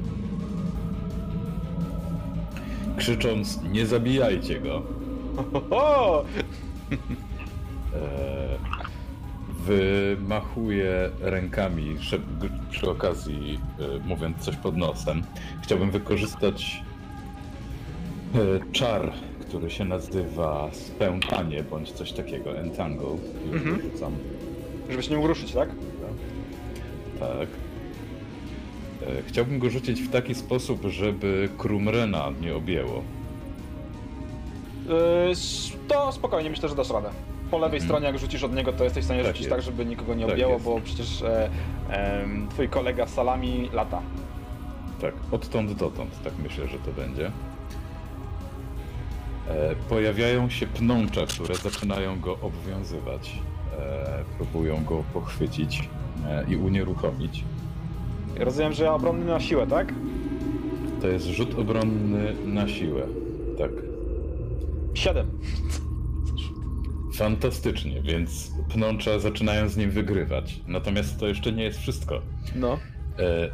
[2.96, 4.82] Krzycząc, nie zabijajcie go,
[5.70, 6.24] Oho!
[7.94, 8.58] e,
[9.66, 11.96] wymachuje rękami
[12.70, 15.22] przy okazji, e, mówiąc coś pod nosem.
[15.62, 16.82] Chciałbym wykorzystać
[18.34, 18.38] e,
[18.72, 19.12] czar,
[19.48, 23.08] który się nazywa spętanie, bądź coś takiego, entangle.
[23.52, 23.80] Już Mhm.
[23.92, 24.12] rzucam.
[24.90, 25.68] Żeby się nie uruszyć, tak?
[27.20, 27.48] Tak.
[29.08, 33.02] E, Chciałbym go rzucić w taki sposób, żeby Krumrena nie objęło.
[34.88, 35.32] E,
[35.88, 37.10] to spokojnie, myślę, że dasz radę.
[37.50, 37.88] Po lewej Mhm.
[37.88, 39.56] stronie, jak rzucisz od niego, to jesteś w stanie Tak rzucić jest.
[39.56, 40.64] tak, żeby nikogo nie Tak objęło, jest.
[40.64, 41.50] bo przecież e,
[41.90, 44.02] em, twój kolega Salami lata.
[45.00, 47.30] Tak, odtąd dotąd, tak myślę, że to będzie.
[49.48, 53.32] E, pojawiają się pnącza, które zaczynają go obwiązywać.
[53.78, 55.88] E, próbują go pochwycić
[56.26, 57.44] e, i unieruchomić.
[58.36, 59.94] Rozumiem, że obronny na siłę, tak?
[61.00, 63.06] To jest rzut obronny na siłę.
[63.58, 63.70] Tak.
[64.94, 65.30] Siedem.
[67.14, 70.60] Fantastycznie, więc pnącza zaczynają z nim wygrywać.
[70.66, 72.20] Natomiast to jeszcze nie jest wszystko.
[72.56, 72.78] No.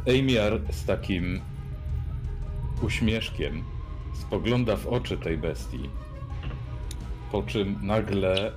[0.07, 1.41] Amiar z takim
[2.81, 3.63] uśmieszkiem
[4.15, 5.89] spogląda w oczy tej bestii,
[7.31, 8.51] po czym nagle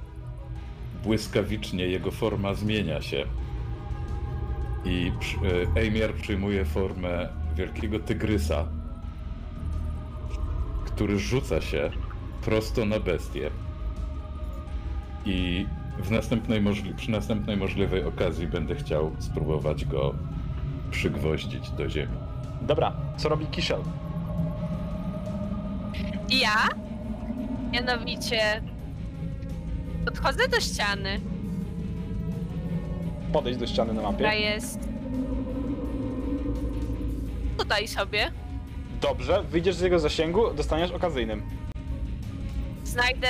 [1.04, 3.24] błyskawicznie jego forma zmienia się
[4.84, 5.12] i
[5.76, 8.64] e, Amiar przyjmuje formę wielkiego tygrysa,
[10.84, 11.90] który rzuca się
[12.42, 13.50] prosto na bestię
[15.24, 15.66] i
[16.02, 20.14] w następnej możli- przy następnej możliwej okazji będę chciał spróbować go
[20.90, 22.16] przygwoździć do ziemi.
[22.62, 23.80] Dobra, co robi Kiszel?
[26.30, 26.68] Ja?
[27.72, 28.62] Mianowicie
[30.04, 31.20] podchodzę do ściany,
[33.32, 34.40] Podejść do ściany na która mapie.
[34.40, 34.78] jest
[37.58, 38.30] tutaj sobie.
[39.00, 41.42] Dobrze, wyjdziesz z jego zasięgu, dostaniesz okazyjnym.
[42.84, 43.28] Znajdę,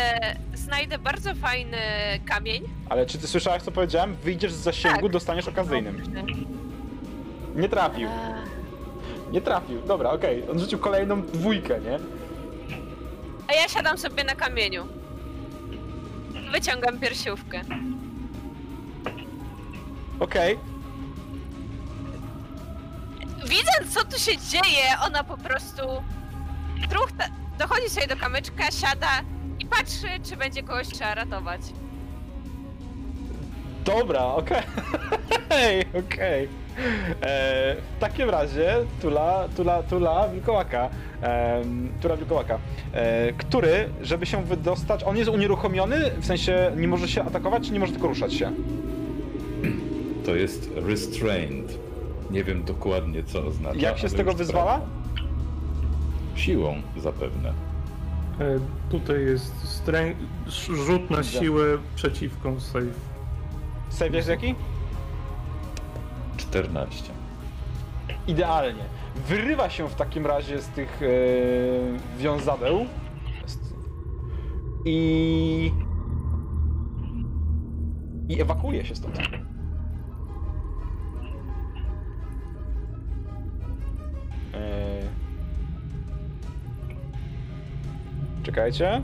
[0.54, 1.76] znajdę bardzo fajny
[2.26, 2.62] kamień.
[2.88, 4.14] Ale czy ty słyszałeś, co powiedziałem?
[4.14, 5.12] Wyjdziesz z zasięgu, Tak.
[5.12, 6.02] dostaniesz okazyjnym.
[7.56, 8.08] Nie trafił.
[8.08, 9.82] Eee, Nie trafił.
[9.86, 10.42] Dobra, okej.
[10.50, 11.98] On rzucił kolejną dwójkę, nie?
[13.48, 14.86] A ja siadam sobie na kamieniu.
[16.52, 17.60] Wyciągam piersiówkę.
[20.20, 20.58] Okej.
[23.44, 25.82] Widząc co tu się dzieje, ona po prostu
[26.90, 27.24] truchta,
[27.58, 29.10] dochodzi sobie do kamyczka, siada
[29.58, 31.60] i patrzy, czy będzie kogoś trzeba ratować.
[33.84, 34.62] Dobra, okej.
[36.06, 36.48] okej.
[36.78, 40.88] E, W takim razie Tula, Tula, Tula Wilkołaka,
[41.22, 42.58] em, Tula Wilkołaka,
[42.92, 47.72] e, który, żeby się wydostać, on jest unieruchomiony, w sensie nie może się atakować, czy
[47.72, 48.52] nie może tylko ruszać się?
[50.26, 51.78] To jest restrained.
[52.30, 53.78] Nie wiem dokładnie co oznacza.
[53.80, 54.80] Jak się z tego sprawdzam.
[56.34, 57.48] Siłą zapewne.
[58.40, 58.58] E,
[58.90, 60.12] tutaj jest strę...
[60.86, 61.64] rzut na siłę
[61.96, 62.84] przeciwko save.
[63.90, 64.54] Save jest jaki?
[66.50, 67.12] 14.
[68.26, 68.82] Idealnie.
[69.16, 71.06] Wyrywa się w takim razie z tych e,
[72.18, 72.86] wiązadeł
[74.84, 75.72] i
[78.28, 79.18] i ewakuuje się stąd.
[84.54, 85.02] E,
[88.42, 89.02] Czekajcie.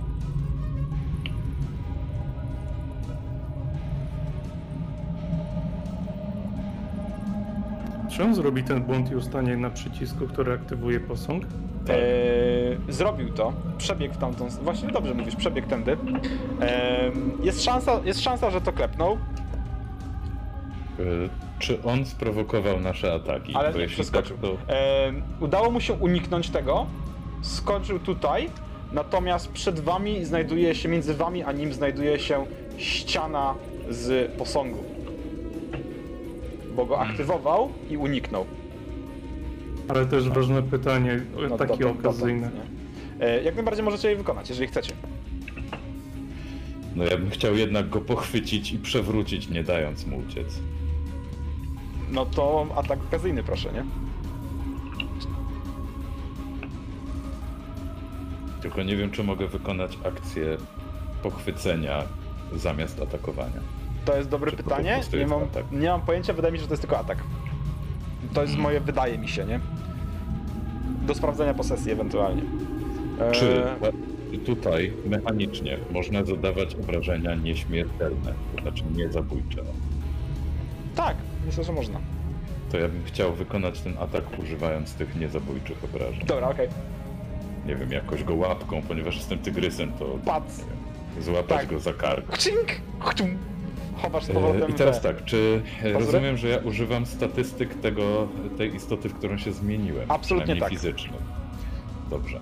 [8.17, 11.45] Czy on zrobi ten błąd i ustanie na przycisku, który aktywuje posąg?
[11.87, 11.97] Tak.
[11.97, 14.65] Eee, zrobił to, przebiegł w tamtą stronę.
[14.65, 15.97] Właśnie dobrze mówisz, przebiegł tędy.
[16.61, 17.13] Eee,
[17.43, 19.19] jest, szansa, jest szansa, że to klepnął.
[21.01, 21.29] Y,
[21.59, 23.55] Czy on sprowokował nasze ataki?
[23.55, 24.37] Ale nie jeśli przeskoczył.
[24.37, 24.73] Tak, to...
[24.75, 26.87] E, udało mu się uniknąć tego,
[27.43, 28.51] skoczył tutaj,
[28.93, 32.47] natomiast przed wami znajduje się, między wami a nim znajduje się
[32.77, 33.55] ściana
[33.91, 34.94] z posągu.
[36.77, 38.47] Bo go aktywował i uniknął.
[39.89, 41.21] Ale też ważne pytanie,
[41.51, 42.51] No, takie dotąd- okazyjne.
[42.51, 42.71] dotąd?
[43.21, 44.93] E, jak najbardziej możecie je wykonać, jeżeli chcecie.
[46.97, 50.59] No ja bym chciał jednak go pochwycić i przewrócić, nie dając mu uciec.
[52.11, 53.85] No to atak okazyjny, proszę, nie?
[58.63, 60.57] Tylko nie wiem, czy mogę wykonać akcję
[61.23, 62.03] pochwycenia
[62.57, 63.61] zamiast atakowania.
[64.05, 65.01] To jest dobre Czy po pytanie.
[65.19, 65.65] Nie mam, atak?
[65.73, 67.19] nie mam pojęcia, wydaje mi się, że to jest tylko atak.
[68.35, 69.61] To jest moje, wydaje mi się, nie?
[71.07, 72.43] Do sprawdzenia posesji ewentualnie.
[73.21, 73.63] E, Czy
[74.33, 79.63] czy tutaj mechanicznie można zadawać obrażenia nieśmiertelne, to znaczy niezabójcze?
[80.95, 81.17] Tak,
[81.47, 82.01] myślę, że można.
[82.71, 86.27] To ja bym chciał wykonać ten atak używając tych niezabójczych obrażeń.
[86.27, 86.69] Dobra, okej.
[87.67, 90.45] Nie wiem, jakoś go łapką, ponieważ jestem tygrysem, to Pac.
[91.21, 91.67] złapać Tak.
[91.69, 92.33] go za kark.
[92.33, 92.69] Chcink!
[94.05, 97.75] Chowasz z E, powrotem I teraz te- tak, czy e, rozumiem, że ja używam statystyk
[97.75, 98.29] tego,
[98.59, 100.11] tej istoty, w którą się zmieniłem?
[100.11, 100.71] Absolutnie tak.
[100.71, 101.23] fizycznych.
[102.11, 102.41] Dobrze.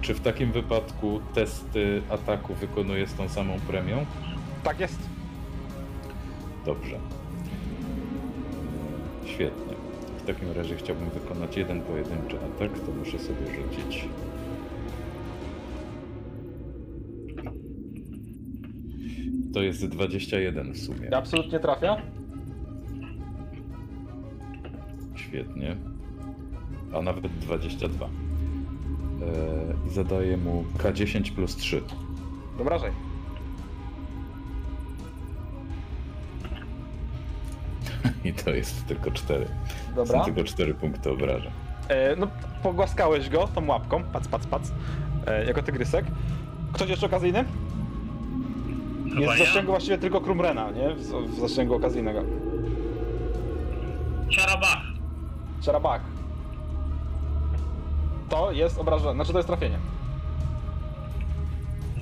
[0.00, 4.06] Czy w takim wypadku testy ataku wykonuję z tą samą premią?
[4.64, 4.98] Tak jest.
[6.66, 6.98] Dobrze.
[9.26, 9.74] Świetnie.
[10.18, 14.04] W takim razie chciałbym wykonać jeden pojedynczy atak, to muszę sobie rzucić.
[19.54, 21.16] To jest 21 w sumie.
[21.16, 21.96] Absolutnie trafia.
[25.14, 25.76] Świetnie.
[26.94, 28.06] A nawet 22.
[28.06, 28.10] Eee,
[29.86, 31.82] I zadaję mu K10 plus 3.
[32.56, 32.90] Wyobrażaj.
[38.24, 39.46] I to jest tylko 4.
[39.96, 40.18] Dobra.
[40.18, 41.52] Są tylko 4 punkty obrażeń.
[41.88, 42.28] E, no,
[42.62, 44.04] pogłaskałeś go tą łapką.
[44.04, 44.72] Pac, pac, pac.
[45.26, 46.04] E, jako tygrysek.
[46.72, 47.44] Ktoś jeszcze okazyjny?
[49.18, 50.94] Jest w zasięgu właściwie tylko Krumrena, nie?
[50.94, 52.22] W, w zasięgu okazyjnego.
[54.30, 54.78] Ciarabach.
[55.62, 56.02] Czarabak.
[58.28, 59.78] To jest obrażenie, znaczy to jest trafienie.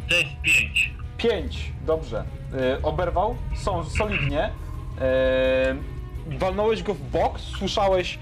[0.09, 0.95] To jest 5.
[1.17, 2.25] 5, dobrze.
[2.55, 4.51] E, oberwał, są solidnie.
[5.01, 5.75] E,
[6.39, 8.19] walnąłeś go w bok, słyszałeś,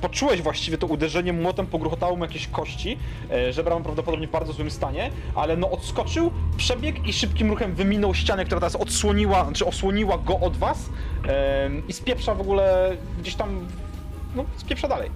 [0.00, 2.98] poczułeś właściwie to uderzenie młotem, pogruchotało mu jakieś kości.
[3.30, 7.74] E, żebra ma prawdopodobnie w bardzo złym stanie, ale no odskoczył, przebiegł i szybkim ruchem
[7.74, 10.88] wyminął ścianę, która teraz odsłoniła, znaczy osłoniła go od was
[11.28, 13.66] e, i spieprza w ogóle gdzieś tam,
[14.36, 15.10] no spieprza dalej.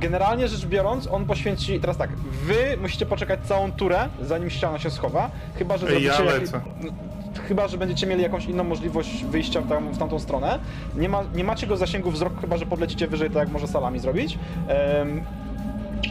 [0.00, 1.80] Generalnie rzecz biorąc, on poświęci.
[1.80, 5.30] Teraz tak, wy musicie poczekać całą turę, zanim ściana się schowa.
[5.58, 6.40] Chyba, że Ej, ja zrobicie.
[6.40, 6.60] lecę.
[6.80, 6.90] no,
[7.48, 10.58] Chyba, że będziecie mieli jakąś inną możliwość wyjścia w, tam, w tamtą stronę.
[10.96, 13.98] Nie, ma, nie macie go zasięgu wzroku, chyba że podlecicie wyżej, tak jak może salami
[13.98, 14.38] zrobić.
[14.68, 15.20] Em,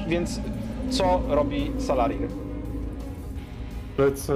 [0.08, 0.42] więc
[0.90, 2.28] co robi Salarir?
[3.98, 4.34] Lecę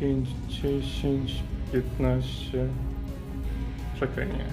[0.00, 1.42] 5, 10,
[1.72, 2.66] 15.
[4.00, 4.44] Czekaj, nie.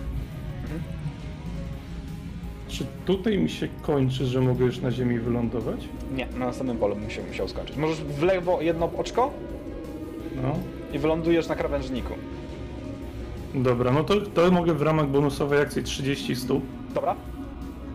[2.67, 5.79] Czy tutaj mi się kończy, że mogę już na ziemi wylądować?
[6.15, 7.77] Nie, na następnym polu bym się musiał skończyć.
[7.77, 9.31] Możesz w lewo jedno oczko
[10.43, 10.55] No.
[10.93, 12.13] I wylądujesz na krawężniku.
[13.55, 17.15] Dobra, no to, to mogę w ramach bonusowej akcji 30 stóp, Dobra?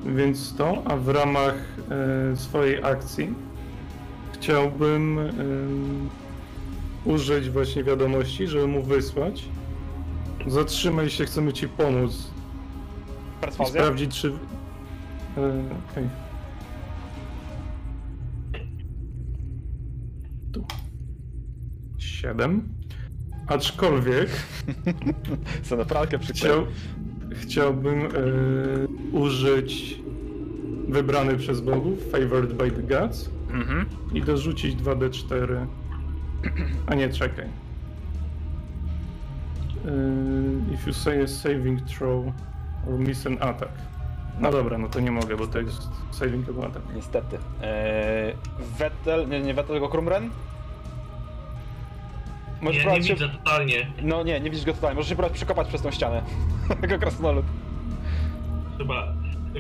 [0.07, 1.55] więc to, a w ramach
[2.33, 3.35] e, swojej akcji
[4.33, 6.09] chciałbym em,
[7.05, 9.45] użyć właśnie wiadomości, żeby mu wysłać.
[10.47, 12.31] Zatrzymaj się, chcemy ci pomóc
[13.39, 13.81] i Perswazja?
[13.83, 14.29] sprawdzić, czy.
[15.37, 16.09] E, okej.
[20.53, 20.65] Tu.
[21.99, 22.69] Siedem.
[23.47, 24.29] Aczkolwiek
[25.63, 26.67] Co na pralkę chciał,
[27.33, 28.09] chciałbym e,
[29.17, 30.01] użyć
[30.89, 33.87] wybrany przez bogów, favored by the gods, Mhm.
[34.15, 35.67] i dorzucić 2d4.
[36.87, 37.45] A nie, czekaj.
[37.45, 37.49] E,
[40.75, 42.25] if you say a saving throw
[42.89, 43.73] or miss an attack.
[44.41, 46.85] No dobra, no to nie mogę, bo to jest saving albo attack.
[46.95, 47.39] Niestety.
[47.63, 48.35] Eee,
[48.79, 50.31] Vettel, nie, nie Vettel, tylko Krumren?
[52.63, 53.15] Możesz nie próbować się...
[53.15, 53.87] widzę totalnie.
[54.03, 54.95] No nie, nie widzisz go totalnie.
[54.97, 56.23] Możesz się próbować przekopać przez tą ścianę.
[56.83, 57.45] jako krasnolud.
[58.79, 59.13] Chyba.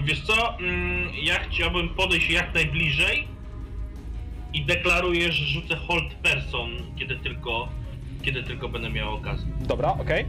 [0.04, 0.58] Wiesz co?
[0.58, 3.28] Mm, Ja chciałbym podejść jak najbliżej
[4.54, 7.68] i deklaruję, że rzucę hold person, kiedy tylko,
[8.22, 9.46] kiedy tylko będę miał okazję.
[9.60, 10.26] Dobra, okej.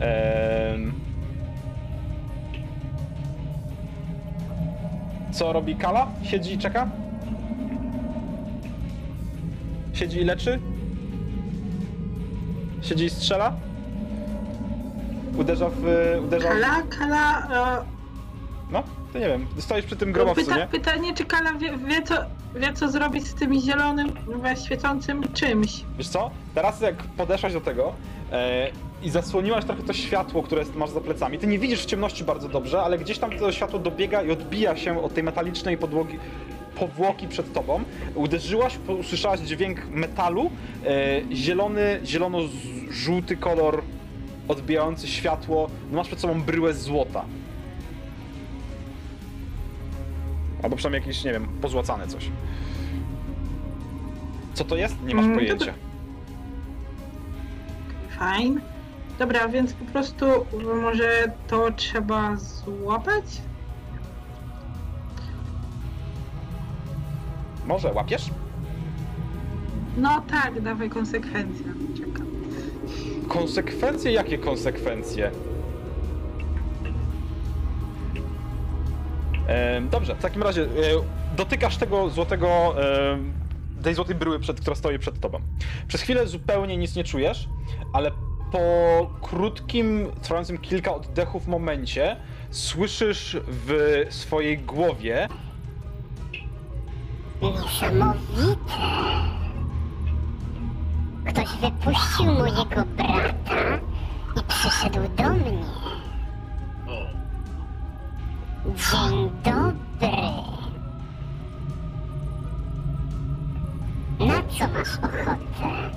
[0.00, 0.92] Ehm.
[5.32, 6.06] Co robi Kala?
[6.24, 6.88] Siedzi i czeka?
[9.94, 10.60] Siedzi i leczy?
[12.86, 13.52] Siedzi i strzela?
[15.38, 15.84] Uderza w...
[16.24, 16.48] uderza...
[16.48, 17.48] Kala, Kala,
[17.78, 17.84] e,
[18.70, 18.82] No,
[19.12, 20.66] to nie wiem, stoisz przy tym no grobowcu, pyta, nie?
[20.66, 22.14] pytanie, czy Kala wie, wie, co,
[22.54, 25.84] wie co zrobić z tym zielonym, we świecącym czymś.
[25.98, 26.30] Wiesz co?
[26.54, 27.92] Teraz jak podeszłaś do tego
[28.32, 28.68] e,
[29.02, 32.24] i zasłoniłaś trochę to światło, które jest- masz za plecami, ty nie widzisz w ciemności
[32.24, 36.18] bardzo dobrze, ale gdzieś tam to światło dobiega i odbija się od tej metalicznej podłogi,
[36.78, 37.84] powłoki przed tobą.
[38.14, 40.50] Uderzyłaś, usłyszałaś dźwięk metalu,
[40.86, 43.82] e, zielony, zielono-żółty kolor
[44.48, 47.24] odbijający światło, no masz przed sobą bryłę złota.
[50.62, 52.30] Albo przynajmniej jakieś, nie wiem, pozłacane coś.
[54.54, 55.02] Co to jest?
[55.02, 55.74] Nie masz Mm, pojęcia.
[58.18, 58.60] Fajn.
[59.18, 60.26] Dobra, więc po prostu
[60.82, 63.24] może to trzeba złapać?
[67.66, 68.30] Może łapiesz?
[69.96, 71.66] No tak, dawaj konsekwencje.
[71.96, 72.26] Czekam.
[73.28, 74.12] Konsekwencje?
[74.12, 75.30] Jakie konsekwencje?
[79.46, 80.66] Em, dobrze, w takim razie e,
[81.36, 82.74] dotykasz tego złotego,
[83.12, 83.32] em,
[83.82, 85.40] tej złotej bryły, przed, która stoi przed tobą.
[85.88, 87.48] Przez chwilę zupełnie nic nie czujesz,
[87.92, 88.10] ale
[88.52, 88.60] po
[89.22, 92.16] krótkim, trwającym kilka oddechów momencie
[92.50, 95.28] słyszysz w swojej głowie
[97.42, 98.56] Niesamowite.
[101.28, 103.78] Ktoś wypuścił mojego brata
[104.36, 105.64] i przyszedł do mnie.
[108.66, 110.16] Dzień dobry.
[114.20, 115.90] Na co masz ochotę?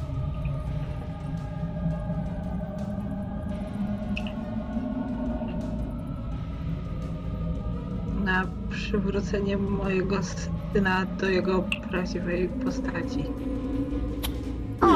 [8.24, 10.24] Na przywrócenie mojego
[10.74, 13.24] syna do jego prawdziwej postaci.
[14.82, 14.88] O!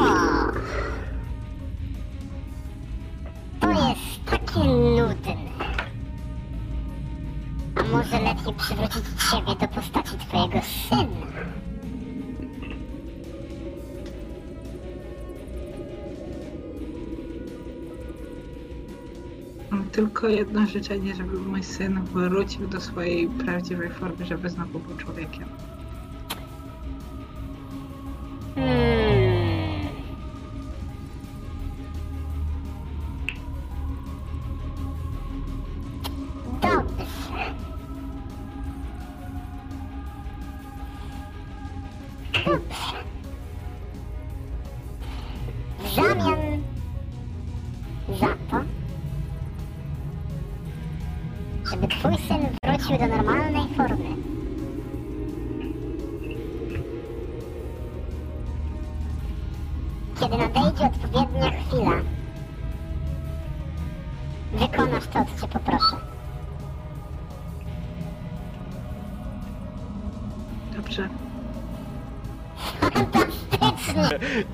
[3.59, 5.35] To jest takie nudne.
[7.75, 11.62] A może lepiej przywrócić ciebie do postaci twojego syna?
[19.94, 25.49] Tylko jedno życzenie, żeby mój syn wrócił do swojej prawdziwej formy, żeby znowu był człowiekiem.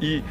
[0.01, 0.21] I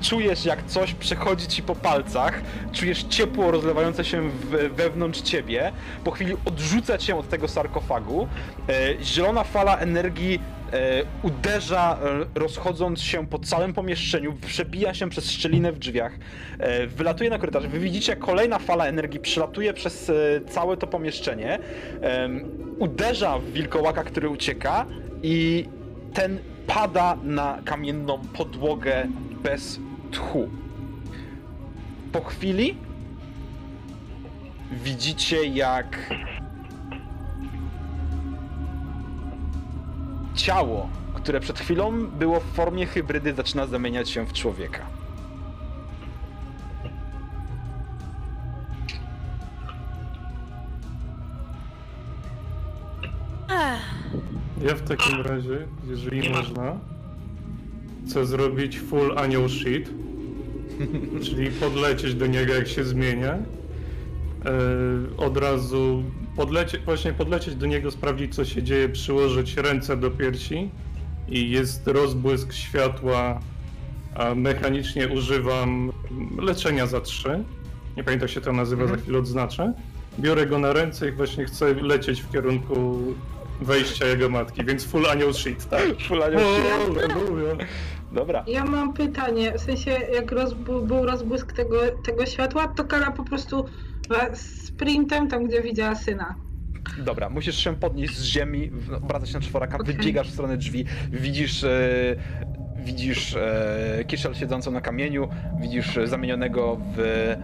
[0.00, 2.40] czujesz jak coś przechodzi ci po palcach,
[2.72, 4.30] czujesz ciepło rozlewające się
[4.76, 5.72] wewnątrz ciebie,
[6.04, 8.28] po chwili odrzuca cię od tego sarkofagu,
[8.68, 10.40] e, zielona fala energii
[10.72, 11.98] e, uderza,
[12.34, 16.12] e, rozchodząc się po całym pomieszczeniu, przebija się przez szczelinę w drzwiach,
[16.86, 17.66] wylatuje na korytarz.
[17.66, 20.12] Wy widzicie, kolejna fala energii przelatuje przez
[20.48, 21.58] całe to pomieszczenie,
[22.78, 24.86] uderza w wilkołaka, który ucieka
[25.22, 25.68] i
[26.14, 26.38] ten
[26.68, 29.06] pada na kamienną podłogę
[29.42, 29.80] bez
[30.10, 30.48] tchu.
[32.12, 32.76] Po chwili
[34.72, 36.12] widzicie, jak
[40.34, 44.98] ciało, które przed chwilą było w formie hybrydy, zaczyna zamieniać się w człowieka.
[54.62, 56.36] Ja w takim razie, jeżeli Nie ma.
[56.36, 56.78] można,
[58.06, 59.90] chcę zrobić full anioł shit,
[61.24, 63.32] czyli podlecieć do niego jak się zmienia.
[63.34, 64.52] E,
[65.16, 66.02] od razu
[66.36, 70.70] podlecie, właśnie podlecieć do niego, sprawdzić co się dzieje, przyłożyć ręce do piersi
[71.28, 73.40] i jest rozbłysk światła,
[74.14, 75.92] a mechanicznie używam
[76.38, 77.44] leczenia za trzy.
[77.96, 79.72] Nie pamiętam jak się to nazywa, za chwilę odznaczę.
[80.18, 83.02] Biorę go na ręce i właśnie chcę lecieć w kierunku
[83.60, 85.82] wejścia jego matki, więc full anioł shit, tak?
[86.08, 86.64] Full anioł shit.
[87.12, 87.54] Halleluja.
[88.12, 88.44] Dobra.
[88.46, 93.24] Ja mam pytanie, w sensie jak rozbu- był rozbłysk tego, tego światła, to Kala po
[93.24, 93.64] prostu
[94.34, 96.34] sprintem tam, gdzie widziała syna.
[96.98, 98.70] Dobra, musisz się podnieść z ziemi,
[99.02, 99.94] obracać na czworaka, Okej.
[99.94, 101.70] wybiegasz w stronę drzwi, widzisz, e,
[102.76, 105.28] widzisz e, Kiszel siedzącą na kamieniu,
[105.60, 107.34] widzisz zamienionego w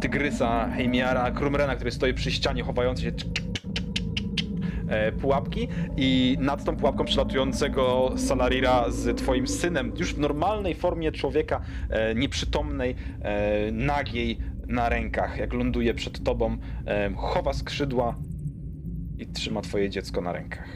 [0.00, 3.12] tygrysa Heimiara, Krumrena, który stoi przy ścianie, chowający się
[5.20, 11.60] pułapki i nad tą pułapką przylatującego Salarira z twoim synem, już w normalnej formie człowieka,
[11.90, 14.38] e, nieprzytomnej, e, nagiej
[14.68, 16.56] na rękach, jak ląduje przed tobą,
[16.86, 18.14] e, chowa skrzydła
[19.18, 20.68] i trzyma twoje dziecko na rękach.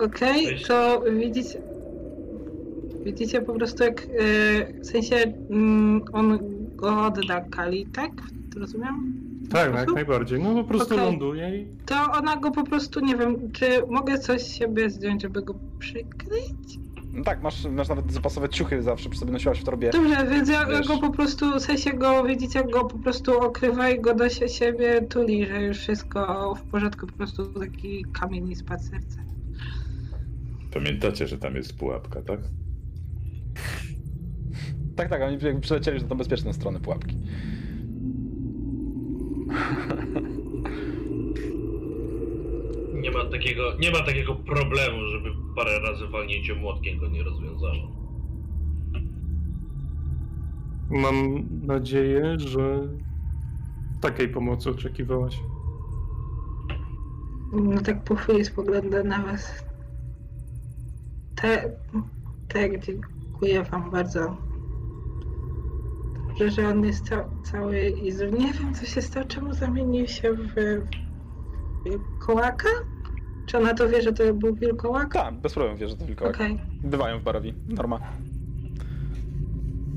[0.00, 1.58] Okej, To jest- to widzicie.
[3.04, 4.02] Widzicie po prostu jak.
[4.02, 5.16] e, w sensie
[5.50, 6.38] mm, on
[6.76, 8.10] go odda Kali, tak?
[8.60, 9.27] Rozumiem?
[9.50, 10.40] Tak, jak najbardziej.
[10.42, 11.06] No po prostu Okej.
[11.06, 15.22] ląduje i To ona go po prostu, nie wiem, czy mogę coś z siebie zdjąć,
[15.22, 16.78] żeby go przykryć?
[17.12, 19.90] No tak, masz, masz nawet zapasowe ciuchy zawsze przy sobie nosiłaś w torbie.
[19.90, 20.88] Dobrze, więc ja Wiesz.
[20.88, 24.24] go po prostu, w sensie go, widzicie, jak go po prostu okrywa i go do
[24.28, 29.18] sie- siebie tuli, że już wszystko w porządku, po prostu taki kamień i spad serce.
[30.74, 32.40] Pamiętacie, że tam jest pułapka, tak?
[34.96, 37.16] Tak, tak, oni przylecieli już na tą bezpieczną stronę pułapki.
[42.94, 47.98] Nie ma takiego, nie ma takiego problemu, żeby parę razy walnięcie młotkiem go nie rozwiązało.
[50.90, 52.88] mam nadzieję, że
[54.00, 55.40] takiej pomocy oczekiwałaś.
[57.52, 59.64] No tak po chwili spoglądam na was.
[61.34, 61.72] Te,
[62.48, 64.47] tak, dziękuję wam bardzo.
[66.38, 68.20] Dobrze, że on jest ca cały i z...
[68.32, 70.54] Nie wiem, co się stało, czemu zamienił się w
[71.84, 72.68] wilkołaka?
[73.46, 75.12] Czy ona to wie, że to był wilkołak?
[75.14, 76.34] Tak, bez problemu wiesz, że to wilkołak.
[76.34, 78.00] Okej, Bywają w Barowi, norma.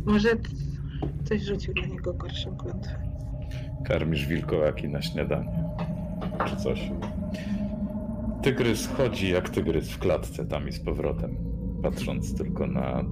[0.06, 0.30] może
[1.24, 2.96] coś rzucił na niego gorszą klątwę.
[3.86, 5.64] Karmisz wilkołaki na śniadanie.
[6.46, 6.92] Czy coś.
[8.44, 11.36] Tygrys chodzi jak tygrys w klatce tam i z powrotem.
[11.84, 13.04] Patrząc tylko na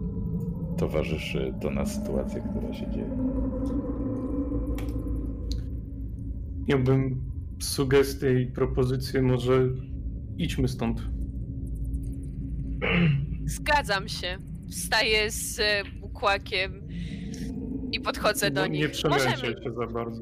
[0.80, 3.18] towarzyszy, to na sytuację, która się dzieje.
[6.68, 7.22] Miałbym
[7.60, 9.70] sugestię i propozycję, może
[10.38, 11.02] idźmy stąd.
[13.46, 14.38] Zgadzam się.
[14.72, 16.82] Wstaję z e, bukłakiem
[17.92, 18.82] i podchodzę do nich.
[18.82, 20.22] nie przemęczę się za bardzo.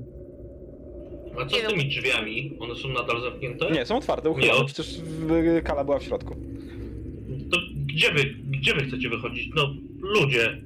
[1.41, 1.69] A co Nie z no.
[1.69, 2.57] tymi drzwiami?
[2.59, 3.71] One są nadal zamknięte?
[3.71, 5.01] Nie, są otwarte, uchylone, przecież
[5.63, 6.35] Kala była w środku.
[7.51, 8.23] To gdzie wy,
[8.59, 9.49] gdzie wy chcecie wychodzić?
[9.55, 10.61] No, ludzie.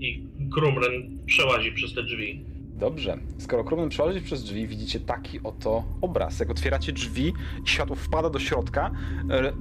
[0.00, 2.44] I Krumren przełazi przez te drzwi.
[2.78, 3.18] Dobrze.
[3.38, 6.40] Skoro Krummen przechodzi przez drzwi, widzicie taki oto obraz.
[6.40, 7.32] Jak otwieracie drzwi
[7.64, 8.90] światło wpada do środka,
[9.30, 9.52] e,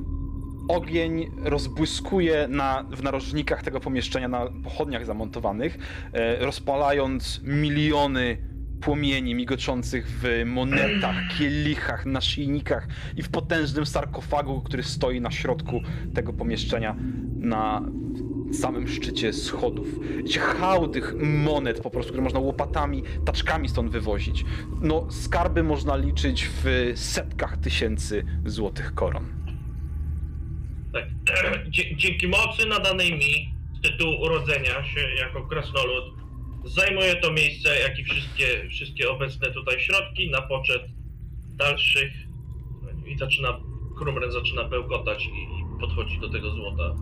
[0.68, 5.78] ogień rozbłyskuje na, w narożnikach tego pomieszczenia, na pochodniach zamontowanych,
[6.14, 8.53] e, rozpalając miliony
[8.84, 12.88] płomieni migoczących w monetach, kielichach, naszyjnikach
[13.18, 15.82] i w potężnym sarkofagu, który stoi na środku
[16.14, 16.96] tego pomieszczenia
[17.40, 17.82] na
[18.54, 19.88] samym szczycie schodów.
[20.18, 24.46] Widzicie hałdy monet po prostu, które można łopatami, taczkami stąd wywozić.
[24.82, 29.26] No, skarby można liczyć w setkach tysięcy złotych koron.
[30.94, 31.06] Tak.
[31.98, 36.23] Dzięki mocy nadanej mi z tytułu urodzenia się jako krasnolud
[36.66, 40.82] zajmuję to miejsce, jak i wszystkie, wszystkie obecne tutaj środki na poczet
[41.56, 42.14] dalszych.
[43.06, 43.60] I zaczyna,
[43.98, 46.96] Krumren zaczyna bełkotać i, i podchodzi do tego złota.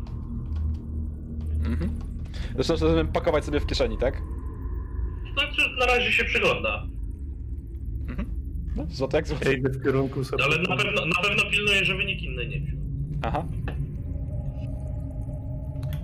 [1.65, 1.99] Mhm.
[2.53, 4.21] Zresztą rozumiem pakować sobie w kieszeni, tak?
[5.33, 6.87] Znaczy, na razie się przygląda.
[8.75, 9.51] No, złoto jak złoto.
[9.51, 12.79] Idę w kierunku Ale na pewno, na pewno pilnuję, żeby nikt inny nie wziął.
[13.21, 13.45] Aha.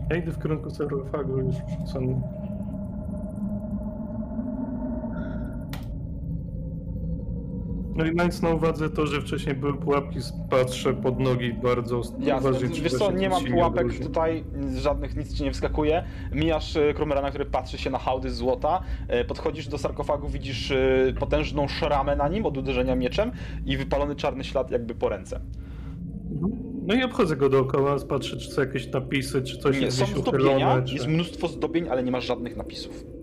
[0.10, 2.22] Ja idę w kierunku sarkofagu już wrzucony.
[7.98, 10.20] No i mając na uwadze to, że wcześniej były pułapki,
[10.50, 12.50] patrzę pod nogi bardzo Jasne.
[12.50, 14.44] uważnie, Wiesz co, nie ma nic pułapek tutaj,
[14.76, 16.04] żadnych nic ci nie wskakuje.
[16.32, 18.82] Mijasz y, Krumerana, który patrzy się na hałdy złota.
[19.22, 23.32] y, Podchodzisz do sarkofagu, widzisz y, potężną szramę na nim od uderzenia mieczem
[23.66, 25.40] i wypalony czarny ślad jakby po ręce.
[26.88, 30.06] No i obchodzę go dookoła, patrzę, czy są jakieś napisy, czy coś Nie, jest są
[30.06, 30.94] zdobienia, uchylone, czy...
[30.94, 33.17] jest mnóstwo zdobień, ale nie masz żadnych napisów.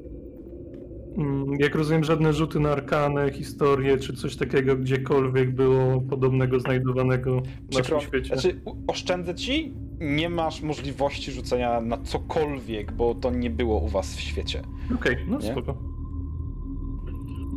[1.19, 7.41] Mm, Jak rozumiem, żadne rzuty na arkanę, historię, czy coś takiego gdziekolwiek było podobnego znajdowanego
[7.41, 8.27] w Przykro, naszym świecie.
[8.35, 14.17] znaczy, oszczędzę ci, nie masz możliwości rzucenia na cokolwiek, bo to nie było u was
[14.17, 14.63] w świecie.
[14.95, 15.53] Okej, no Nie?
[15.53, 15.75] spoko.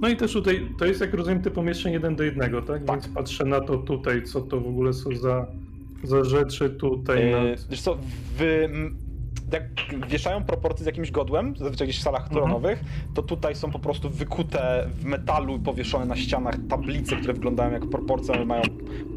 [0.02, 2.84] No i też tutaj, to jest jak rozumiem te pomieszczenie jeden do jednego, tak?
[2.86, 2.96] Tak.
[3.02, 5.48] Więc patrzę na to tutaj, co to w ogóle są za,
[6.04, 7.32] za rzeczy tutaj.
[7.32, 7.70] E, nad...
[7.70, 7.98] Wiesz co,
[8.38, 8.68] w,
[9.54, 9.64] jak
[10.08, 12.84] wieszają proporcje z jakimś godłem, zazwyczaj gdzieś w salach tronowych,
[13.14, 17.86] to tutaj są po prostu wykute w metalu powieszone na ścianach tablice, które wyglądają jak
[17.90, 18.62] proporcje, one mają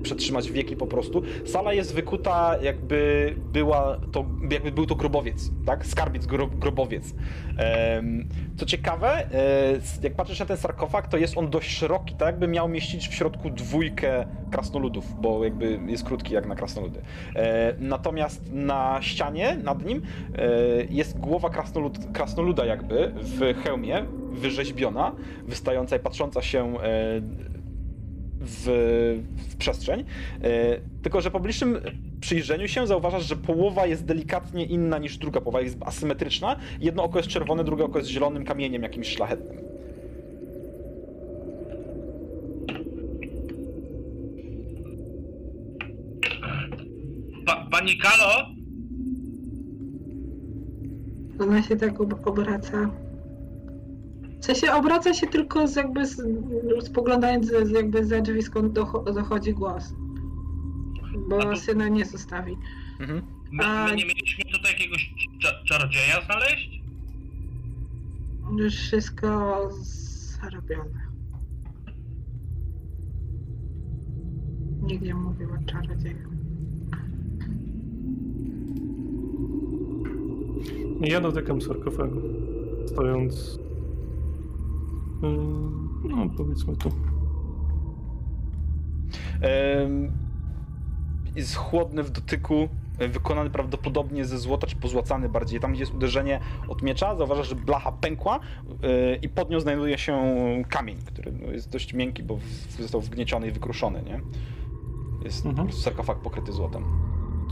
[0.02, 1.23] przetrzymać wieki po prostu.
[1.47, 5.86] Sala jest wykuta jakby była to, jakby był to grobowiec, tak?
[5.86, 7.15] Skarbiec, gro, grobowiec.
[7.59, 12.27] Em, co ciekawe, e, jak patrzysz na ten sarkofag, to jest on dość szeroki, tak
[12.27, 17.01] jakby miał mieścić w środku dwójkę krasnoludów, bo jakby jest krótki jak na krasnoludy.
[17.36, 20.02] E, natomiast na ścianie nad nim
[20.91, 25.13] jest głowa krasnolud, krasnoluda jakby w hełmie, wyrzeźbiona,
[25.47, 27.21] wystająca i patrząca się e,
[28.41, 28.67] w,
[29.49, 30.01] w przestrzeń.
[30.01, 30.05] E,
[31.03, 31.79] tylko, że po bliższym
[32.21, 36.57] przyjrzeniu się zauważasz, że połowa jest delikatnie inna niż druga połowa, jest asymetryczna.
[36.81, 39.59] Jedno oko jest czerwone, drugie oko jest zielonym kamieniem jakimś szlachetnym.
[47.47, 48.60] Pa, pani Kalo?
[51.41, 52.91] Ona się tak ob- obraca.
[54.41, 56.23] W sensie obraca się tylko z jakby z,
[56.83, 59.95] spoglądając z, z jakby za drzwi, skąd docho- dochodzi głos.
[61.29, 62.57] Bo to- syna nie zostawi.
[63.01, 63.23] Mhm.
[63.53, 65.15] My, A- my nie mieliśmy tutaj jakiegoś
[65.45, 66.81] cza- czarodzieja znaleźć?
[68.59, 69.69] Już wszystko
[70.41, 71.01] zarobione.
[74.83, 76.30] Nikt nie mówił o czarodzieju.
[81.01, 82.20] Ja dotykam sarkofagu,
[82.86, 83.59] stojąc...
[85.22, 86.89] mm, No, powiedzmy tu.
[91.36, 92.68] Jest chłodny w dotyku,
[93.12, 95.60] wykonany prawdopodobnie ze złota, czy pozłacany bardziej.
[95.60, 98.40] Tam, gdzie jest uderzenie od miecza, zauważasz, że blacha pękła
[98.82, 100.18] e, i pod nią znajduje się
[100.68, 102.39] kamień, który no, jest dość miękki, bo
[102.78, 104.20] został wgnieciony i wykruszony, nie?
[105.24, 105.72] Jest Mhm.
[105.72, 106.85] sarkofag pokryty złotem.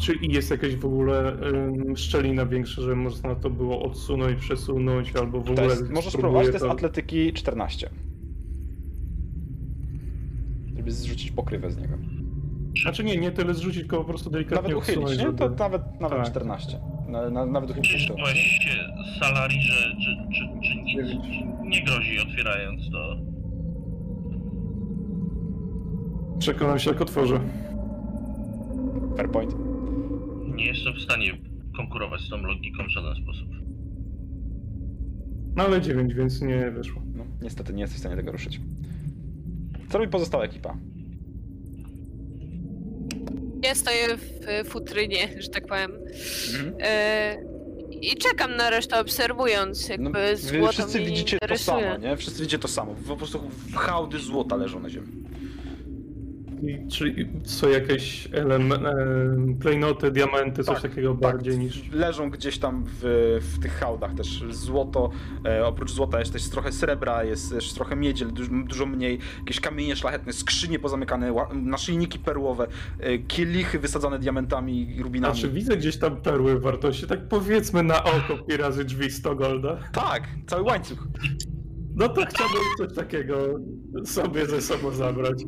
[0.01, 5.41] Czy jest jakaś w ogóle ym, szczelina większa, że można to było odsunąć, przesunąć, albo
[5.41, 5.67] w To ogóle...
[5.67, 7.91] jest, możesz spróbować, to jest atletyki 14.
[10.77, 11.95] Żeby zrzucić pokrywę z niego.
[12.83, 15.27] Znaczy nie, nie tyle zrzucić, tylko po prostu delikatnie Nawet uchylić, odsunąć, nie?
[15.27, 15.39] żeby...
[15.39, 16.31] To nawet, nawet Tak.
[16.31, 16.79] 14.
[17.09, 18.19] Na, na, nawet uchylić to.
[18.19, 18.71] Się
[19.21, 21.23] salarii, że czy, czy, czy nic
[21.63, 23.17] nie grozi otwierając to?
[26.39, 27.41] Przekonam się, jak otworzę.
[29.19, 29.55] Fair point.
[30.57, 31.39] Nie jestem w stanie
[31.77, 33.49] konkurować z tą logiką w żaden sposób.
[35.57, 37.03] No ale 9, więc nie wyszło.
[37.15, 38.61] No, niestety nie jesteś w stanie tego ruszyć.
[39.89, 40.77] Co robi pozostała ekipa?
[43.63, 45.93] Ja stoję w futrynie, że tak powiem.
[46.55, 46.75] Mhm.
[46.81, 47.37] E,
[48.01, 52.17] I czekam na resztę, obserwując, jakby No, złoto wszyscy widzicie to samo, nie?
[52.17, 52.95] Wszyscy widzicie to samo.
[53.09, 53.41] Po prostu
[53.75, 55.07] hałdy złota leżą na ziemi.
[56.63, 58.29] I, czy są jakieś
[59.61, 61.93] klejnoty, diamenty, coś Tak, takiego bardziej niż...
[61.93, 63.01] Leżą gdzieś tam w,
[63.41, 65.11] w tych hałdach też złoto.
[65.45, 69.19] E, oprócz złota jest też trochę srebra, jest też trochę miedzi, dużo, dużo mniej.
[69.39, 72.67] Jakieś kamienie szlachetne, skrzynie pozamykane, naszyjniki perłowe,
[73.01, 75.35] e, kielichy wysadzone diamentami i rubinami.
[75.35, 79.79] Znaczy widzę gdzieś tam perły wartości, tak powiedzmy na oko pi razy drzwi 100 golda.
[79.93, 80.99] Tak, cały łańcuch.
[81.99, 83.37] No to chciałbym coś takiego
[84.05, 85.43] sobie ze sobą zabrać.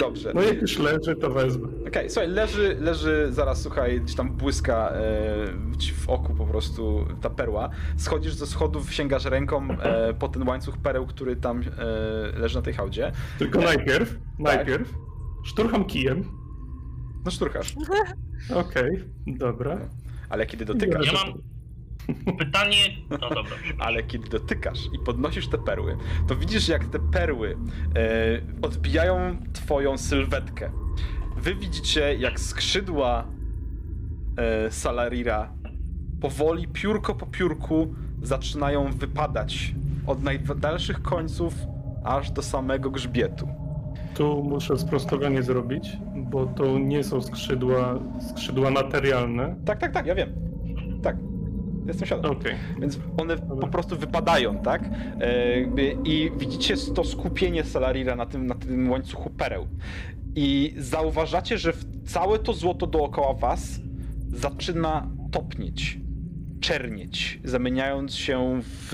[0.00, 0.32] Dobrze.
[0.34, 1.68] No jak już leży, to wezmę.
[1.88, 7.06] Okej, słuchaj, leży, leży, zaraz słuchaj, gdzieś tam błyska e, ci w oku po prostu
[7.20, 7.70] ta perła.
[7.96, 12.62] Schodzisz ze schodów, sięgasz ręką e, po ten łańcuch pereł, który tam e, leży na
[12.62, 13.12] tej hałdzie.
[13.38, 14.20] Tylko najpierw, Tak.
[14.38, 14.94] najpierw
[15.44, 16.24] szturcham kijem.
[17.24, 17.74] No szturchasz,
[18.54, 19.78] Okej, dobra.
[20.28, 21.53] ale kiedy dotykasz, Ja mam
[22.38, 22.76] pytanie.
[23.10, 25.96] No dobra, ale kiedy dotykasz i podnosisz te perły,
[26.28, 27.56] to widzisz jak te perły
[27.96, 30.70] e, odbijają twoją sylwetkę.
[31.36, 33.26] Wy widzicie jak skrzydła
[34.36, 35.52] e, Salarira
[36.20, 39.74] powoli, piórko po piórku zaczynają wypadać
[40.06, 41.54] od najdalszych końców
[42.04, 43.48] aż do samego grzbietu.
[44.14, 47.98] Tu muszę sprostowanie zrobić, bo to nie są skrzydła,
[48.30, 49.56] skrzydła materialne.
[49.64, 50.34] Tak, tak, tak, ja wiem.
[51.02, 51.16] Tak.
[51.86, 52.36] Jestem świadom.
[52.36, 52.54] Okej.
[52.80, 54.82] Więc one po prostu wypadają, tak?
[55.20, 55.60] E,
[56.04, 59.66] I widzicie to skupienie Salarira na tym, na tym łańcuchu pereł.
[60.36, 61.72] I zauważacie, że
[62.06, 63.80] całe to złoto dookoła was
[64.28, 65.98] zaczyna topnieć,
[66.60, 68.92] czernieć, zamieniając się w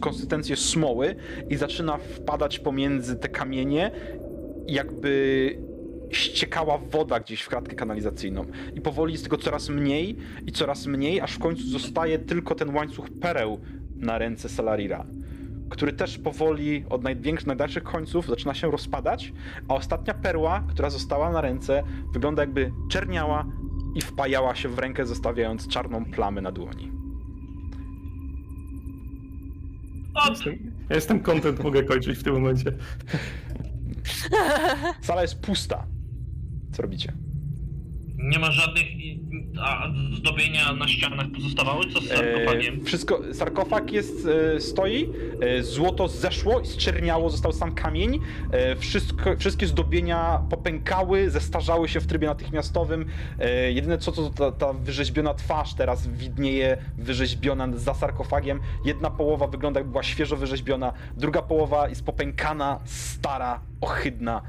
[0.00, 1.16] konsystencję smoły
[1.50, 3.90] i zaczyna wpadać pomiędzy te kamienie,
[4.68, 5.75] jakby
[6.12, 8.44] ściekała woda gdzieś w kratkę kanalizacyjną.
[8.74, 10.16] I powoli jest tego coraz mniej
[10.46, 13.60] i coraz mniej, aż w końcu zostaje tylko ten łańcuch pereł
[13.96, 15.06] na ręce Salarira,
[15.70, 19.32] który też powoli od największych, najdalszych końców zaczyna się rozpadać,
[19.68, 23.46] a ostatnia perła, która została na ręce, wygląda jakby czerniała
[23.94, 26.92] i wpajała się w rękę, zostawiając czarną plamę na dłoni.
[30.14, 32.72] Od, Jestem, ja jestem content, mogę kończyć w tym momencie.
[35.00, 35.86] Sala jest pusta.
[36.76, 37.12] Co robicie?
[38.18, 38.86] nie ma żadnych
[39.60, 41.84] a, zdobienia na ścianach pozostawały?
[41.92, 42.80] Co z sarkofagiem?
[42.80, 45.08] E, wszystko, sarkofag jest, e, stoi,
[45.40, 48.20] e, złoto zeszło, zczerniało, został sam kamień,
[48.50, 53.06] e, wszystko, wszystkie zdobienia popękały, zestarzały się w trybie natychmiastowym.
[53.68, 58.60] Jedyne co to ta, ta wyrzeźbiona twarz teraz widnieje, wyrzeźbiona za sarkofagiem.
[58.84, 64.42] Jedna połowa wygląda jakby była świeżo wyrzeźbiona, druga połowa jest popękana, stara, ohydna.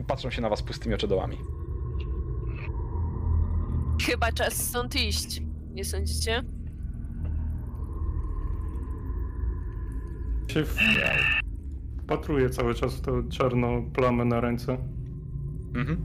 [0.00, 1.36] I patrzą się na was pustymi oczodołami.
[4.06, 5.42] Chyba czas stąd iść.
[5.74, 6.42] Nie sądzicie?
[10.48, 10.76] Się w...
[12.02, 14.78] Wpatruję cały czas w tą czarną plamę na ręce.
[15.74, 16.04] Mhm.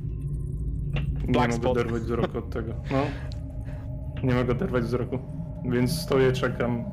[1.27, 1.71] Nie Black mogę spot.
[1.71, 2.73] oderwać wzroku od tego.
[2.91, 3.03] No.
[4.27, 5.19] Nie mogę oderwać wzroku.
[5.65, 6.83] Więc stoję, czekam.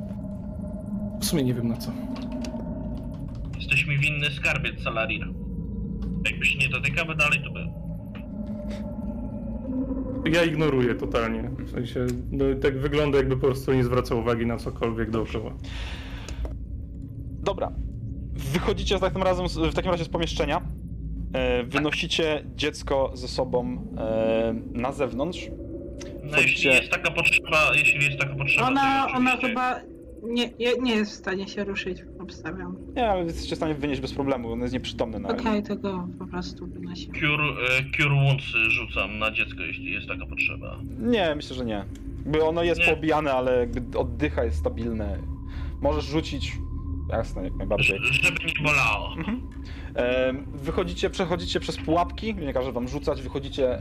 [1.21, 1.93] W sumie nie wiem na co.
[3.59, 5.29] Jesteś mi winny skarbiec Salarir.
[6.25, 7.61] Jakby się nie dotykamy dalej, to by.
[10.31, 11.51] Ja ignoruję totalnie.
[11.59, 15.53] W sensie, no, tak wygląda jakby po prostu nie zwracał uwagi na cokolwiek dookoła.
[17.43, 17.73] Dobra.
[18.35, 20.61] Wychodzicie w takim, razem, z- w takim razie z pomieszczenia.
[21.33, 25.49] E, wynosicie dziecko ze sobą e, na zewnątrz.
[26.25, 28.67] No Wchodzicie- jeśli jest taka potrzeba, jeśli jest taka potrzeba.
[28.69, 29.81] Ona, ona oczywiście- chyba
[30.23, 32.77] nie, nie, nie jest w stanie się ruszyć, obstawiam.
[32.97, 36.09] Nie, ale jesteście w stanie wynieść bez problemu, on jest nieprzytomny na Okej, to go
[36.19, 37.07] po prostu wynosi.
[37.07, 37.45] Cure,
[37.79, 40.79] e, cure Wounds rzucam na dziecko, jeśli jest taka potrzeba.
[40.99, 41.85] Nie, myślę, że nie.
[42.19, 42.87] Jakby ono jest Nie.
[42.87, 45.19] poobijane, ale jakby oddycha, jest stabilne.
[45.81, 46.53] Możesz rzucić.
[47.11, 47.99] Jasne, jak najbardziej.
[48.03, 49.15] Żeby nie bolało.
[49.95, 53.79] Em, Wychodzicie, przechodzicie przez pułapki, nie każę wam rzucać, wychodzicie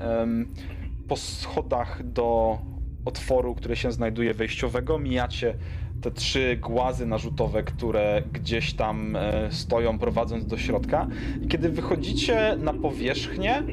[1.07, 2.57] po schodach do
[3.05, 5.55] otworu, który się znajduje wejściowego, mijacie
[6.01, 11.07] te trzy głazy narzutowe, które gdzieś tam e, stoją, prowadząc do środka.
[11.41, 13.63] I kiedy wychodzicie na powierzchnię, e,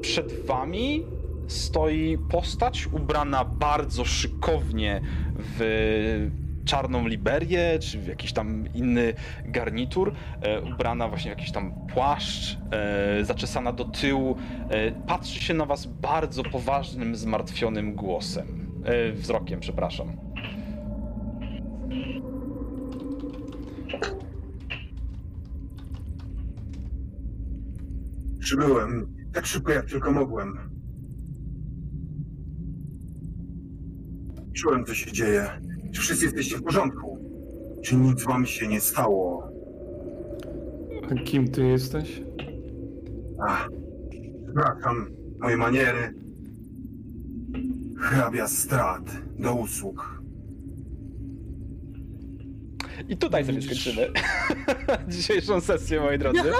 [0.00, 1.02] przed wami
[1.46, 5.00] stoi postać ubrana bardzo szykownie
[5.36, 6.30] w
[6.64, 9.14] czarną liberię, czy w jakiś tam inny
[9.44, 10.12] garnitur,
[10.42, 12.58] e, ubrana właśnie w jakiś tam płaszcz,
[13.22, 14.36] zaczesana do tyłu,
[15.06, 18.46] patrzy się na was bardzo poważnym, zmartwionym głosem.
[19.14, 20.16] Wzrokiem, przepraszam.
[28.38, 30.58] Przybyłem tak szybko, jak tylko mogłem.
[34.52, 35.46] Czułem, co się dzieje.
[35.92, 37.18] Czy wszyscy jesteście w porządku?
[37.82, 39.48] Czy nic wam się nie stało?
[41.10, 42.22] A kim ty jesteś?
[43.40, 43.68] Ach,
[44.44, 45.06] przepraszam,
[45.40, 46.14] moje maniery.
[47.98, 49.02] Hrabia strat
[49.38, 50.21] do usług.
[53.08, 54.08] I tutaj sobie skończymy
[55.08, 56.52] dzisiejszą sesję, moi drodzy.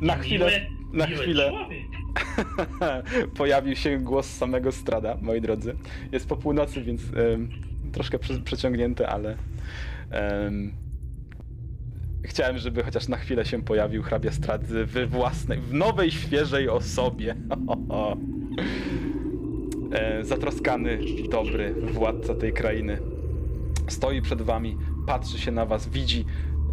[0.00, 1.52] Na chwilę, na chwilę
[3.38, 5.76] pojawił się głos samego Strada, moi drodzy.
[6.12, 7.02] Jest po północy, więc
[7.92, 9.36] troszkę prze, przeciągnięty, ale
[10.10, 10.72] em,
[12.24, 17.36] chciałem, żeby chociaż na chwilę się pojawił hrabia Strad w własnej, w nowej, świeżej osobie.
[19.92, 20.98] e, zatroskany,
[21.30, 22.98] dobry władca tej krainy.
[23.88, 26.24] Stoi przed wami, patrzy się na was, widzi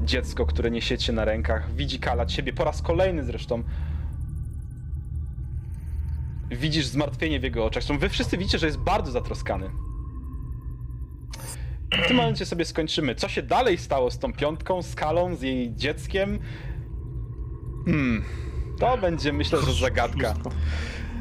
[0.02, 3.64] dziecko, które niesiecie na rękach, widzi Kala ciebie, po raz kolejny zresztą.
[6.52, 7.84] Widzisz zmartwienie w jego oczach.
[7.84, 9.70] Zresztą wy wszyscy widzicie, że jest bardzo zatroskany.
[12.04, 13.16] W tym momencie sobie skończymy.
[13.16, 16.40] Co się dalej stało z tą piątką, z Kalą, z jej dzieckiem?
[17.86, 18.24] Hmm.
[18.80, 20.34] To będzie, myślę, że zagadka.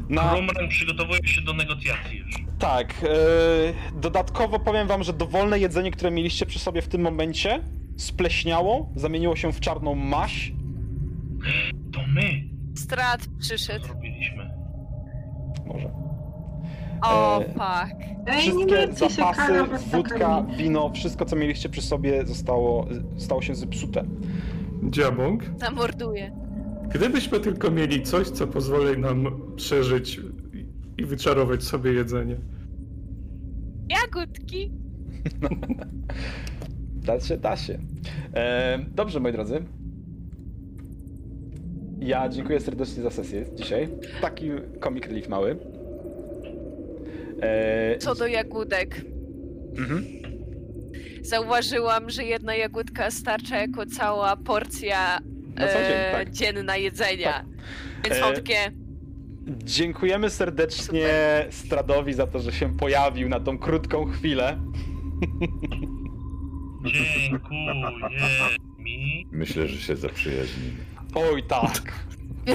[0.09, 0.29] Na...
[0.33, 2.35] Krumren przygotowuje się do negocjacji już.
[2.59, 2.93] Tak.
[3.03, 7.63] e, dodatkowo powiem wam, że dowolne jedzenie, które mieliście przy sobie w tym momencie,
[7.97, 10.51] spleśniało, zamieniło się w czarną maś.
[11.93, 12.21] To my
[12.75, 13.85] Strat przyszedł.
[13.85, 14.49] zrobiliśmy.
[15.65, 15.91] Może.
[17.01, 18.01] O, E, fuck.
[18.27, 20.55] Ej, nie Wszystkie martwcie się, zapasy, was wódka, nakarmi.
[20.57, 24.03] wino, wszystko co mieliście przy sobie zostało, stało się zepsute.
[24.83, 25.43] Dziabąk?
[25.57, 26.31] Zamorduję.
[26.93, 30.19] Gdybyśmy tylko mieli coś, co pozwoli nam przeżyć
[30.97, 32.37] i- wyczarować sobie jedzenie.
[33.89, 34.71] Jagódki.
[37.05, 37.79] Da się, da się.
[38.35, 39.63] E, dobrze, moi drodzy.
[41.99, 43.87] Ja dziękuję serdecznie za sesję dzisiaj.
[44.21, 44.49] Taki
[44.83, 45.57] comic relief mały.
[47.41, 49.01] E, Co do jagódek.
[49.77, 50.03] mhm.
[51.21, 55.19] Zauważyłam, że jedna jagódka starcza jako cała porcja
[55.55, 56.31] Na co dzień, e, tak.
[56.31, 57.45] dzienna jedzenia.
[58.03, 58.55] Więc E, są takie...
[59.47, 61.07] Dziękujemy serdecznie
[61.49, 64.57] Stradowi za to, że się pojawił na tą krótką chwilę.
[66.85, 67.73] Dziękuję
[68.79, 69.27] mi.
[69.31, 70.77] Myślę, że się zaprzyjaźnimy.
[71.15, 71.93] Oj tak.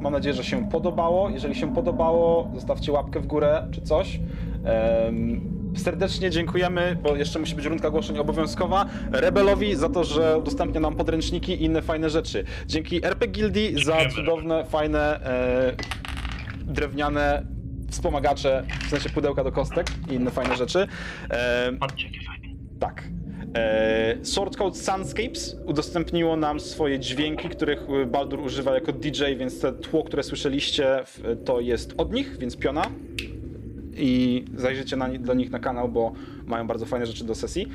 [0.00, 1.30] Mam nadzieję, że się podobało.
[1.30, 4.20] Jeżeli się podobało, zostawcie łapkę w górę czy coś.
[4.64, 8.86] Em, serdecznie dziękujemy, bo jeszcze musi być rundka ogłoszeń obowiązkowa.
[9.12, 12.44] Rebelowi za to, że udostępnia nam podręczniki i inne fajne rzeczy.
[12.66, 15.76] Dzięki RP Guildii za cudowne, fajne, e,
[16.64, 17.46] drewniane
[17.90, 20.86] wspomagacze, w sensie pudełka do kostek i inne fajne rzeczy.
[22.26, 22.56] Fajne.
[22.80, 23.02] tak.
[23.56, 29.60] E, Sword Code Sunscapes udostępniło nam swoje dźwięki, których e, Baldur używa jako DJ, więc
[29.60, 31.02] te tło, które słyszeliście,
[31.44, 32.82] to jest od nich, więc piona.
[34.00, 36.12] I zajrzyjcie na, do nich na kanał, bo
[36.46, 37.68] mają bardzo fajne rzeczy do sesji.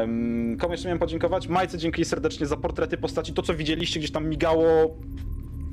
[0.00, 1.48] Um, komu jeszcze miałem podziękować?
[1.48, 3.32] Majce dziękuję serdecznie za portrety postaci.
[3.32, 4.96] To, co widzieliście, gdzieś tam migało,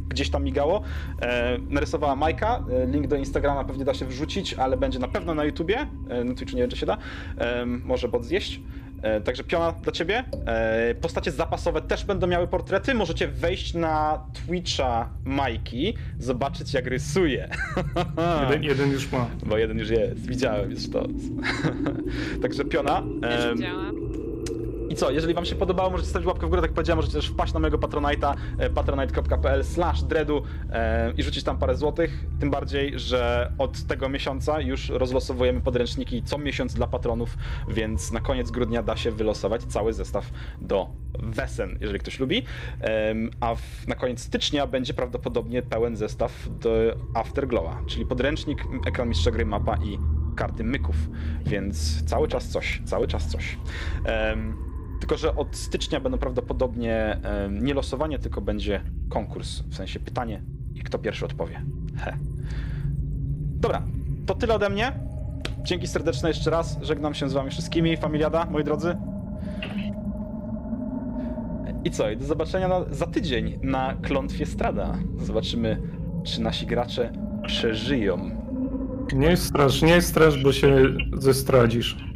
[0.10, 0.82] gdzieś tam migało.
[1.22, 2.66] E, narysowała Majka.
[2.72, 5.88] E, link do Instagrama pewnie da się wrzucić, ale będzie na pewno na YouTubie.
[6.10, 6.98] E, na Twitchu nie wiem, czy się da.
[7.38, 8.62] E, może bot zjeść.
[9.02, 10.24] E, także piona dla ciebie.
[10.46, 12.94] E, postacie zapasowe też będą miały portrety.
[12.94, 17.50] Możecie wejść na Twitcha Majki, zobaczyć jak rysuje.
[18.42, 19.28] Jeden, jeden już ma.
[19.46, 21.08] Bo jeden już jest, widziałem już to.
[22.42, 23.04] Także piona.
[23.22, 24.29] Też widziałam.
[24.90, 27.14] I co, jeżeli wam się podobało, możecie stawić łapkę w górę, tak jak powiedziałem, możecie
[27.14, 32.26] też wpaść na mojego Patronite'a, e, patronite.pl slash dreadu e, i rzucić tam parę złotych,
[32.40, 37.38] tym bardziej, że od tego miesiąca już rozlosowujemy podręczniki co miesiąc dla patronów,
[37.68, 40.88] więc na koniec grudnia da się wylosować cały zestaw do
[41.20, 42.44] Wesen, jeżeli ktoś lubi,
[42.82, 46.70] Em, a w, na koniec stycznia będzie prawdopodobnie pełen zestaw do
[47.14, 49.99] Afterglowa, czyli podręcznik, ekran mistrza gry, mapa i
[50.36, 50.95] karty myków,
[51.45, 53.57] więc cały czas coś, cały czas coś.
[54.06, 54.69] Em,
[55.00, 57.20] tylko, że od stycznia będą prawdopodobnie
[57.52, 60.42] nie losowanie, tylko będzie konkurs, w sensie pytanie
[60.76, 61.62] i kto pierwszy odpowie.
[61.98, 62.18] He.
[63.60, 63.84] Dobra,
[64.26, 64.92] to tyle ode mnie.
[65.64, 66.78] Dzięki serdeczne jeszcze raz.
[66.82, 67.98] Żegnam się z wami wszystkimi.
[67.98, 68.98] Familiada, moi drodzy.
[71.84, 72.10] I co?
[72.10, 74.96] I do zobaczenia na, za tydzień na Klątwie Strada.
[75.18, 75.82] Zobaczymy,
[76.24, 77.12] czy nasi gracze
[77.48, 78.32] przeżyją.
[79.14, 82.09] Nie strasz, nie strasz, bo się zestradzisz.